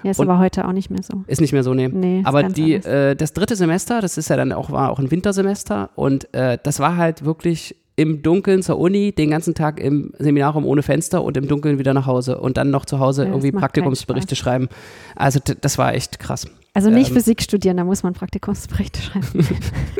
Ja, 0.02 0.10
ist 0.12 0.20
und- 0.20 0.28
aber 0.28 0.38
heute 0.38 0.66
auch 0.66 0.72
nicht 0.72 0.90
mehr 0.90 1.02
so. 1.02 1.24
Ist 1.26 1.40
nicht 1.40 1.52
mehr 1.52 1.62
so. 1.64 1.74
Nee, 1.74 2.20
ist 2.20 2.26
Aber 2.26 2.44
die, 2.44 2.74
äh, 2.74 3.14
das 3.16 3.32
dritte 3.32 3.56
Semester, 3.56 4.00
das 4.00 4.16
ist 4.18 4.28
ja 4.30 4.36
dann 4.36 4.52
auch, 4.52 4.70
war 4.70 4.90
auch 4.90 4.98
ein 4.98 5.10
Wintersemester 5.10 5.90
und 5.96 6.32
äh, 6.34 6.58
das 6.62 6.80
war 6.80 6.96
halt 6.96 7.24
wirklich 7.24 7.74
im 7.96 8.22
Dunkeln 8.22 8.62
zur 8.62 8.78
Uni, 8.78 9.10
den 9.10 9.30
ganzen 9.30 9.56
Tag 9.56 9.80
im 9.80 10.12
Seminarraum 10.20 10.64
ohne 10.64 10.82
Fenster 10.84 11.24
und 11.24 11.36
im 11.36 11.48
Dunkeln 11.48 11.80
wieder 11.80 11.94
nach 11.94 12.06
Hause 12.06 12.38
und 12.38 12.56
dann 12.56 12.70
noch 12.70 12.84
zu 12.86 13.00
Hause 13.00 13.22
Ja, 13.24 13.30
irgendwie 13.30 13.50
Praktikumsberichte 13.50 14.36
schreiben. 14.36 14.68
Also 15.16 15.40
das 15.60 15.78
war 15.78 15.92
echt 15.94 16.20
krass. 16.20 16.46
Also 16.74 16.90
nicht 16.90 17.08
ähm, 17.08 17.14
Physik 17.16 17.42
studieren, 17.42 17.76
da 17.76 17.84
muss 17.84 18.02
man 18.02 18.12
Praktikumsberichte 18.14 19.00
schreiben. 19.02 19.26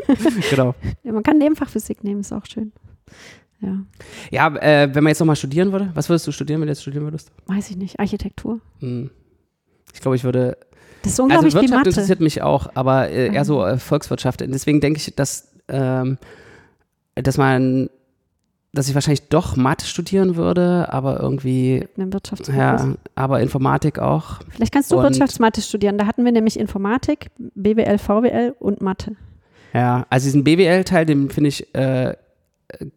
genau. 0.49 0.75
man 1.03 1.23
kann 1.23 1.37
Nebenfach 1.37 1.69
Physik 1.69 2.03
nehmen, 2.03 2.21
ist 2.21 2.31
auch 2.31 2.45
schön. 2.45 2.71
Ja, 3.61 3.77
Ja, 4.31 4.55
äh, 4.57 4.93
wenn 4.93 5.03
man 5.03 5.11
jetzt 5.11 5.19
nochmal 5.19 5.35
studieren 5.35 5.71
würde, 5.73 5.91
was 5.93 6.07
würdest 6.07 6.25
du 6.27 6.31
studieren, 6.31 6.61
wenn 6.61 6.67
du 6.67 6.71
jetzt 6.71 6.81
studieren 6.81 7.03
würdest? 7.03 7.31
weiß 7.47 7.71
ich 7.71 7.77
nicht. 7.77 7.99
Architektur. 7.99 8.61
Hm. 8.79 9.09
Ich 9.93 9.99
glaube, 9.99 10.15
ich 10.15 10.23
würde. 10.23 10.57
Das 11.01 11.13
ist 11.13 11.19
Also 11.19 11.23
unglaublich 11.23 11.53
viel 11.53 11.61
Wirtschaft 11.63 11.87
interessiert 11.87 12.19
mich 12.21 12.41
auch, 12.41 12.69
aber 12.75 13.09
äh, 13.09 13.27
eher 13.33 13.41
Mhm. 13.41 13.45
so 13.45 13.65
äh, 13.65 13.77
Volkswirtschaft. 13.77 14.41
Deswegen 14.41 14.79
denke 14.81 14.99
ich, 14.99 15.13
dass, 15.15 15.49
ähm, 15.67 16.17
dass 17.15 17.37
man, 17.37 17.89
dass 18.71 18.87
ich 18.87 18.93
wahrscheinlich 18.93 19.29
doch 19.29 19.55
Mathe 19.55 19.85
studieren 19.85 20.35
würde, 20.35 20.91
aber 20.93 21.19
irgendwie, 21.19 21.79
Mit 21.79 21.97
einem 21.97 22.13
Wirtschaftsfokus. 22.13 22.55
ja, 22.59 22.93
aber 23.15 23.41
Informatik 23.41 23.97
auch. 23.99 24.39
Vielleicht 24.49 24.73
kannst 24.73 24.91
du 24.91 24.97
Und- 24.97 25.03
Wirtschaftsmathe 25.03 25.61
studieren. 25.61 25.97
Da 25.97 26.05
hatten 26.05 26.23
wir 26.23 26.31
nämlich 26.31 26.59
Informatik, 26.59 27.31
BWL, 27.55 27.97
VWL 27.97 28.55
und 28.59 28.81
Mathe. 28.81 29.15
Ja, 29.73 30.05
also 30.09 30.25
diesen 30.25 30.43
BWL-Teil, 30.43 31.05
den 31.05 31.29
finde 31.29 31.47
ich 31.47 31.73
äh, 31.75 32.15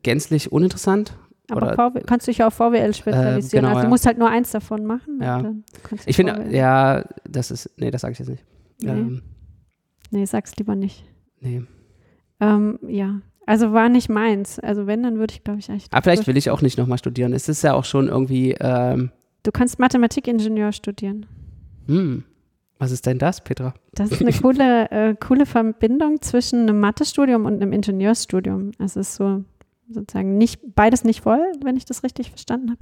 gänzlich 0.02 0.52
uninteressant. 0.52 1.14
Aber 1.50 1.66
Oder- 1.68 1.74
VW, 1.74 2.00
kannst 2.06 2.26
du 2.26 2.30
dich 2.30 2.42
auf 2.44 2.54
VWL 2.54 2.94
spezialisieren. 2.94 3.62
genau, 3.64 3.68
also 3.68 3.80
du 3.80 3.84
ja. 3.86 3.88
musst 3.90 4.06
halt 4.06 4.18
nur 4.18 4.28
eins 4.28 4.50
davon 4.52 4.84
machen. 4.86 5.20
Ja. 5.22 5.52
Ich 6.06 6.16
finde, 6.16 6.46
ja, 6.50 7.04
das 7.28 7.50
ist, 7.50 7.70
nee, 7.76 7.90
das 7.90 8.02
sage 8.02 8.12
ich 8.12 8.18
jetzt 8.18 8.28
nicht. 8.28 8.44
Nee. 8.82 8.90
Ähm, 8.90 9.22
Nee, 10.10 10.24
sag's 10.26 10.54
lieber 10.56 10.74
nicht. 10.74 11.04
nee. 11.40 11.62
Ähm, 12.40 12.78
ja, 12.86 13.20
also 13.46 13.72
war 13.72 13.88
nicht 13.88 14.08
meins. 14.08 14.58
Also 14.58 14.86
wenn, 14.86 15.02
dann 15.02 15.18
würde 15.18 15.34
ich, 15.34 15.44
glaube 15.44 15.58
ich, 15.60 15.68
echt. 15.68 15.92
Aber 15.92 16.02
vielleicht 16.02 16.26
will 16.26 16.36
ich 16.36 16.50
auch 16.50 16.62
nicht 16.62 16.78
nochmal 16.78 16.98
studieren. 16.98 17.32
Es 17.32 17.48
ist 17.48 17.62
ja 17.62 17.74
auch 17.74 17.84
schon 17.84 18.08
irgendwie, 18.08 18.54
ähm, 18.60 19.10
Du 19.42 19.50
kannst 19.50 19.78
Mathematikingenieur 19.78 20.72
studieren. 20.72 21.26
hm, 21.86 22.24
was 22.78 22.90
ist 22.92 23.06
denn 23.06 23.18
das, 23.18 23.42
Petra? 23.42 23.74
Das 23.94 24.10
ist 24.10 24.20
eine 24.20 24.32
coole, 24.42 24.90
äh, 24.90 25.14
coole 25.14 25.46
Verbindung 25.46 26.20
zwischen 26.20 26.62
einem 26.62 26.80
Mathestudium 26.80 27.44
und 27.46 27.54
einem 27.62 27.72
Ingenieursstudium. 27.72 28.72
Es 28.78 28.96
ist 28.96 29.14
so 29.14 29.44
sozusagen 29.92 30.36
nicht 30.38 30.60
beides 30.74 31.04
nicht 31.04 31.20
voll, 31.22 31.40
wenn 31.64 31.76
ich 31.76 31.84
das 31.84 32.02
richtig 32.02 32.30
verstanden 32.30 32.70
habe. 32.70 32.78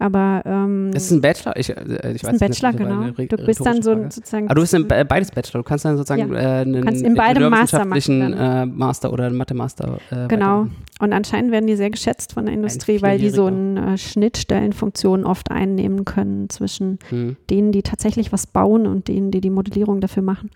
Aber 0.00 0.42
ähm, 0.46 0.90
Es 0.94 1.06
ist 1.06 1.10
ein 1.10 1.20
Bachelor? 1.20 1.56
Ich, 1.56 1.70
äh, 1.70 1.74
ich 1.82 2.22
ist 2.22 2.24
weiß 2.24 2.24
ein 2.26 2.32
nicht, 2.34 2.40
Bachelor, 2.62 2.72
das 2.72 2.80
war 2.80 3.12
genau. 3.12 3.26
Du 3.36 3.44
bist 3.46 3.66
dann 3.66 3.82
so 3.82 3.90
Frage. 3.90 4.04
ein- 4.04 4.10
sozusagen. 4.12 4.46
Aber 4.46 4.54
du 4.54 4.60
bist 4.60 4.74
in 4.74 4.86
be- 4.86 5.04
beides 5.04 5.30
Bachelor. 5.32 5.62
Du 5.62 5.68
kannst 5.68 5.84
dann 5.84 5.96
sozusagen 5.96 6.32
äh, 6.34 6.38
einen 6.38 6.84
Kannst 6.84 7.02
in 7.02 7.14
beidem 7.14 7.50
Master 7.50 7.84
machen 7.84 8.20
dann. 8.20 8.32
äh, 8.32 8.66
Master 8.66 9.12
oder 9.12 9.26
einen 9.26 9.36
Mathe-Master. 9.36 9.98
Äh, 10.10 10.28
Genau. 10.28 10.46
weitermachen. 10.46 10.76
Und 11.00 11.12
anscheinend 11.12 11.50
werden 11.52 11.66
die 11.66 11.76
sehr 11.76 11.90
geschätzt 11.90 12.32
von 12.34 12.46
der 12.46 12.54
Industrie, 12.54 13.02
weil 13.02 13.18
die 13.18 13.30
so 13.30 13.46
eine 13.46 13.94
äh, 13.94 13.98
Schnittstellenfunktion 13.98 15.24
oft 15.24 15.50
einnehmen 15.50 16.04
können 16.04 16.48
zwischen 16.48 16.98
Hm. 17.08 17.36
denen, 17.50 17.72
die 17.72 17.82
tatsächlich 17.82 18.32
was 18.32 18.46
bauen 18.46 18.86
und 18.86 19.08
denen, 19.08 19.30
die 19.30 19.40
die 19.40 19.50
Modellierung 19.50 20.00
dafür 20.00 20.22
machen. 20.22 20.50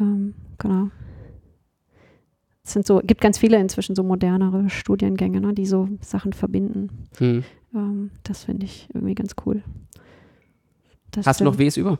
Ähm, 0.00 0.34
genau. 0.58 0.88
Es 2.64 2.72
sind 2.74 2.86
so, 2.86 3.00
gibt 3.04 3.20
ganz 3.20 3.38
viele 3.38 3.58
inzwischen 3.58 3.96
so 3.96 4.02
modernere 4.04 4.70
Studiengänge, 4.70 5.40
ne, 5.40 5.52
die 5.52 5.66
so 5.66 5.88
Sachen 6.00 6.32
verbinden. 6.32 7.08
Hm. 7.18 7.42
Ähm, 7.74 8.10
das 8.22 8.44
finde 8.44 8.66
ich 8.66 8.88
irgendwie 8.94 9.14
ganz 9.14 9.34
cool. 9.44 9.62
Das 11.10 11.26
Hast 11.26 11.40
du 11.40 11.44
noch. 11.44 11.58
Ws 11.58 11.76
über? 11.76 11.98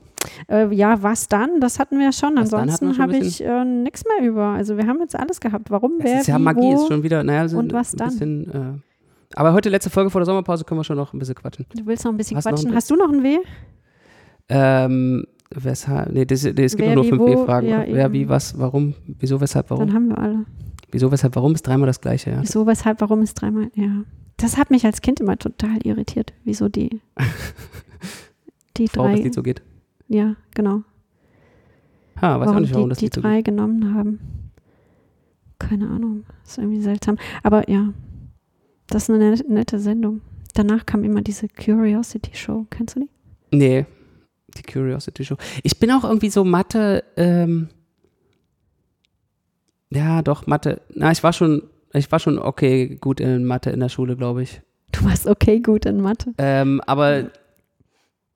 Äh, 0.49 0.73
ja, 0.75 1.03
was 1.03 1.29
dann? 1.29 1.61
Das 1.61 1.79
hatten 1.79 1.99
wir 1.99 2.13
schon. 2.13 2.37
Was 2.37 2.53
Ansonsten 2.55 2.97
habe 2.99 3.17
ich 3.17 3.43
äh, 3.45 3.65
nichts 3.65 4.05
mehr 4.07 4.27
über. 4.27 4.45
Also 4.45 4.77
wir 4.79 4.87
haben 4.87 5.01
jetzt 5.01 5.19
alles 5.19 5.41
gehabt. 5.41 5.71
Warum, 5.71 5.95
wer, 5.99 6.21
ist 6.21 6.29
ja 6.29 6.39
wie, 6.39 6.43
Magie, 6.43 6.61
wo? 6.61 6.75
ist 6.77 6.89
schon 6.89 7.03
wieder, 7.03 7.23
naja, 7.23 7.47
sind 7.49 7.59
und 7.59 7.73
was 7.73 7.93
ein 7.93 7.97
dann? 7.99 8.09
bisschen. 8.09 8.51
Äh, 8.51 8.79
aber 9.35 9.53
heute, 9.53 9.69
letzte 9.69 9.91
Folge 9.91 10.11
vor 10.11 10.21
der 10.21 10.27
Sommerpause, 10.27 10.65
können 10.65 10.81
wir 10.81 10.85
schon 10.85 10.97
noch 10.97 11.13
ein 11.13 11.19
bisschen 11.19 11.35
quatschen. 11.35 11.67
Du 11.75 11.85
willst 11.87 12.05
noch 12.05 12.13
ein 12.13 12.17
bisschen 12.17 12.37
Hast 12.37 12.45
noch 12.47 12.53
ein 12.53 12.55
quatschen. 12.55 12.71
bisschen- 12.71 12.77
Hast 12.77 12.91
du 12.91 12.97
noch 12.97 13.13
ein 13.13 13.23
W? 13.23 13.39
Ähm, 14.49 15.27
weshalb, 15.57 16.13
nee, 16.13 16.25
das, 16.25 16.43
nee 16.45 16.65
es 16.65 16.77
gibt 16.77 16.89
Wer, 16.89 16.95
nur 16.95 17.05
wie, 17.05 17.09
fünf 17.11 17.21
wo, 17.21 17.27
W-Fragen. 17.27 17.69
ja, 17.69 17.85
Wer, 17.89 18.13
wie, 18.13 18.29
was, 18.29 18.59
warum, 18.59 18.95
wieso, 19.19 19.41
weshalb, 19.41 19.69
Dann 19.69 19.79
warum. 19.79 19.93
haben 19.95 20.09
wir 20.09 20.19
alle. 20.19 20.45
Wieso, 20.91 21.11
weshalb, 21.11 21.35
warum 21.37 21.55
ist 21.55 21.63
dreimal 21.67 21.87
das 21.87 22.01
gleiche, 22.01 22.31
ja. 22.31 22.43
Wieso, 22.43 22.67
weshalb, 22.67 23.01
warum 23.01 23.23
ist 23.23 23.35
dreimal, 23.35 23.71
ja. 23.75 24.05
Das 24.37 24.57
hat 24.57 24.71
mich 24.71 24.85
als 24.85 25.01
Kind 25.01 25.21
immer 25.21 25.39
total 25.39 25.79
irritiert, 25.85 26.33
wieso 26.45 26.69
die, 26.69 27.01
die 28.77 28.89
Warum 28.95 29.11
drei, 29.11 29.17
das 29.17 29.25
Lied 29.25 29.35
so 29.35 29.43
geht. 29.43 29.63
ja, 30.09 30.37
genau. 30.55 30.83
Ha, 32.21 32.39
weiß 32.41 32.49
auch 32.49 32.51
warum 32.53 32.63
nicht, 32.63 32.75
warum 32.75 32.87
die, 32.87 32.89
das 32.91 32.99
die 32.99 33.05
Lied 33.07 33.15
so 33.15 33.21
geht. 33.21 33.31
drei 33.31 33.43
genommen 33.43 33.95
haben. 33.95 34.21
Keine 35.59 35.89
Ahnung, 35.89 36.25
ist 36.45 36.59
irgendwie 36.59 36.81
seltsam. 36.81 37.19
Aber 37.43 37.69
ja, 37.71 37.93
das 38.89 39.05
ist 39.05 39.11
eine 39.11 39.31
nette, 39.31 39.53
nette 39.53 39.79
Sendung. 39.79 40.21
Danach 40.55 40.85
kam 40.87 41.05
immer 41.05 41.23
diese 41.23 41.49
Curiosity 41.49 42.33
Show, 42.35 42.67
kennst 42.69 42.97
du 42.97 43.01
die? 43.01 43.11
Nee, 43.57 43.87
die 44.57 44.63
Curiosity 44.63 45.25
Show. 45.25 45.37
Ich 45.63 45.79
bin 45.79 45.91
auch 45.91 46.05
irgendwie 46.05 46.31
so 46.31 46.45
Mathe, 46.45 47.05
ähm, 47.17 47.69
ja, 49.91 50.23
doch, 50.23 50.47
Mathe. 50.47 50.81
Na, 50.95 51.11
ich 51.13 51.23
war 51.23 51.33
schon, 51.33 51.63
ich 51.93 52.11
war 52.11 52.19
schon 52.19 52.39
okay 52.39 52.97
gut 53.01 53.21
in 53.21 53.45
Mathe 53.45 53.71
in 53.71 53.81
der 53.81 53.89
Schule, 53.91 54.17
glaube 54.17 54.43
ich. 54.43 54.63
Du 54.93 55.05
warst 55.05 55.27
okay 55.27 55.61
gut 55.61 55.87
in 55.87 56.01
Mathe. 56.01 56.33
Ähm, 56.39 56.81
aber, 56.87 57.31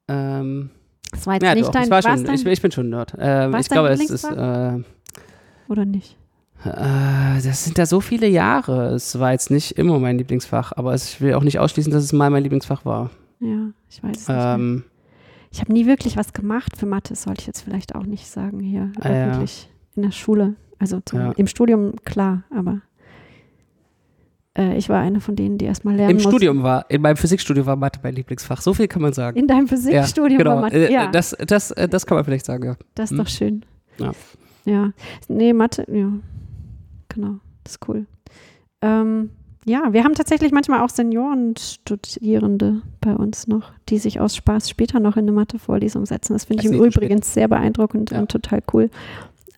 ähm, 0.08 0.70
Das 1.12 1.26
war 1.26 1.34
jetzt 1.34 1.42
ja, 1.44 1.54
nicht 1.54 1.66
doch, 1.66 1.72
dein, 1.72 1.84
ich, 1.84 1.90
war 1.90 2.02
schon, 2.02 2.24
dein, 2.24 2.34
ich, 2.34 2.46
ich 2.46 2.62
bin 2.62 2.72
schon 2.72 2.90
Nerd. 2.90 3.14
Ähm, 3.18 3.54
ich 3.54 3.68
glaube, 3.68 3.88
es 3.88 4.10
ist, 4.10 4.24
äh, 4.24 4.78
oder 5.68 5.84
nicht? 5.84 6.16
Äh, 6.64 7.42
das 7.42 7.64
sind 7.64 7.78
ja 7.78 7.86
so 7.86 8.00
viele 8.00 8.26
Jahre. 8.26 8.94
Es 8.94 9.18
war 9.18 9.32
jetzt 9.32 9.50
nicht 9.50 9.72
immer 9.72 9.98
mein 9.98 10.18
Lieblingsfach, 10.18 10.72
aber 10.76 10.94
es, 10.94 11.14
ich 11.14 11.20
will 11.20 11.34
auch 11.34 11.42
nicht 11.42 11.58
ausschließen, 11.58 11.92
dass 11.92 12.04
es 12.04 12.12
mal 12.12 12.30
mein 12.30 12.42
Lieblingsfach 12.42 12.84
war. 12.84 13.10
Ja, 13.40 13.70
ich 13.90 14.02
weiß 14.02 14.16
es 14.16 14.28
nicht. 14.28 14.84
Ich 15.52 15.60
habe 15.60 15.72
nie 15.72 15.86
wirklich 15.86 16.16
was 16.16 16.32
gemacht 16.32 16.76
für 16.76 16.86
Mathe, 16.86 17.14
sollte 17.14 17.40
ich 17.42 17.46
jetzt 17.46 17.62
vielleicht 17.62 17.94
auch 17.94 18.04
nicht 18.04 18.26
sagen 18.28 18.60
hier 18.60 18.90
Ah, 19.00 19.08
ja. 19.10 19.26
öffentlich 19.28 19.70
in 19.94 20.02
der 20.02 20.10
Schule. 20.12 20.54
Also 20.78 21.00
zum, 21.04 21.18
Ja. 21.20 21.32
im 21.32 21.46
Studium 21.46 21.94
klar, 22.04 22.44
aber 22.54 22.82
äh, 24.58 24.76
ich 24.76 24.88
war 24.88 25.00
eine 25.00 25.20
von 25.20 25.36
denen, 25.36 25.58
die 25.58 25.64
erstmal 25.64 25.94
lernen 25.94 26.10
Im 26.10 26.16
mussten. 26.16 26.30
Studium 26.30 26.62
war, 26.62 26.90
in 26.90 27.00
meinem 27.02 27.16
Physikstudium 27.16 27.66
war 27.66 27.76
Mathe 27.76 28.00
mein 28.02 28.14
Lieblingsfach. 28.14 28.60
So 28.60 28.74
viel 28.74 28.88
kann 28.88 29.02
man 29.02 29.12
sagen. 29.12 29.38
In 29.38 29.46
deinem 29.46 29.68
Physikstudium 29.68 30.38
genau. 30.38 30.56
war 30.56 30.60
Mathe. 30.62 30.88
Äh, 30.88 30.92
Ja, 30.92 31.06
Das, 31.10 31.36
das, 31.46 31.70
äh, 31.72 31.88
das 31.88 32.06
kann 32.06 32.16
man 32.16 32.24
vielleicht 32.24 32.44
sagen, 32.46 32.64
ja. 32.64 32.76
das 32.94 33.10
ist 33.10 33.18
hm. 33.18 33.24
doch 33.24 33.30
schön. 33.30 33.64
Ja. 33.98 34.12
Ja. 34.64 34.92
Nee, 35.28 35.52
Mathe, 35.52 35.86
ja. 35.90 36.10
Genau, 37.08 37.36
das 37.64 37.74
ist 37.74 37.88
cool. 37.88 38.06
Ähm, 38.82 39.30
ja, 39.68 39.92
wir 39.92 40.04
haben 40.04 40.14
tatsächlich 40.14 40.52
manchmal 40.52 40.80
auch 40.80 40.88
Seniorenstudierende 40.90 42.82
bei 43.00 43.14
uns 43.14 43.46
noch, 43.48 43.72
die 43.88 43.98
sich 43.98 44.20
aus 44.20 44.36
Spaß 44.36 44.70
später 44.70 45.00
noch 45.00 45.16
in 45.16 45.24
eine 45.24 45.32
Mathe-Vorlesung 45.32 46.06
setzen. 46.06 46.34
Das 46.34 46.44
finde 46.44 46.64
ich 46.64 46.72
im 46.72 46.82
Übrigen 46.84 47.20
sehr 47.22 47.48
beeindruckend 47.48 48.12
Ja. 48.12 48.20
und 48.20 48.30
total 48.30 48.62
cool, 48.72 48.90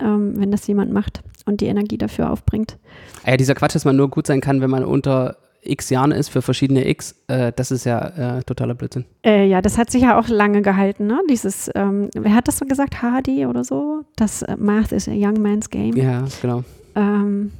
ähm, 0.00 0.32
wenn 0.36 0.50
das 0.50 0.66
jemand 0.66 0.92
macht 0.92 1.22
und 1.44 1.61
die 1.61 1.66
Energie 1.66 1.98
dafür 1.98 2.30
aufbringt. 2.30 2.78
Ah 3.24 3.32
Ja, 3.32 3.36
dieser 3.36 3.54
Quatsch, 3.54 3.74
dass 3.74 3.84
man 3.84 3.96
nur 3.96 4.09
gut 4.09 4.26
sein 4.26 4.40
kann, 4.40 4.61
wenn 4.61 4.70
man 4.70 4.84
unter 4.84 5.36
x 5.61 5.90
Jahren 5.90 6.12
ist 6.12 6.28
für 6.28 6.40
verschiedene 6.40 6.88
x, 6.88 7.14
äh, 7.26 7.52
das 7.54 7.70
ist 7.70 7.84
ja 7.84 8.38
äh, 8.38 8.42
totaler 8.44 8.74
Blödsinn. 8.74 9.04
Äh, 9.26 9.46
ja, 9.46 9.61
das 9.61 9.76
hat 9.76 9.90
sich 9.90 10.02
ja 10.02 10.18
auch 10.18 10.28
lange 10.28 10.62
gehalten, 10.62 11.06
ne? 11.06 11.20
Dieses, 11.28 11.68
ähm, 11.74 12.09
wer 12.14 12.34
hat 12.34 12.48
das 12.48 12.59
so 12.59 12.64
gesagt? 12.64 13.02
Hardy 13.02 13.44
oder 13.44 13.64
so? 13.64 14.02
Das 14.16 14.42
äh, 14.42 14.56
Math 14.56 14.92
is 14.92 15.09
a 15.09 15.12
young 15.12 15.42
man's 15.42 15.68
game. 15.68 15.96
Ja, 15.96 16.24
genau. 16.40 16.62
Ähm, 16.94 17.52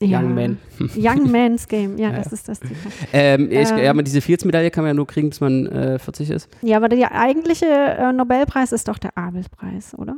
ja. 0.00 0.20
Young 0.20 0.34
Man. 0.34 0.58
Young 0.96 1.30
man's 1.30 1.68
game, 1.68 1.98
ja, 1.98 2.10
Ja, 2.10 2.16
das 2.16 2.26
ja. 2.26 2.32
ist 2.32 2.48
das 2.48 2.60
Zitat. 2.60 2.76
Ähm, 3.12 3.48
ich, 3.50 3.70
Ähm. 3.70 3.78
ja, 3.78 3.90
aber 3.90 4.02
diese 4.02 4.20
Fields-Medaille 4.20 4.70
kann 4.70 4.82
man 4.84 4.90
ja 4.90 4.94
nur 4.94 5.06
kriegen, 5.06 5.28
bis 5.30 5.40
man 5.40 5.66
äh, 5.66 5.98
40 5.98 6.30
ist. 6.30 6.48
Ja, 6.62 6.76
aber 6.78 6.88
der 6.88 7.12
eigentliche 7.12 7.66
äh, 7.66 8.12
Nobelpreis 8.12 8.72
ist 8.72 8.88
doch 8.88 8.98
der 8.98 9.16
Abel-Preis, 9.16 9.94
oder? 9.96 10.16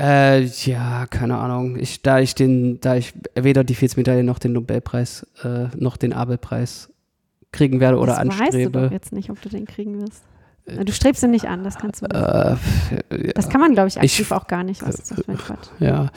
Äh, 0.00 0.44
ja, 0.44 1.06
keine 1.06 1.36
Ahnung. 1.36 1.76
Ich, 1.78 2.02
da 2.02 2.18
ich 2.18 2.34
den, 2.34 2.80
da 2.80 2.96
ich 2.96 3.12
weder 3.34 3.62
die 3.64 3.74
Fields-Medaille 3.74 4.24
noch 4.24 4.38
den 4.38 4.52
Nobelpreis 4.52 5.26
äh, 5.44 5.66
noch 5.76 5.96
den 5.96 6.12
Abel-Preis 6.12 6.88
kriegen 7.52 7.80
werde 7.80 7.98
oder 7.98 8.14
das 8.16 8.18
weißt 8.18 8.54
du 8.54 8.70
doch 8.70 8.80
anstrebe. 8.80 8.88
jetzt 8.92 9.12
nicht, 9.12 9.30
ob 9.30 9.40
du 9.42 9.48
den 9.50 9.66
kriegen 9.66 10.00
wirst. 10.00 10.22
Du 10.64 10.92
strebst 10.92 11.22
ihn 11.24 11.32
nicht 11.32 11.46
an, 11.46 11.64
das 11.64 11.76
kannst 11.76 12.02
du 12.02 12.06
nicht. 12.06 12.14
Äh, 13.10 13.32
Das 13.34 13.48
kann 13.48 13.60
man, 13.60 13.72
glaube 13.74 13.88
ich, 13.88 13.96
Ich- 13.96 14.02
aktiv 14.02 14.30
auch 14.30 14.46
gar 14.46 14.62
nicht. 14.62 14.80
Was 14.86 14.94
ist 14.94 15.10
das 15.10 15.20
für 15.24 15.32
ein 15.32 15.36
Quatsch? 15.38 15.68
ja. 15.80 16.10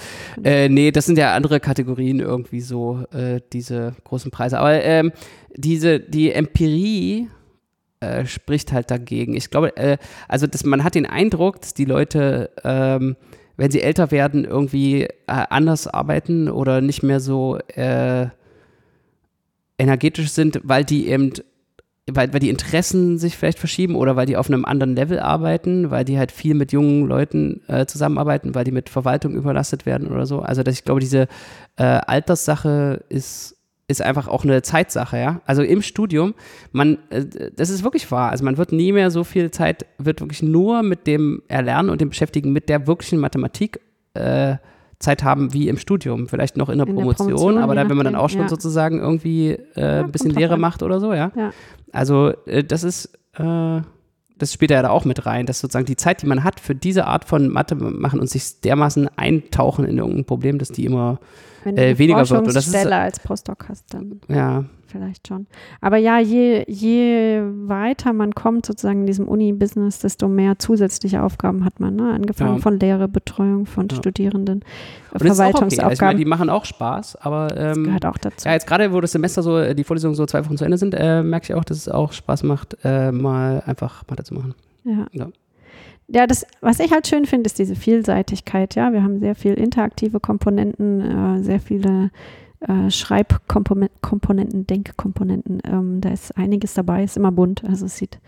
Äh, 0.44 0.70
nee, 0.70 0.92
das 0.92 1.08
sind 1.08 1.18
ja 1.18 1.34
andere 1.34 1.60
Kategorien 1.60 2.20
irgendwie 2.20 2.62
so, 2.62 3.06
äh, 3.12 3.42
diese 3.54 3.96
großen 4.04 4.30
Preise. 4.30 4.60
Aber 4.60 4.84
ähm, 4.84 5.12
diese, 5.56 6.00
die 6.00 6.32
Empirie 6.32 7.30
äh, 8.02 8.26
spricht 8.28 8.72
halt 8.72 8.92
dagegen. 8.92 9.36
Ich 9.36 9.50
glaube, 9.50 9.76
äh, 9.78 9.98
also 10.28 10.46
dass 10.46 10.64
man 10.64 10.84
hat 10.84 10.94
den 10.94 11.08
Eindruck, 11.08 11.62
dass 11.62 11.74
die 11.74 11.86
Leute, 11.86 12.52
ähm, 12.64 13.16
wenn 13.58 13.72
sie 13.72 13.82
älter 13.82 14.12
werden, 14.12 14.46
irgendwie 14.46 15.04
äh, 15.06 15.10
anders 15.28 15.88
arbeiten 15.88 16.50
oder 16.50 16.82
nicht 16.82 17.02
mehr 17.02 17.20
so 17.20 17.58
äh, 17.74 18.28
energetisch 19.78 20.30
sind, 20.30 20.60
weil 20.64 20.84
die 20.86 21.08
eben 21.08 21.34
weil, 22.12 22.32
weil 22.34 22.40
die 22.40 22.50
Interessen 22.50 23.18
sich 23.18 23.36
vielleicht 23.36 23.58
verschieben 23.58 23.96
oder 23.96 24.16
weil 24.16 24.28
die 24.28 24.38
auf 24.38 24.48
einem 24.48 24.64
anderen 24.66 24.96
Level 24.96 25.20
arbeiten, 25.20 25.90
weil 25.90 26.06
die 26.06 26.20
halt 26.20 26.32
viel 26.32 26.54
mit 26.54 26.72
jungen 26.72 27.08
Leuten 27.08 27.62
äh, 27.68 27.88
zusammenarbeiten, 27.88 28.54
weil 28.54 28.64
die 28.64 28.72
mit 28.72 28.90
Verwaltung 28.90 29.34
überlastet 29.34 29.86
werden 29.86 30.08
oder 30.10 30.26
so. 30.26 30.40
Also 30.42 30.62
dass 30.62 30.76
ich 30.76 30.84
glaube, 30.84 31.00
diese 31.00 31.28
äh, 31.78 31.84
Alterssache 31.84 33.04
ist, 33.10 33.58
ist 33.88 34.04
einfach 34.04 34.28
auch 34.28 34.44
eine 34.44 34.62
Zeitsache, 34.62 35.18
ja. 35.18 35.42
Also 35.46 35.64
im 35.64 35.82
Studium, 35.82 36.36
man, 36.72 37.00
äh, 37.10 37.26
das 37.56 37.72
ist 37.72 37.84
wirklich 37.84 38.10
wahr. 38.12 38.30
Also 38.30 38.46
man 38.46 38.58
wird 38.58 38.72
nie 38.72 38.92
mehr 38.92 39.10
so 39.10 39.24
viel 39.24 39.50
Zeit, 39.50 39.88
wird 39.98 40.22
wirklich 40.22 40.44
nur 40.44 40.84
mit 40.84 41.08
dem 41.08 41.42
Erlernen 41.48 41.90
und 41.90 42.02
dem 42.02 42.10
Beschäftigen 42.10 42.54
mit 42.54 42.70
der 42.70 42.86
wirklichen 42.86 43.18
Mathematik 43.20 43.80
äh, 44.14 44.58
Zeit 45.00 45.24
haben 45.24 45.54
wie 45.54 45.68
im 45.68 45.78
Studium, 45.78 46.28
vielleicht 46.28 46.58
noch 46.58 46.70
in 46.70 46.78
der 46.78 46.88
In 46.88 46.96
der 46.96 47.02
Promotion, 47.02 47.28
Promotion, 47.28 47.58
aber 47.58 47.76
dann, 47.76 47.90
wenn 47.90 47.98
man 47.98 48.06
dann 48.06 48.16
auch 48.16 48.30
schon 48.30 48.42
ja. 48.42 48.48
sozusagen 48.48 49.00
irgendwie 49.00 49.52
äh, 49.76 50.04
ein 50.04 50.12
bisschen 50.12 50.32
Lehre 50.32 50.56
an. 50.56 50.62
macht 50.62 50.84
oder 50.84 51.00
so, 51.00 51.14
ja. 51.14 51.32
Ja. 51.36 51.52
Also 51.96 52.34
äh, 52.46 52.64
das 52.64 52.84
ist, 52.84 53.06
äh, 53.38 53.82
das 54.38 54.52
spielt 54.54 54.72
ja 54.72 54.82
da 54.82 54.90
auch 54.90 55.06
mit 55.06 55.26
rein, 55.26 55.46
dass 55.46 55.60
sozusagen 55.60 55.86
die 55.86 55.96
Zeit, 55.96 56.22
die 56.22 56.26
man 56.28 56.44
hat 56.44 56.60
für 56.60 56.76
diese 56.76 57.06
Art 57.06 57.26
von 57.26 57.48
Mathe 57.50 57.76
machen 57.76 58.20
und 58.20 58.30
sich 58.30 58.60
dermaßen 58.62 59.10
eintauchen 59.18 59.86
in 59.86 59.98
irgendein 59.98 60.26
Problem, 60.26 60.60
dass 60.60 60.70
die 60.70 60.86
immer, 60.86 61.20
Wenn 61.64 61.78
Äh, 61.78 61.94
du 61.94 62.00
weniger 62.00 62.20
eine 62.20 62.30
wird. 62.30 62.40
Und 62.42 62.48
das 62.48 62.56
ist- 62.58 62.66
Forschungsstelle 62.74 62.96
als 63.02 63.20
Postdoc 63.20 63.70
hast, 63.70 63.94
dann 63.94 64.20
ja, 64.28 64.66
vielleicht 64.96 65.28
schon. 65.28 65.46
Aber 65.82 65.98
ja, 65.98 66.20
je, 66.20 66.64
je 66.68 67.42
weiter 67.68 68.14
man 68.14 68.34
kommt 68.34 68.66
sozusagen 68.66 69.02
in 69.02 69.08
diesem 69.08 69.28
Uni-Business, 69.28 70.00
desto 70.00 70.28
mehr 70.30 70.58
zusätzliche 70.58 71.22
Aufgaben 71.22 71.66
hat 71.66 71.80
man. 71.82 71.96
Ne? 71.96 72.14
Angefangen 72.14 72.56
Ja. 72.56 72.62
von 72.62 72.80
Lehre, 72.80 73.08
Betreuung 73.08 73.66
von 73.66 73.88
Ja. 73.90 73.98
Studierenden, 73.98 74.62
und 74.62 74.66
das 75.14 75.14
auch 75.14 75.20
okay. 75.20 75.24
Also 75.24 75.44
meine, 75.44 75.52
Verwaltungsaufgaben. 75.72 76.18
die 76.18 76.26
machen 76.26 76.50
auch 76.50 76.66
Spaß, 76.66 77.18
aber 77.18 77.48
das 77.48 77.78
ähm, 77.78 77.84
gehört 77.86 78.06
auch 78.06 78.18
dazu. 78.18 78.48
ja, 78.48 78.54
jetzt 78.54 78.68
gerade, 78.68 78.92
wo 78.94 79.02
das 79.02 79.12
Semester 79.12 79.44
so, 79.44 79.58
äh, 79.58 79.76
die 79.76 79.84
Vorlesungen 79.84 80.16
so 80.16 80.26
zwei 80.26 80.46
Wochen 80.46 80.58
zu 80.58 80.64
Ende 80.66 80.78
sind, 80.78 80.94
äh, 80.98 81.24
merke 81.24 81.46
ich 81.50 81.54
auch, 81.54 81.64
dass 81.66 81.78
es 81.78 81.90
auch 81.90 82.14
Spaß 82.14 82.44
macht, 82.44 82.78
äh, 82.84 83.12
mal 83.12 83.62
einfach 83.66 84.04
Mathe 84.10 84.24
zu 84.24 84.34
machen. 84.34 84.54
Ja. 84.86 85.08
Ja. 85.12 85.28
Ja, 86.08 86.28
das, 86.28 86.46
was 86.62 86.80
ich 86.80 86.92
halt 86.92 87.08
schön 87.08 87.26
finde, 87.26 87.48
ist 87.48 87.58
diese 87.58 87.76
Vielseitigkeit. 87.76 88.76
Ja, 88.76 88.94
wir 88.94 89.02
haben 89.02 89.20
sehr 89.20 89.34
viel 89.34 89.56
interaktive 89.56 90.20
Komponenten, 90.20 91.02
äh, 91.02 91.42
sehr 91.42 91.60
viele 91.60 92.12
äh, 92.68 92.90
Schreibkomponenten, 92.92 94.68
Denkkomponenten. 94.68 95.62
Ähm, 95.66 96.02
da 96.02 96.10
ist 96.10 96.36
einiges 96.38 96.74
dabei, 96.74 97.04
ist 97.04 97.18
immer 97.18 97.32
bunt. 97.32 97.64
Also 97.66 97.86
es 97.86 97.98
sieht, 97.98 98.20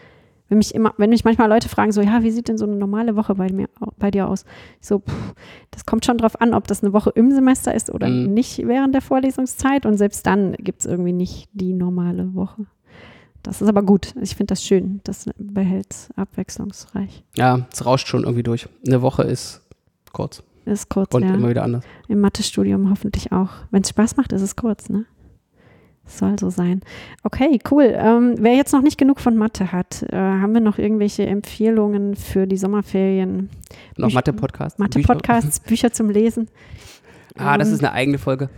wenn 0.49 0.59
mich 0.59 0.73
immer, 0.75 0.93
wenn 0.97 1.09
mich 1.09 1.23
manchmal 1.25 1.49
Leute 1.49 1.67
fragen, 1.69 1.91
so, 1.91 2.01
ja, 2.01 2.23
wie 2.23 2.31
sieht 2.31 2.47
denn 2.47 2.57
so 2.57 2.65
eine 2.65 2.75
normale 2.75 3.15
Woche 3.15 3.35
bei 3.35 3.51
mir, 3.51 3.67
bei 3.97 4.11
dir 4.11 4.27
aus? 4.29 4.45
Ich 4.81 4.87
so, 4.87 4.99
pff, 4.99 5.33
das 5.71 5.85
kommt 5.85 6.05
schon 6.05 6.17
drauf 6.17 6.39
an, 6.39 6.53
ob 6.53 6.67
das 6.67 6.83
eine 6.83 6.93
Woche 6.93 7.11
im 7.15 7.31
Semester 7.31 7.73
ist 7.73 7.89
oder 7.93 8.07
Mhm. 8.07 8.33
nicht 8.33 8.65
während 8.65 8.93
der 8.93 9.01
Vorlesungszeit. 9.01 9.85
Und 9.85 9.97
selbst 9.97 10.25
dann 10.25 10.53
gibt 10.53 10.81
es 10.81 10.85
irgendwie 10.85 11.13
nicht 11.13 11.49
die 11.53 11.73
normale 11.73 12.33
Woche. 12.33 12.65
Das 13.43 13.61
ist 13.61 13.67
aber 13.69 13.83
gut. 13.83 14.13
Ich 14.21 14.35
finde 14.35 14.51
das 14.51 14.63
schön. 14.63 14.99
Das 15.05 15.29
behält 15.37 15.87
es 15.91 16.09
abwechslungsreich. 16.15 17.23
Ja, 17.35 17.65
es 17.71 17.85
rauscht 17.85 18.07
schon 18.07 18.23
irgendwie 18.23 18.43
durch. 18.43 18.67
Eine 18.85 19.01
Woche 19.01 19.23
ist 19.23 19.61
kurz 20.11 20.43
Ist 20.67 20.89
kurz, 20.89 21.13
und 21.13 21.23
ja. 21.23 21.33
immer 21.33 21.49
wieder 21.49 21.63
anders. 21.63 21.85
Im 22.09 22.19
Mathestudium 22.19 22.89
hoffentlich 22.89 23.31
auch. 23.31 23.49
Wenn 23.71 23.83
es 23.83 23.89
Spaß 23.89 24.17
macht, 24.17 24.33
ist 24.33 24.41
es 24.41 24.55
kurz, 24.55 24.89
ne? 24.89 25.05
Soll 26.05 26.37
so 26.39 26.49
sein. 26.49 26.81
Okay, 27.23 27.59
cool. 27.71 27.93
Ähm, 27.97 28.35
wer 28.39 28.53
jetzt 28.55 28.71
noch 28.73 28.81
nicht 28.81 28.97
genug 28.97 29.19
von 29.19 29.35
Mathe 29.35 29.71
hat, 29.71 30.03
äh, 30.03 30.15
haben 30.15 30.53
wir 30.53 30.61
noch 30.61 30.77
irgendwelche 30.77 31.25
Empfehlungen 31.25 32.15
für 32.15 32.47
die 32.47 32.55
Sommerferien? 32.57 33.49
Noch 33.97 34.09
Büch- 34.09 34.13
Mathe-Podcast. 34.13 34.79
Mathe-Podcasts, 34.79 35.59
Bücher 35.61 35.91
zum 35.91 36.09
Lesen? 36.09 36.47
Ah, 37.39 37.55
das 37.57 37.67
Ähm, 37.67 37.73
ist 37.75 37.83
eine 37.83 37.91
eigene 37.93 38.17
Folge. 38.17 38.49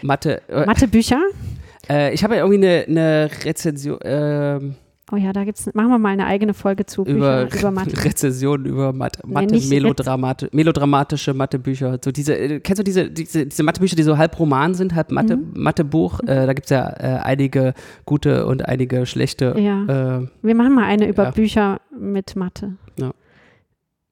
Mathe. 0.00 0.42
Äh, 0.48 0.64
Mathebücher? 0.64 1.20
äh, 1.90 2.14
ich 2.14 2.22
habe 2.22 2.36
ja 2.36 2.44
irgendwie 2.46 2.64
eine, 2.64 2.84
eine 2.86 3.30
Rezension 3.44 3.98
ähm, 4.04 4.76
Oh 5.10 5.16
ja, 5.16 5.32
da 5.32 5.44
gibt's, 5.44 5.68
machen 5.72 5.88
wir 5.88 5.98
mal 5.98 6.10
eine 6.10 6.26
eigene 6.26 6.52
Folge 6.52 6.84
zu 6.84 7.02
über, 7.04 7.46
Bücher 7.46 7.60
über 7.60 7.70
Mathe. 7.80 8.04
Rezensionen 8.04 8.66
über 8.66 8.92
Mathe, 8.92 9.20
Nee, 9.26 9.32
Mathe 9.32 9.54
nicht 9.54 9.70
melodramati 9.70 10.48
melodramatische 10.52 11.32
Mathebücher. 11.32 11.98
So 12.04 12.12
diese, 12.12 12.36
äh, 12.36 12.60
kennst 12.60 12.80
du 12.80 12.84
diese, 12.84 13.10
diese, 13.10 13.46
diese 13.46 13.62
Mathebücher, 13.62 13.96
die 13.96 14.02
so 14.02 14.18
halb 14.18 14.38
Roman 14.38 14.74
sind, 14.74 14.94
halb 14.94 15.10
Mathe, 15.10 15.36
Mhm. 15.38 15.52
Mathebuch? 15.54 16.20
Äh, 16.20 16.46
da 16.46 16.52
gibt 16.52 16.66
es 16.66 16.70
ja 16.70 16.88
äh, 16.98 17.20
einige 17.22 17.72
gute 18.04 18.44
und 18.46 18.66
einige 18.68 19.06
schlechte. 19.06 19.54
Ja. 19.58 20.18
Äh, 20.20 20.28
Wir 20.42 20.54
machen 20.54 20.74
mal 20.74 20.84
eine 20.84 21.08
über 21.08 21.24
Ja. 21.24 21.30
Bücher 21.30 21.80
mit 21.98 22.36
Mathe. 22.36 22.74
Ja. 22.98 23.12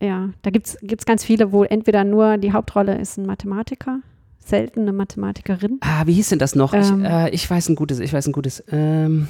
ja, 0.02 0.30
da 0.42 0.50
gibt 0.50 0.66
es 0.68 1.04
ganz 1.06 1.24
viele, 1.24 1.52
wo 1.52 1.64
entweder 1.64 2.04
nur 2.04 2.38
die 2.38 2.52
Hauptrolle 2.52 2.98
ist 2.98 3.18
ein 3.18 3.26
Mathematiker, 3.26 4.00
selten 4.38 4.80
eine 4.80 4.92
Mathematikerin. 4.94 5.78
Ah, 5.82 6.02
wie 6.06 6.12
hieß 6.14 6.30
denn 6.30 6.38
das 6.38 6.54
noch? 6.54 6.72
Ähm. 6.72 6.80
ich, 7.04 7.10
äh, 7.10 7.30
ich 7.30 7.50
weiß 7.50 7.68
ein 7.68 7.76
gutes, 7.76 8.00
ich 8.00 8.12
weiß 8.14 8.26
ein 8.28 8.32
gutes. 8.32 8.64
Ähm, 8.70 9.28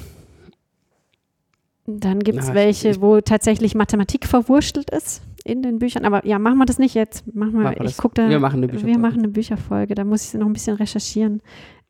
Dann 1.87 2.19
gibt 2.19 2.39
es 2.39 2.53
welche, 2.53 2.89
ich- 2.89 3.01
wo 3.01 3.21
tatsächlich 3.21 3.73
Mathematik 3.73 4.25
verwurschtelt 4.27 4.89
ist 4.89 5.21
in 5.45 5.61
den 5.61 5.79
Büchern. 5.79 6.03
Aber 6.05 6.25
ja, 6.25 6.37
machen 6.37 6.57
wir 6.57 6.65
das 6.65 6.77
nicht 6.79 6.93
jetzt. 6.93 7.25
Machen 7.33 7.53
wir, 7.53 7.61
Machen 7.61 7.77
wir 7.79 7.85
ich 7.85 7.97
guck 7.97 8.13
da, 8.13 8.29
Wir 8.29 8.39
machen 8.39 8.57
eine 8.57 8.67
Wir 8.67 8.73
Bücherfolge. 8.73 8.99
machen 8.99 9.19
eine 9.19 9.27
Bücherfolge. 9.29 9.95
Da 9.95 10.03
muss 10.03 10.25
ich 10.27 10.39
noch 10.39 10.45
ein 10.47 10.53
bisschen 10.53 10.75
recherchieren. 10.75 11.41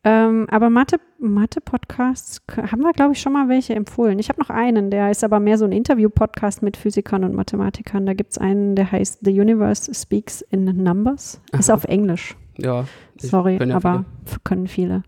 Ähm, 0.04 0.46
aber 0.52 0.70
Mathe- 0.70 1.00
Mathe-Podcasts 1.20 2.46
k- 2.46 2.72
haben 2.72 2.82
wir, 2.82 2.94
glaube 2.94 3.14
ich, 3.14 3.20
schon 3.22 3.34
mal 3.34 3.50
welche 3.50 3.74
empfohlen. 3.76 4.20
Ich 4.20 4.30
habe 4.30 4.40
noch 4.40 4.50
einen, 4.52 4.92
der 4.92 5.10
ist 5.10 5.24
aber 5.24 5.40
mehr 5.40 5.58
so 5.58 5.66
ein 5.66 5.72
Interview-Podcast 5.72 6.62
mit 6.62 6.78
Physikern 6.78 7.24
und 7.24 7.34
Mathematikern. 7.34 8.06
Da 8.06 8.14
gibt 8.14 8.32
es 8.32 8.38
einen, 8.38 8.76
der 8.76 8.92
heißt 8.92 9.20
The 9.26 9.32
Universe 9.42 9.92
Speaks 9.94 10.42
in 10.52 10.66
Numbers. 10.66 11.42
Ist 11.58 11.70
Aha. 11.70 11.76
auf 11.76 11.84
Englisch. 11.86 12.36
ja. 12.58 12.86
Sorry, 13.20 13.58
können 13.58 13.72
ja 13.72 13.78
aber 13.78 14.06
f- 14.28 14.44
können 14.44 14.68
viele. 14.68 15.02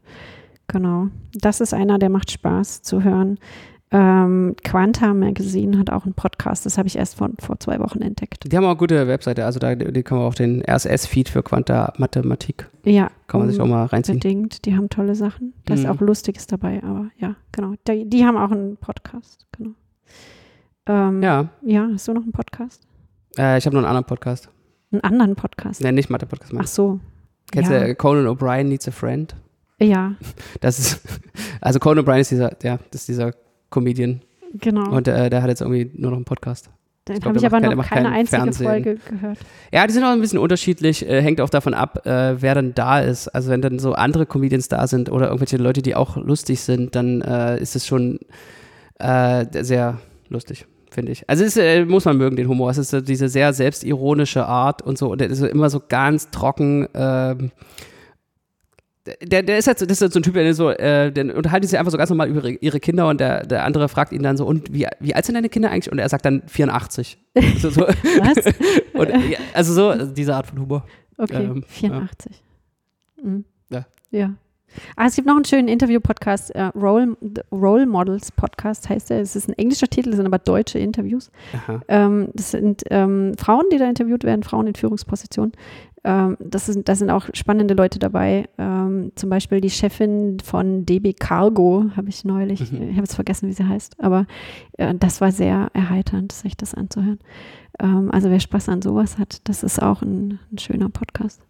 Genau. 0.68 1.10
Das 1.36 1.62
ist 1.62 1.76
einer, 1.76 2.00
der 2.00 2.10
macht 2.10 2.32
Spaß 2.32 2.82
zu 2.82 3.04
hören. 3.04 3.38
Ähm, 3.92 4.56
Quanta 4.64 5.16
Magazine 5.16 5.80
hat 5.80 5.90
auch 5.90 6.06
einen 6.06 6.14
Podcast. 6.14 6.64
Das 6.66 6.78
habe 6.78 6.88
ich 6.88 6.96
erst 6.96 7.16
vor, 7.16 7.30
vor 7.40 7.60
zwei 7.60 7.80
Wochen 7.80 8.02
entdeckt. 8.02 8.52
Die 8.52 8.56
haben 8.56 8.64
auch 8.66 8.70
eine 8.70 8.78
gute 8.78 9.08
Webseite, 9.08 9.46
also 9.46 9.60
da 9.60 9.74
die 9.74 10.04
kann 10.04 10.20
man 10.20 10.28
auf 10.28 10.36
den 10.36 10.62
RSS-Feed 10.64 11.28
für 11.28 11.42
Quanta 11.42 11.92
Mathematik, 11.98 12.70
Ja. 12.86 13.10
kann 13.26 13.40
man 13.40 13.50
sich 13.50 13.60
auch 13.60 13.66
mal 13.66 13.86
reinziehen. 13.86 14.18
Unbedingt. 14.18 14.66
Die 14.66 14.76
haben 14.76 14.90
tolle 14.90 15.16
Sachen. 15.16 15.54
Da 15.66 15.74
ist 15.74 15.84
Mhm. 15.86 15.90
auch 15.90 16.02
Lustiges 16.02 16.46
dabei, 16.46 16.84
aber 16.84 17.10
ja, 17.18 17.36
genau. 17.52 17.74
Die, 17.88 18.08
die 18.08 18.24
haben 18.26 18.38
auch 18.38 18.52
einen 18.52 18.78
Podcast, 18.78 19.48
genau. 19.58 19.72
Ähm, 20.86 21.24
ja. 21.24 21.50
Ja, 21.64 21.90
hast 21.92 22.08
du 22.08 22.14
noch 22.14 22.24
einen 22.24 22.32
Podcast? 22.32 22.84
äh, 23.38 23.58
ich 23.58 23.66
habe 23.66 23.76
noch 23.76 23.82
einen 23.82 23.90
anderen 23.90 24.06
Podcast. 24.06 24.50
Einen 24.92 25.02
anderen 25.04 25.36
Podcast? 25.36 25.82
Nein, 25.82 25.96
nicht 25.96 26.10
Mathe-Podcast. 26.12 26.54
Ach 26.58 26.68
so. 26.68 27.00
Kennst 27.52 27.72
ja. 27.72 27.86
du 27.88 27.96
Conan 27.96 28.28
O'Brien 28.28 28.66
Needs 28.66 28.88
a 28.88 28.92
Friend? 28.92 29.36
ja, 29.82 30.14
Das 30.62 30.78
ist, 30.78 31.02
also 31.62 31.80
Conan 31.80 32.06
O'Brien 32.06 32.20
ist 32.20 32.30
dieser, 32.32 32.52
ja, 32.64 32.78
das 32.92 33.02
ist 33.02 33.08
dieser 33.08 33.34
Comedian 33.70 34.22
genau. 34.54 34.90
und 34.92 35.08
äh, 35.08 35.30
der 35.30 35.42
hat 35.42 35.50
jetzt 35.50 35.62
irgendwie 35.62 35.92
nur 35.94 36.12
noch 36.12 36.18
einen 36.18 36.26
Podcast. 36.26 36.70
Den 37.08 37.24
habe 37.26 37.38
ich 37.38 37.46
aber 37.46 37.60
noch 37.60 37.88
keine 37.88 38.04
kein 38.04 38.06
einzige 38.06 38.42
Fernsehen. 38.42 38.68
Folge 38.68 38.98
gehört. 39.10 39.38
Ja, 39.72 39.88
die 39.88 39.94
sind 39.94 40.04
auch 40.04 40.12
ein 40.12 40.22
bisschen 40.22 40.38
unterschiedlich, 40.38 41.08
äh, 41.08 41.22
hängt 41.22 41.42
auch 41.42 41.50
davon 41.50 41.74
ab, 41.74 42.06
äh, 42.06 42.40
wer 42.40 42.54
dann 42.54 42.76
da 42.76 43.00
ist. 43.00 43.30
Also 43.30 43.50
wenn 43.50 43.62
dann 43.62 43.80
so 43.80 43.94
andere 43.94 44.28
Comedians 44.28 44.68
da 44.68 44.86
sind 44.86 45.12
oder 45.12 45.28
irgendwelche 45.28 45.58
Leute, 45.58 45.82
die 45.82 45.96
auch 45.96 46.18
lustig 46.18 46.60
sind, 46.62 46.96
dann 46.96 47.22
äh, 47.22 47.60
ist 47.60 47.76
es 47.76 47.88
schon 47.88 48.20
äh, 49.00 49.46
sehr 49.64 50.00
lustig, 50.28 50.68
finde 50.92 51.12
ich. 51.12 51.28
Also 51.28 51.44
es 51.44 51.56
ist, 51.56 51.64
äh, 51.64 51.84
muss 51.86 52.06
man 52.06 52.18
mögen, 52.18 52.36
den 52.36 52.48
Humor. 52.48 52.70
Es 52.70 52.78
ist 52.78 53.08
diese 53.08 53.28
sehr 53.28 53.54
selbstironische 53.54 54.46
Art 54.46 54.84
und 54.84 55.00
so. 55.00 55.10
Und 55.12 55.20
der 55.22 55.32
ist 55.32 55.40
so 55.40 55.48
immer 55.48 55.72
so 55.72 55.82
ganz 55.88 56.30
trocken. 56.30 56.88
Der, 59.22 59.44
der 59.44 59.58
ist 59.58 59.68
halt 59.68 59.80
so, 59.80 59.86
das 59.86 59.98
ist 59.98 60.02
halt 60.02 60.14
so 60.14 60.20
ein 60.20 60.24
Typ, 60.24 60.34
der 60.34 60.54
so, 60.54 60.70
äh, 60.70 61.12
der 61.12 61.36
unterhalten 61.36 61.68
sich 61.68 61.78
einfach 61.78 61.92
so 61.92 61.98
ganz 61.98 62.10
normal 62.10 62.30
über 62.30 62.48
ihre, 62.48 62.80
Kinder 62.80 63.08
und 63.08 63.20
der, 63.20 63.46
der 63.46 63.66
andere 63.66 63.90
fragt 63.90 64.12
ihn 64.12 64.24
dann 64.24 64.38
so, 64.38 64.46
und 64.46 64.74
wie, 64.74 64.88
wie 65.00 65.16
alt 65.16 65.26
sind 65.26 65.36
deine 65.36 65.50
Kinder 65.50 65.70
eigentlich? 65.72 65.92
Und 65.92 66.00
er 66.00 66.10
sagt 66.10 66.26
dann 66.26 66.44
84. 66.48 67.18
so, 67.58 67.70
so. 67.70 67.82
Was? 67.82 68.54
Und, 68.94 69.10
ja, 69.30 69.40
also 69.54 69.74
so, 69.74 69.90
also 69.90 70.12
diese 70.12 70.36
Art 70.36 70.48
von 70.48 70.60
Humor. 70.60 70.86
Okay, 71.18 71.44
Ähm, 71.44 71.64
84. 71.68 72.44
Mhm. 73.22 73.46
Ja. 73.70 73.86
Ja. 74.12 74.34
Ah, 74.96 75.08
es 75.08 75.16
gibt 75.16 75.28
noch 75.28 75.36
einen 75.36 75.46
schönen 75.46 75.68
Interview-Podcast, 75.68 76.52
äh, 76.52 76.64
Role, 76.76 77.16
Role 77.52 77.86
Models 77.86 78.32
Podcast 78.32 78.90
heißt 78.90 79.12
er. 79.12 79.20
Es 79.20 79.36
ist 79.36 79.50
ein 79.50 79.58
englischer 79.58 79.88
Titel, 79.88 80.14
sind 80.16 80.26
aber 80.26 80.38
deutsche 80.38 80.80
Interviews. 80.80 81.32
Ähm, 81.88 82.30
das 82.34 82.52
sind 82.52 82.84
ähm, 82.90 83.34
Frauen, 83.38 83.66
die 83.72 83.78
da 83.78 83.90
interviewt 83.90 84.24
werden, 84.24 84.44
Frauen 84.44 84.68
in 84.68 84.76
Führungspositionen. 84.76 85.54
Ähm, 86.04 86.38
das, 86.40 86.66
sind, 86.68 86.88
das 86.88 87.00
sind 87.00 87.10
auch 87.10 87.28
spannende 87.34 87.74
Leute 87.74 88.00
dabei. 88.00 88.48
Ähm, 88.58 89.12
zum 89.16 89.30
Beispiel 89.30 89.60
die 89.62 89.70
Chefin 89.70 90.38
von 90.44 90.86
DB 90.86 91.14
Cargo, 91.14 91.86
habe 91.96 92.10
ich 92.10 92.24
neulich, 92.24 92.72
Mhm. 92.72 92.84
ich 92.84 92.90
habe 92.92 93.00
jetzt 93.02 93.16
vergessen, 93.16 93.50
wie 93.50 93.54
sie 93.54 93.68
heißt, 93.68 94.00
aber 94.00 94.26
äh, 94.78 94.94
das 94.96 95.20
war 95.22 95.32
sehr 95.32 95.70
erheiternd, 95.74 96.32
sich 96.32 96.56
das 96.56 96.74
anzuhören. 96.74 97.20
Ähm, 97.82 98.12
also 98.12 98.30
wer 98.30 98.40
Spaß 98.40 98.70
an 98.70 98.82
sowas 98.82 99.18
hat, 99.18 99.42
das 99.46 99.64
ist 99.64 99.82
auch 99.82 100.02
ein, 100.02 100.40
ein 100.52 100.58
schöner 100.58 100.90
Podcast. 100.90 101.42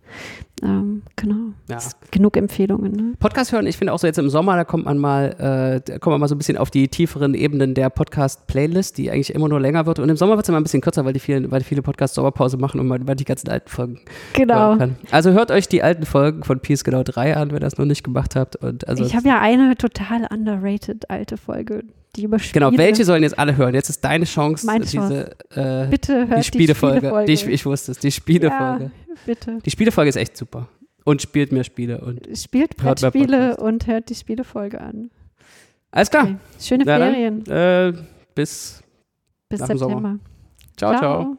Ähm, 0.62 1.04
genau. 1.16 1.54
Ja. 1.70 1.78
Genug 2.12 2.36
Empfehlungen. 2.38 2.92
Ne? 2.92 3.14
Podcast 3.20 3.52
hören, 3.52 3.66
ich 3.68 3.78
finde 3.78 3.94
auch 3.94 4.00
so 4.00 4.08
jetzt 4.08 4.20
im 4.20 4.30
Sommer, 4.30 4.56
da 4.56 4.64
kommt 4.64 4.86
man 4.86 4.98
mal, 4.98 5.82
äh, 5.88 6.00
kommt 6.00 6.14
man 6.14 6.20
mal 6.20 6.28
so 6.28 6.36
ein 6.36 6.38
bisschen 6.38 6.58
auf 6.58 6.70
die 6.70 6.88
tieferen 6.88 7.34
Ebenen 7.34 7.74
der 7.74 7.90
Podcast-Playlist, 7.90 8.98
die 8.98 9.10
eigentlich 9.12 9.34
immer 9.34 9.48
nur 9.48 9.60
länger 9.60 9.86
wird. 9.86 10.00
Und 10.00 10.10
im 10.10 10.18
Sommer 10.18 10.36
wird 10.36 10.46
es 10.46 10.50
immer 10.50 10.60
ein 10.60 10.64
bisschen 10.64 10.82
kürzer, 10.82 11.06
weil 11.06 11.14
die 11.14 11.20
vielen, 11.20 11.50
weil 11.52 11.62
viele 11.62 11.82
Podcasts 11.82 12.16
Sommerpause 12.16 12.58
machen 12.58 12.80
und 12.80 12.88
man, 12.88 13.06
man 13.06 13.18
die 13.18 13.26
ganzen 13.26 13.50
alten 13.50 13.70
Folgen 13.70 14.00
Genau. 14.34 14.56
hören 14.56 14.80
kann. 14.80 14.96
Also 15.12 15.32
hört 15.32 15.52
euch 15.52 15.68
die 15.68 15.82
alten 15.84 16.06
Folgen 16.06 16.44
von 16.44 16.60
Peace 16.60 16.84
Genau 16.84 17.04
3 17.04 17.38
an, 17.38 17.50
wenn 17.50 17.58
ihr 17.58 17.62
das 17.62 17.78
noch 17.78 17.86
nicht 17.86 18.04
gemacht 18.04 18.36
habt. 18.36 18.56
Und 18.58 18.88
also 18.88 19.04
ich 19.06 19.16
habe 19.16 19.28
ja 19.28 19.40
eine 19.40 19.76
total 19.76 20.28
underrated 20.32 21.10
alte 21.10 21.38
Folge, 21.38 21.84
die 22.16 22.24
über 22.24 22.39
Spiele. 22.39 22.66
Genau, 22.66 22.78
welche 22.78 23.05
sollen 23.05 23.24
jetzt 23.24 23.38
alle 23.38 23.55
hören? 23.55 23.74
Jetzt 23.74 23.89
ist 23.89 24.03
deine 24.03 24.26
Chance, 24.26 24.66
Meine 24.66 24.86
diese 24.86 25.36
äh, 25.51 25.88
Bitte 25.89 26.28
hört 26.28 26.39
die 26.39 26.43
Spielefolge. 26.43 27.26
Die, 27.26 27.36
Die, 27.36 27.51
ich, 27.51 27.66
wusste 27.66 27.91
es, 27.91 27.99
die 27.99 28.12
Spielefolge. 28.12 28.86
Ja, 28.86 29.14
bitte. 29.26 29.60
Die 29.66 29.70
Spielefolge 29.70 30.10
ist 30.10 30.16
echt 30.16 30.36
super. 30.38 30.68
Und 31.05 31.22
spielt 31.22 31.51
mehr 31.51 31.64
Spiele. 31.64 32.01
Und 32.01 32.28
Spielt 32.38 32.76
Brettspiele 32.78 33.57
und 33.57 33.88
hört 33.88 34.10
die 34.10 34.16
Spielefolge 34.16 34.80
an. 34.82 35.10
alles 35.91 36.10
klar. 36.12 36.24
Okay. 36.26 36.36
Schöne 36.60 36.84
Na 36.86 36.99
dann, 36.99 37.14
Ferien. 37.14 37.45
Äh, 37.47 37.93
bis 38.36 38.84
Bis 39.47 39.62
dem 39.62 39.78
Sommer. 39.78 39.95
September. 39.95 40.20
ciao. 40.78 40.97
ciao. 40.97 41.38